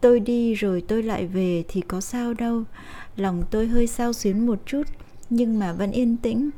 [0.00, 2.62] Tôi đi rồi tôi lại về thì có sao đâu.
[3.16, 4.82] Lòng tôi hơi sao xuyến một chút
[5.34, 6.50] nhưng mà vẫn yên tĩnh.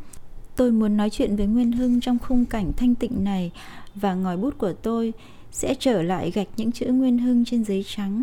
[0.56, 3.52] Tôi muốn nói chuyện với nguyên hưng trong khung cảnh thanh tịnh này
[3.94, 5.12] và ngòi bút của tôi
[5.52, 8.22] sẽ trở lại gạch những chữ nguyên hưng trên giấy trắng.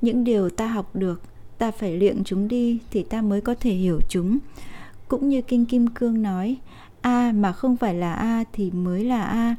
[0.00, 1.22] Những điều ta học được,
[1.58, 4.38] ta phải luyện chúng đi thì ta mới có thể hiểu chúng.
[5.08, 6.56] Cũng như kinh kim cương nói,
[7.00, 9.56] a mà không phải là a thì mới là a.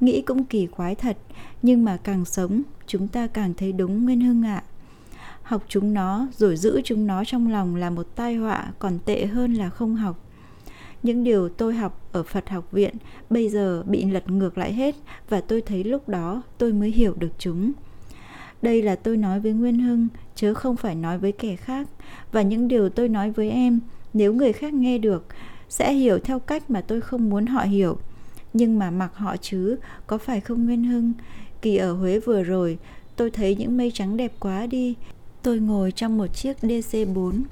[0.00, 1.16] Nghĩ cũng kỳ quái thật,
[1.62, 4.62] nhưng mà càng sống, chúng ta càng thấy đúng nguyên hưng ạ
[5.44, 9.26] học chúng nó, rồi giữ chúng nó trong lòng là một tai họa còn tệ
[9.26, 10.20] hơn là không học.
[11.02, 12.94] Những điều tôi học ở phật học viện
[13.30, 14.94] bây giờ bị lật ngược lại hết
[15.28, 17.72] và tôi thấy lúc đó tôi mới hiểu được chúng.
[18.62, 21.88] Đây là tôi nói với nguyên hưng, chớ không phải nói với kẻ khác.
[22.32, 23.80] Và những điều tôi nói với em,
[24.12, 25.26] nếu người khác nghe được,
[25.68, 27.98] sẽ hiểu theo cách mà tôi không muốn họ hiểu.
[28.52, 29.76] Nhưng mà mặc họ chứ,
[30.06, 31.12] có phải không nguyên hưng?
[31.62, 32.78] Kỳ ở huế vừa rồi,
[33.16, 34.94] tôi thấy những mây trắng đẹp quá đi
[35.44, 37.42] tôi ngồi trong một chiếc dc 4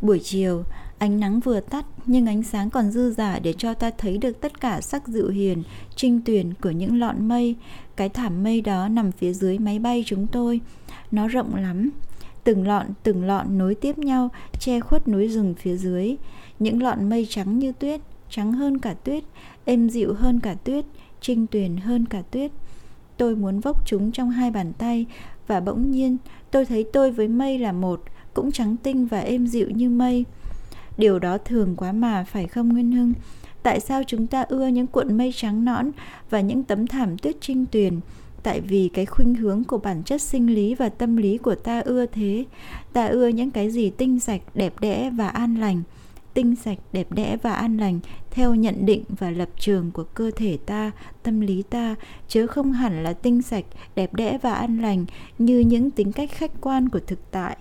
[0.00, 0.64] buổi chiều,
[0.98, 4.40] ánh nắng vừa tắt, nhưng ánh sáng còn dư giả để cho ta thấy được
[4.40, 5.62] tất cả sắc dịu hiền,
[5.96, 7.54] trinh tuyền của những lọn mây.
[7.96, 10.60] Cái thảm mây đó nằm phía dưới máy bay chúng tôi.
[11.10, 11.90] Nó rộng lắm.
[12.44, 14.30] Từng lọn từng lọn nối tiếp nhau,
[14.60, 16.16] che khuất núi rừng phía dưới.
[16.58, 18.00] Những lọn mây trắng như tuyết,
[18.30, 19.24] trắng hơn cả tuyết,
[19.64, 20.84] êm dịu hơn cả tuyết,
[21.20, 22.50] trinh tuyền hơn cả tuyết.
[23.16, 25.06] Tôi muốn vốc chúng trong hai bàn tay
[25.46, 26.16] và bỗng nhiên,
[26.50, 28.02] tôi thấy tôi với mây là một,
[28.34, 30.24] cũng trắng tinh và êm dịu như mây.
[30.98, 33.12] Điều đó thường quá mà, phải không nguyên hưng?
[33.62, 35.90] Tại sao chúng ta ưa những cuộn mây trắng nõn
[36.30, 38.00] và những tấm thảm tuyết trinh tuyền?
[38.42, 41.80] Tại vì cái khuynh hướng của bản chất sinh lý và tâm lý của ta
[41.80, 42.44] ưa thế.
[42.92, 45.82] Ta ưa những cái gì tinh sạch, đẹp đẽ và an lành
[46.36, 48.00] tinh sạch, đẹp đẽ và an lành,
[48.30, 50.90] theo nhận định và lập trường của cơ thể ta,
[51.22, 51.94] tâm lý ta,
[52.28, 53.64] chứ không hẳn là tinh sạch,
[53.94, 55.04] đẹp đẽ và an lành
[55.38, 57.56] như những tính cách khách quan của thực tại.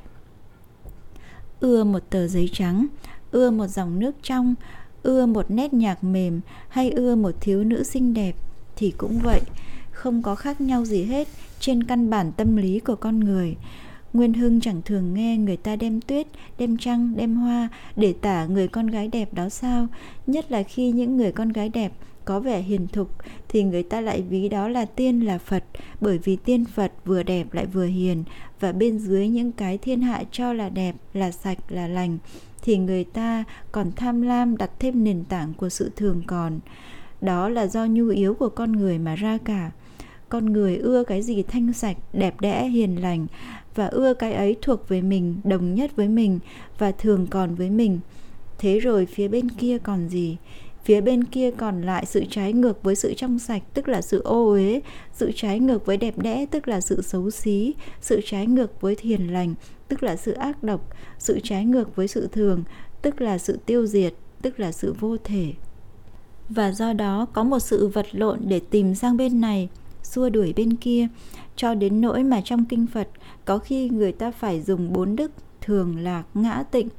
[1.59, 2.87] Ưa một tờ giấy trắng,
[3.31, 4.55] ưa một dòng nước trong,
[5.03, 8.35] ưa một nét nhạc mềm hay ưa một thiếu nữ xinh đẹp
[8.75, 9.41] thì cũng vậy,
[9.91, 11.27] không có khác nhau gì hết
[11.59, 13.55] trên căn bản tâm lý của con người.
[14.15, 16.27] Nguyên Hưng chẳng thường nghe người ta đem tuyết,
[16.57, 19.87] đem trăng, đem hoa để tả người con gái đẹp đó sao,
[20.27, 21.91] nhất là khi những người con gái đẹp
[22.25, 23.09] có vẻ hiền thục
[23.49, 25.63] thì người ta lại ví đó là tiên là Phật
[26.01, 28.23] bởi vì tiên Phật vừa đẹp lại vừa hiền
[28.59, 32.17] và bên dưới những cái thiên hạ cho là đẹp, là sạch, là lành
[32.61, 36.59] thì người ta còn tham lam đặt thêm nền tảng của sự thường còn.
[37.21, 39.71] Đó là do nhu yếu của con người mà ra cả
[40.29, 43.27] con người ưa cái gì thanh sạch đẹp đẽ hiền lành
[43.75, 46.39] và ưa cái ấy thuộc về mình, đồng nhất với mình
[46.77, 47.99] và thường còn với mình.
[48.57, 50.37] Thế rồi phía bên kia còn gì?
[50.83, 54.21] Phía bên kia còn lại sự trái ngược với sự trong sạch, tức là sự
[54.21, 54.81] ô uế,
[55.13, 58.95] sự trái ngược với đẹp đẽ, tức là sự xấu xí, sự trái ngược với
[58.95, 59.55] thiền lành,
[59.87, 60.89] tức là sự ác độc,
[61.19, 62.63] sự trái ngược với sự thường,
[63.01, 65.53] tức là sự tiêu diệt, tức là sự vô thể.
[66.49, 69.69] Và do đó có một sự vật lộn để tìm sang bên này,
[70.03, 71.07] xua đuổi bên kia,
[71.55, 73.07] cho đến nỗi mà trong kinh phật
[73.45, 75.31] có khi người ta phải dùng bốn đức,
[75.61, 76.89] thường lạc ngã tịnh.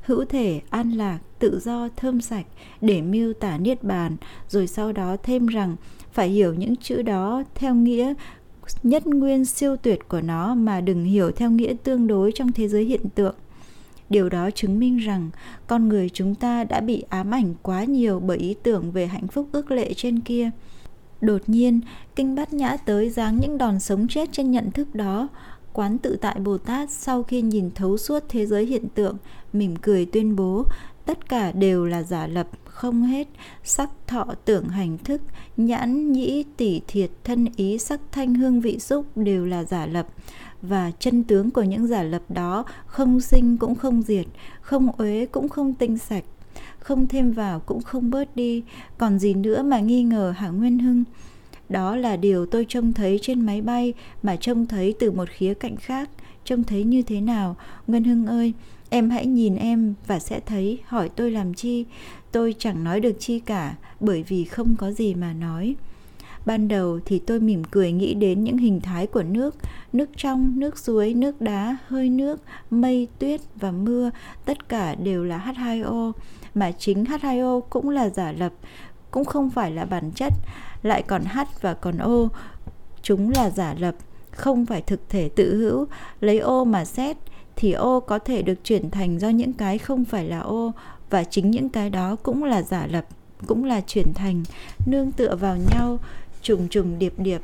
[0.00, 2.46] Hữu thể an lạc, tự do, thơm sạch
[2.80, 4.16] để miêu tả niết bàn.
[4.48, 5.76] Rồi sau đó thêm rằng,
[6.12, 8.14] phải hiểu những chữ đó theo nghĩa
[8.82, 12.68] nhất nguyên siêu tuyệt của nó mà đừng hiểu theo nghĩa tương đối trong thế
[12.68, 13.34] giới hiện tượng.
[14.10, 15.30] Điều đó chứng minh rằng
[15.66, 19.28] con người chúng ta đã bị ám ảnh quá nhiều bởi ý tưởng về hạnh
[19.28, 20.50] phúc ước lệ trên kia.
[21.20, 21.80] Đột nhiên,
[22.16, 25.28] kinh bát nhã tới giáng những đòn sống chết trên nhận thức đó
[25.74, 29.16] quán tự tại bồ tát sau khi nhìn thấu suốt thế giới hiện tượng,
[29.52, 30.64] mỉm cười tuyên bố,
[31.06, 33.28] tất cả đều là giả lập, không hết
[33.64, 35.20] sắc thọ tưởng hành thức,
[35.56, 40.06] nhãn nhĩ tỷ thiệt thân ý sắc thanh hương vị xúc đều là giả lập.
[40.62, 44.26] Và chân tướng của những giả lập đó không sinh cũng không diệt,
[44.60, 46.24] không uế cũng không tinh sạch,
[46.78, 48.62] không thêm vào cũng không bớt đi.
[48.98, 51.04] Còn gì nữa mà nghi ngờ hả nguyên hưng?
[51.68, 53.92] Đó là điều tôi trông thấy trên máy bay
[54.22, 56.10] mà trông thấy từ một khía cạnh khác.
[56.44, 57.56] Trông thấy như thế nào?
[57.86, 58.52] Nguyên hưng ơi,
[58.90, 60.78] em hãy nhìn em và sẽ thấy.
[60.84, 61.84] Hỏi tôi làm chi?
[62.32, 65.74] Tôi chẳng nói được chi cả, bởi vì không có gì mà nói.
[66.46, 69.56] Ban đầu thì tôi mỉm cười nghĩ đến những hình thái của nước.
[69.92, 74.10] Nước trong, nước suối nước đá, hơi nước, mây, tuyết và mưa,
[74.44, 76.12] tất cả đều là h2o
[76.54, 78.52] mà chính h2o cũng là giả lập,
[79.10, 80.32] cũng không phải là bản chất
[80.84, 82.28] lại còn h và còn ô,
[83.02, 83.94] chúng là giả lập
[84.30, 85.86] không phải thực thể tự hữu.
[86.20, 87.16] Lấy ô mà xét
[87.56, 90.72] thì ô có thể được chuyển thành do những cái không phải là ô
[91.10, 93.06] và chính những cái đó cũng là giả lập
[93.46, 94.42] cũng là chuyển thành.
[94.86, 95.98] Nương tựa vào nhau
[96.42, 97.42] trùng trùng điệp điệp.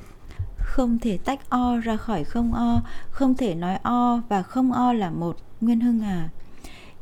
[0.59, 4.93] Không thể tách o ra khỏi không o không thể nói o và không o
[4.93, 6.29] là một nguyên hưng à.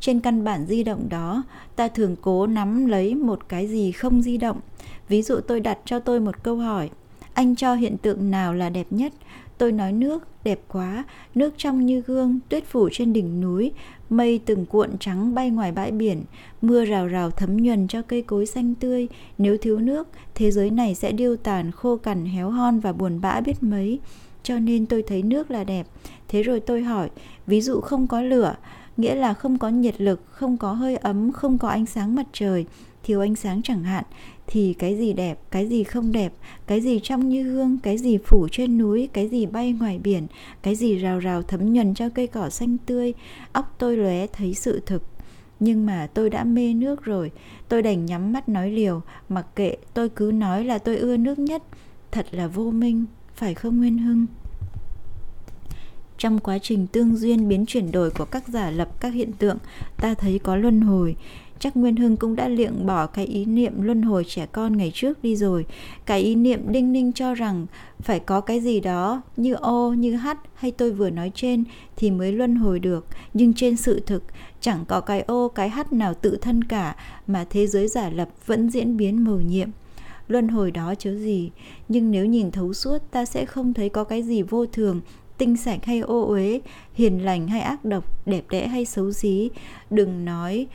[0.01, 1.43] Trên căn bản di động đó
[1.77, 4.61] ta thường cố nắm lấy một cái gì không di động
[5.09, 6.91] ví dụ tôi đặt cho tôi một câu hỏi,
[7.35, 9.13] anh cho hiện tượng nào là đẹp nhất?
[9.59, 11.05] Tôi nói, nước, đẹp quá.
[11.35, 13.73] Nước trong như gương, tuyết phủ trên đỉnh núi,
[14.11, 16.23] mây từng cuộn trắng bay ngoài bãi biển.
[16.63, 19.09] Mưa rào rào thấm nhuần cho cây cối xanh tươi.
[19.39, 23.21] Nếu thiếu nước, thế giới này sẽ điêu tàn, khô cằn, héo hon và buồn
[23.21, 23.99] bã biết mấy.
[24.43, 25.87] Cho nên tôi thấy nước là đẹp.
[26.29, 27.11] Thế rồi tôi hỏi,
[27.47, 28.57] ví dụ không có lửa,
[28.97, 32.27] nghĩa là không có nhiệt lực, không có hơi ấm, không có ánh sáng mặt
[32.33, 32.67] trời,
[33.03, 34.05] thiếu ánh sáng chẳng hạn
[34.51, 36.33] thì cái gì đẹp, cái gì không đẹp,
[36.67, 40.27] cái gì trong như hương, cái gì phủ trên núi, cái gì bay ngoài biển,
[40.63, 43.15] cái gì rào rào thấm nhuần cho cây cỏ xanh tươi.
[43.53, 45.03] Óc tôi lóe thấy sự thực.
[45.61, 47.31] Nhưng mà tôi đã mê nước rồi.
[47.69, 49.03] Tôi đành nhắm mắt nói liều.
[49.29, 51.63] Mặc kệ, tôi cứ nói là tôi ưa nước nhất.
[52.11, 53.05] Thật là vô minh,
[53.35, 54.27] phải không nguyên hưng?
[56.19, 59.59] Trong quá trình tương duyên biến chuyển đổi của các giả lập, các hiện tượng,
[59.97, 61.17] ta thấy có luân hồi
[61.59, 64.91] chắc Nguyên Hưng cũng đã liệng bỏ cái ý niệm luân hồi trẻ con ngày
[64.95, 65.67] trước đi rồi.
[66.07, 67.67] Cái ý niệm đinh ninh cho rằng
[68.01, 71.65] phải có cái gì đó như ô, như hắt hay tôi vừa nói trên
[71.97, 73.07] thì mới luân hồi được.
[73.35, 74.23] Nhưng trên sự thực,
[74.61, 78.29] chẳng có cái ô, cái hắt nào tự thân cả mà thế giới giả lập
[78.47, 79.69] vẫn diễn biến mầu nhiệm.
[80.29, 81.51] Luân hồi đó chớ gì,
[81.89, 85.01] nhưng nếu nhìn thấu suốt ta sẽ không thấy có cái gì vô thường,
[85.39, 86.61] tinh sạch hay ô uế,
[86.95, 89.51] hiền lành hay ác độc, đẹp đẽ hay xấu xí.
[89.91, 90.67] Đừng nói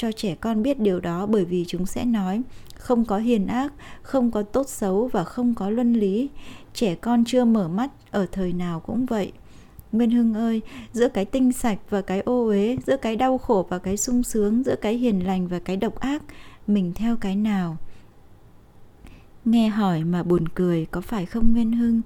[0.00, 2.42] cho trẻ con biết điều đó bởi vì chúng sẽ nói
[2.74, 3.72] không có hiền ác
[4.02, 6.28] không có tốt xấu và không có luân lý
[6.74, 9.32] trẻ con chưa mở mắt ở thời nào cũng vậy
[9.92, 10.60] Nguyên Hưng ơi,
[10.92, 14.22] giữa cái tinh sạch và cái ô uế, giữa cái đau khổ và cái sung
[14.22, 16.22] sướng, giữa cái hiền lành và cái độc ác,
[16.66, 17.76] mình theo cái nào?
[19.44, 22.00] Nghe hỏi mà buồn cười có phải không Nguyên Hưng?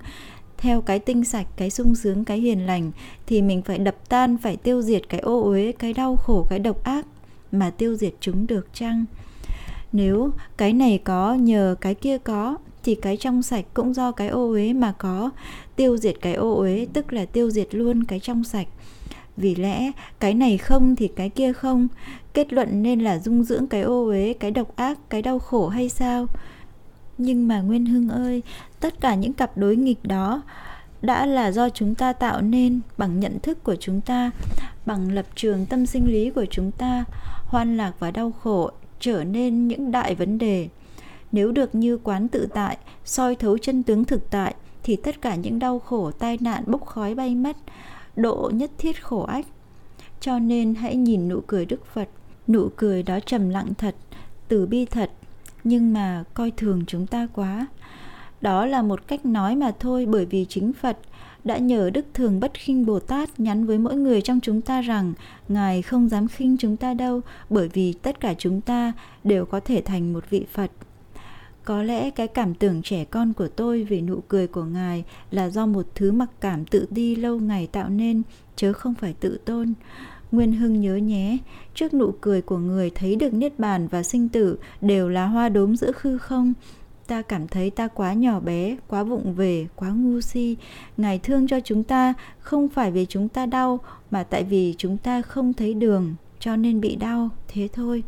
[0.59, 2.91] Theo cái tinh sạch, cái sung sướng, cái hiền lành
[3.27, 6.59] thì mình phải đập tan, phải tiêu diệt cái ô uế, cái đau khổ, cái
[6.59, 7.07] độc ác
[7.55, 9.05] mà tiêu diệt chúng được chăng?
[9.93, 14.29] Nếu cái này có, nhờ cái kia có, thì cái trong sạch cũng do cái
[14.29, 15.31] ô uế mà có.
[15.77, 18.67] Tiêu diệt cái ô uế tức là tiêu diệt luôn cái trong sạch.
[19.37, 19.91] Vì lẽ
[20.21, 21.89] cái này không thì cái kia không.
[22.35, 25.69] Kết luận nên là dung dưỡng cái ô uế, cái độc ác, cái đau khổ
[25.69, 26.27] hay sao?
[27.19, 28.43] Nhưng mà nguyên hưng ơi,
[28.81, 30.43] tất cả những cặp đối nghịch đó
[31.03, 34.31] đã là do chúng ta tạo nên bằng nhận thức của chúng ta,
[34.87, 37.05] bằng lập trường tâm sinh lý của chúng ta
[37.45, 40.69] hoan lạc và đau khổ trở nên những đại vấn đề.
[41.33, 45.35] Nếu được như quán tự tại soi thấu chân tướng thực tại thì tất cả
[45.35, 47.57] những đau khổ tai nạn bốc khói bay mất
[48.17, 49.47] độ nhất thiết khổ ách.
[50.21, 52.09] Cho nên hãy nhìn nụ cười đức phật
[52.49, 53.95] Nụ cười đó trầm lặng thật,
[54.49, 55.11] từ bi thật,
[55.65, 57.67] nhưng mà coi thường chúng ta quá.
[58.41, 60.99] Đó là một cách nói mà thôi bởi vì chính Phật
[61.45, 64.81] đã nhờ Đức Thường Bất khinh Bồ Tát nhắn với mỗi người trong chúng ta
[64.81, 65.13] rằng
[65.49, 68.93] Ngài không dám khinh chúng ta đâu bởi vì tất cả chúng ta
[69.25, 70.71] đều có thể thành một vị Phật.
[71.65, 75.49] Có lẽ cái cảm tưởng trẻ con của tôi về nụ cười của Ngài là
[75.49, 78.23] do một thứ mặc cảm tự đi lâu ngày tạo nên,
[78.57, 79.73] chứ không phải tự tôn.
[80.33, 81.39] Nguyên Hưng nhớ nhé,
[81.75, 85.49] trước nụ cười của người thấy được Niết Bàn và sinh tử đều là hoa
[85.49, 86.53] đốm giữa khư không,
[87.07, 90.57] ta cảm thấy ta quá nhỏ bé, quá vụng về, quá ngu si.
[90.97, 94.97] Ngài thương cho chúng ta không phải vì chúng ta đau, mà tại vì chúng
[94.97, 98.03] ta không thấy đường, cho nên bị đau, thế thôi.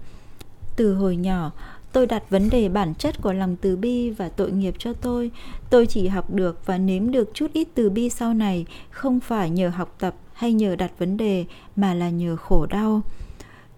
[0.77, 1.53] Từ hồi nhỏ,
[1.93, 5.31] tôi đặt vấn đề bản chất của lòng từ bi và tội nghiệp cho tôi.
[5.71, 9.51] Tôi chỉ học được và nếm được chút ít từ bi sau này, không phải
[9.51, 11.45] nhờ học tập hay nhờ đặt vấn đề,
[11.77, 13.03] mà là nhờ khổ đau.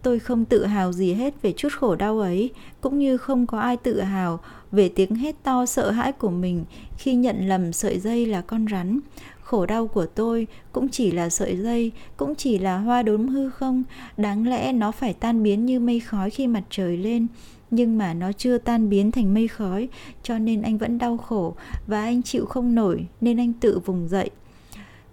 [0.03, 2.51] Tôi không tự hào gì hết về chút khổ đau ấy,
[2.81, 4.41] cũng như không có ai tự hào
[4.73, 6.65] về tiếng hét to sợ hãi của mình
[6.97, 9.01] khi nhận lầm sợi dây là con rắn.
[9.41, 13.51] Khổ đau của tôi cũng chỉ là sợi dây, cũng chỉ là hoa đốm hư
[13.51, 13.83] không.
[14.17, 17.27] Đáng lẽ nó phải tan biến như mây khói khi mặt trời lên.
[17.71, 19.89] Nhưng mà nó chưa tan biến thành mây khói,
[20.23, 21.55] cho nên anh vẫn đau khổ
[21.87, 24.31] và anh chịu không nổi, nên anh tự vùng dậy.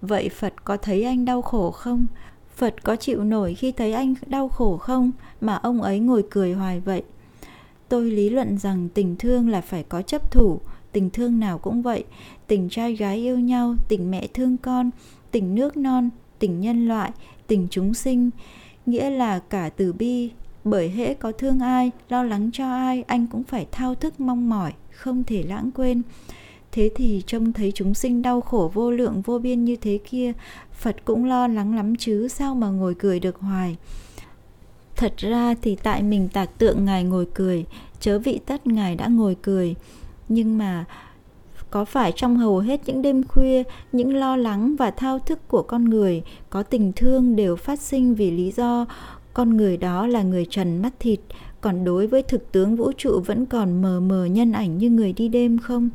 [0.01, 2.07] Vậy phật có thấy anh đau khổ không?
[2.55, 5.11] Phật có chịu nổi khi thấy anh đau khổ không?
[5.41, 7.03] Mà ông ấy ngồi cười hoài vậy
[7.89, 10.59] tôi lý luận rằng tình thương là phải có chấp thủ.
[10.91, 12.03] Tình thương nào cũng vậy.
[12.47, 14.89] Tình trai gái yêu nhau, tình mẹ thương con,
[15.31, 16.09] tình nước non,
[16.39, 17.11] tình nhân loại,
[17.47, 18.29] tình chúng sinh.
[18.85, 20.29] Nghĩa là cả từ bi.
[20.63, 24.49] Bởi hễ có thương ai, lo lắng cho ai, anh cũng phải thao thức mong
[24.49, 26.01] mỏi, không thể lãng quên.
[26.71, 30.33] Thế thì trông thấy chúng sinh đau khổ vô lượng vô biên như thế kia,
[30.73, 33.75] phật cũng lo lắng lắm chứ, sao mà ngồi cười được hoài?
[34.95, 37.65] Thật ra thì tại mình tạc tượng ngài ngồi cười,
[37.99, 39.75] chớ vị tất ngài đã ngồi cười.
[40.29, 40.85] Nhưng mà
[41.69, 45.61] có phải trong hầu hết những đêm khuya, những lo lắng và thao thức của
[45.61, 48.85] con người, có tình thương đều phát sinh vì lý do
[49.33, 51.19] con người đó là người trần mắt thịt
[51.65, 55.13] còn đối với thực tướng vũ trụ vẫn còn mờ mờ nhân ảnh như người
[55.13, 55.89] đi đêm không?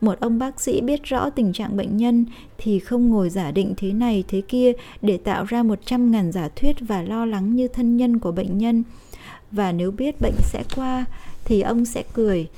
[0.00, 2.24] Một ông bác sĩ biết rõ tình trạng bệnh nhân
[2.58, 4.72] thì không ngồi giả định thế này thế kia
[5.02, 8.32] để tạo ra một trăm ngàn giả thuyết và lo lắng như thân nhân của
[8.32, 8.82] bệnh nhân.
[9.50, 11.04] Và nếu biết bệnh sẽ qua
[11.44, 12.48] thì ông sẽ cười.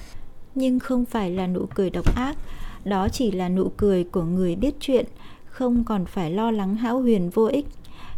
[0.55, 2.37] Nhưng không phải là nụ cười độc ác,
[2.85, 5.07] đó chỉ là nụ cười của người biết chuyện,
[5.47, 7.67] không còn phải lo lắng hão huyền vô ích.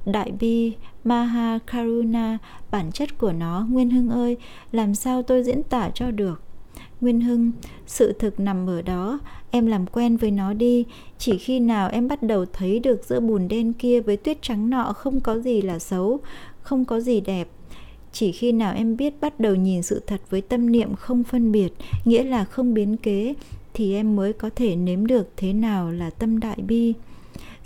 [0.05, 0.73] Đại bi
[1.07, 2.39] maha karuna
[2.71, 4.37] bản chất của nó, nguyên hưng ơi,
[4.73, 6.43] làm sao tôi diễn tả cho được?
[7.01, 7.53] Nguyên hưng,
[7.87, 9.19] sự thực nằm ở đó,
[9.51, 10.85] em làm quen với nó đi,
[11.19, 14.71] chỉ khi nào em bắt đầu thấy được giữa bùn đen kia với tuyết trắng
[14.71, 16.21] nọ không có gì là xấu,
[16.63, 17.49] không có gì đẹp.
[18.13, 21.53] Chỉ khi nào em biết bắt đầu nhìn sự thật với tâm niệm không phân
[21.53, 21.73] biệt,
[22.05, 23.35] nghĩa là không biến kế,
[23.75, 26.95] thì em mới có thể nếm được thế nào là tâm đại bi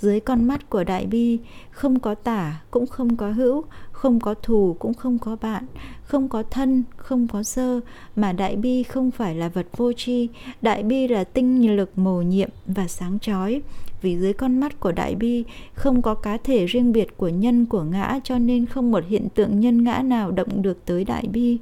[0.01, 1.39] dưới con mắt của đại bi
[1.71, 5.65] không có tả cũng không có hữu không có thù cũng không có bạn
[6.11, 7.81] không có thân không có sơ
[8.17, 10.29] mà đại bi không phải là vật vô tri.
[10.63, 13.63] Đại bi là tinh lực mầu nhiệm và sáng chói.
[14.03, 15.45] Vì dưới con mắt của đại bi
[15.75, 19.29] không có cá thể riêng biệt của nhân của ngã cho nên không một hiện
[19.29, 21.59] tượng nhân ngã nào động được tới đại bi.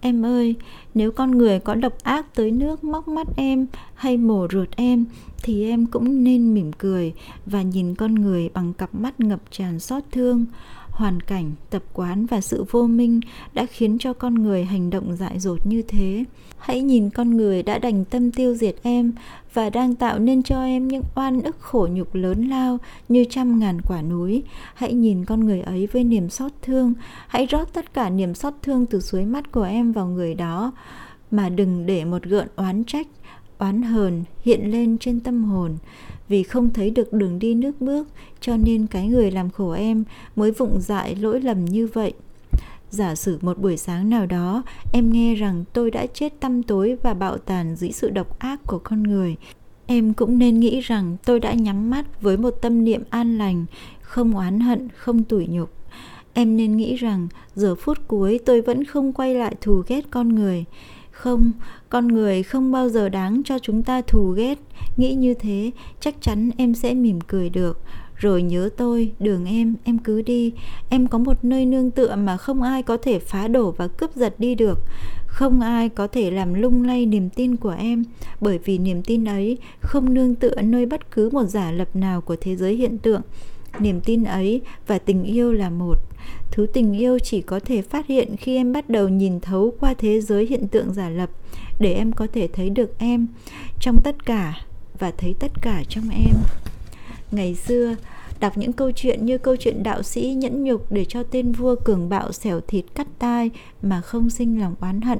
[0.00, 0.54] Em ơi,
[0.94, 5.04] nếu con người có độc ác tới nước móc mắt em hay mổ ruột em
[5.42, 7.12] thì em cũng nên mỉm cười
[7.46, 10.46] và nhìn con người bằng cặp mắt ngập tràn xót thương.
[10.90, 13.20] Hoàn cảnh, tập quán và sự vô minh
[13.54, 16.24] đã khiến cho con người hành động dại dột như thế.
[16.58, 19.12] Hãy nhìn con người đã đành tâm tiêu diệt em
[19.54, 22.78] và đang tạo nên cho em những oan ức khổ nhục lớn lao
[23.08, 24.42] như trăm ngàn quả núi.
[24.74, 26.94] Hãy nhìn con người ấy với niềm xót thương.
[27.28, 30.72] Hãy rót tất cả niềm xót thương từ suối mắt của em vào người đó.
[31.30, 33.06] Mà đừng để một gợn oán trách
[33.58, 35.76] oán hờn hiện lên trên tâm hồn.
[36.28, 38.08] Vì không thấy được đường đi nước bước,
[38.40, 40.04] cho nên cái người làm khổ em
[40.36, 42.12] mới vụng dại lỗi lầm như vậy.
[42.90, 44.62] Giả sử một buổi sáng nào đó,
[44.92, 48.60] em nghe rằng tôi đã chết tăm tối và bạo tàn dưới sự độc ác
[48.66, 49.36] của con người,
[49.86, 53.66] em cũng nên nghĩ rằng tôi đã nhắm mắt với một tâm niệm an lành,
[54.00, 55.70] không oán hận, không tủi nhục.
[56.32, 60.28] Em nên nghĩ rằng giờ phút cuối tôi vẫn không quay lại thù ghét con
[60.28, 60.64] người.
[61.10, 61.52] Không
[61.88, 64.58] con người không bao giờ đáng cho chúng ta thù ghét.
[64.96, 65.70] Nghĩ như thế,
[66.00, 67.80] chắc chắn em sẽ mỉm cười được.
[68.16, 70.52] Rồi nhớ tôi, đường em em cứ đi.
[70.88, 74.14] Em có một nơi nương tựa mà không ai có thể phá đổ và cướp
[74.16, 74.78] giật đi được.
[75.26, 78.04] Không ai có thể làm lung lay niềm tin của em.
[78.40, 82.20] Bởi vì niềm tin ấy không nương tựa nơi bất cứ một giả lập nào
[82.20, 83.20] của thế giới hiện tượng.
[83.78, 85.98] Niềm tin ấy và tình yêu là một.
[86.50, 89.94] Thứ tình yêu chỉ có thể phát hiện khi em bắt đầu nhìn thấu qua
[89.98, 91.30] thế giới hiện tượng giả lập
[91.78, 93.26] để em có thể thấy được em
[93.80, 94.60] trong tất cả
[94.98, 96.34] và thấy tất cả trong em.
[97.30, 97.96] Ngày xưa,
[98.40, 101.76] đọc những câu chuyện như câu chuyện đạo sĩ nhẫn nhục để cho tên vua
[101.76, 103.50] cường bạo xẻo thịt cắt tai
[103.82, 105.18] mà không sinh lòng oán hận.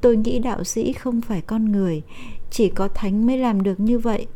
[0.00, 2.02] Tôi nghĩ đạo sĩ không phải con người,
[2.50, 4.26] chỉ có thánh mới làm được như vậy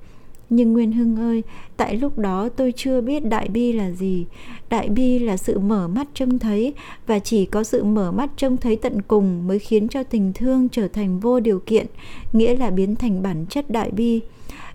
[0.56, 1.42] nhưng nguyên hưng ơi,
[1.76, 4.26] tại lúc đó tôi chưa biết đại bi là gì.
[4.70, 6.74] Đại bi là sự mở mắt trông thấy
[7.06, 10.68] và chỉ có sự mở mắt trông thấy tận cùng mới khiến cho tình thương
[10.68, 11.86] trở thành vô điều kiện,
[12.32, 14.20] nghĩa là biến thành bản chất đại bi.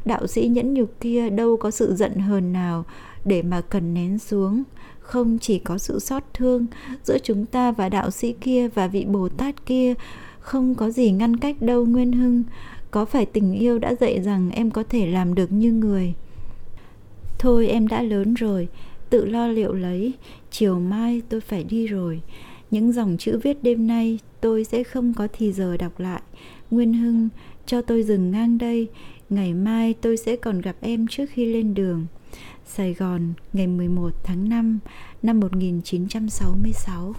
[0.06, 2.86] Đạo sĩ nhẫn nhục kia đâu có sự giận hờn nào
[3.26, 4.64] để mà cần nén xuống.
[5.00, 6.66] Không chỉ có sự xót thương
[7.04, 9.94] giữa chúng ta và đạo sĩ kia và vị bồ tát kia,
[10.40, 12.44] không có gì ngăn cách đâu nguyên hưng
[12.98, 16.14] có phải tình yêu đã dạy rằng em có thể làm được như người?
[17.40, 18.68] Thôi, em đã lớn rồi,
[19.10, 20.14] tự lo liệu lấy.
[20.52, 22.22] Chiều mai tôi phải đi rồi.
[22.72, 26.22] Những dòng chữ viết đêm nay tôi sẽ không có thì giờ đọc lại.
[26.72, 27.30] Nguyên hưng,
[27.66, 28.88] cho tôi dừng ngang đây.
[29.30, 32.06] Ngày mai tôi sẽ còn gặp em trước khi lên đường.
[32.66, 34.80] Sài Gòn, ngày 11 tháng 5
[35.24, 37.14] năm 1966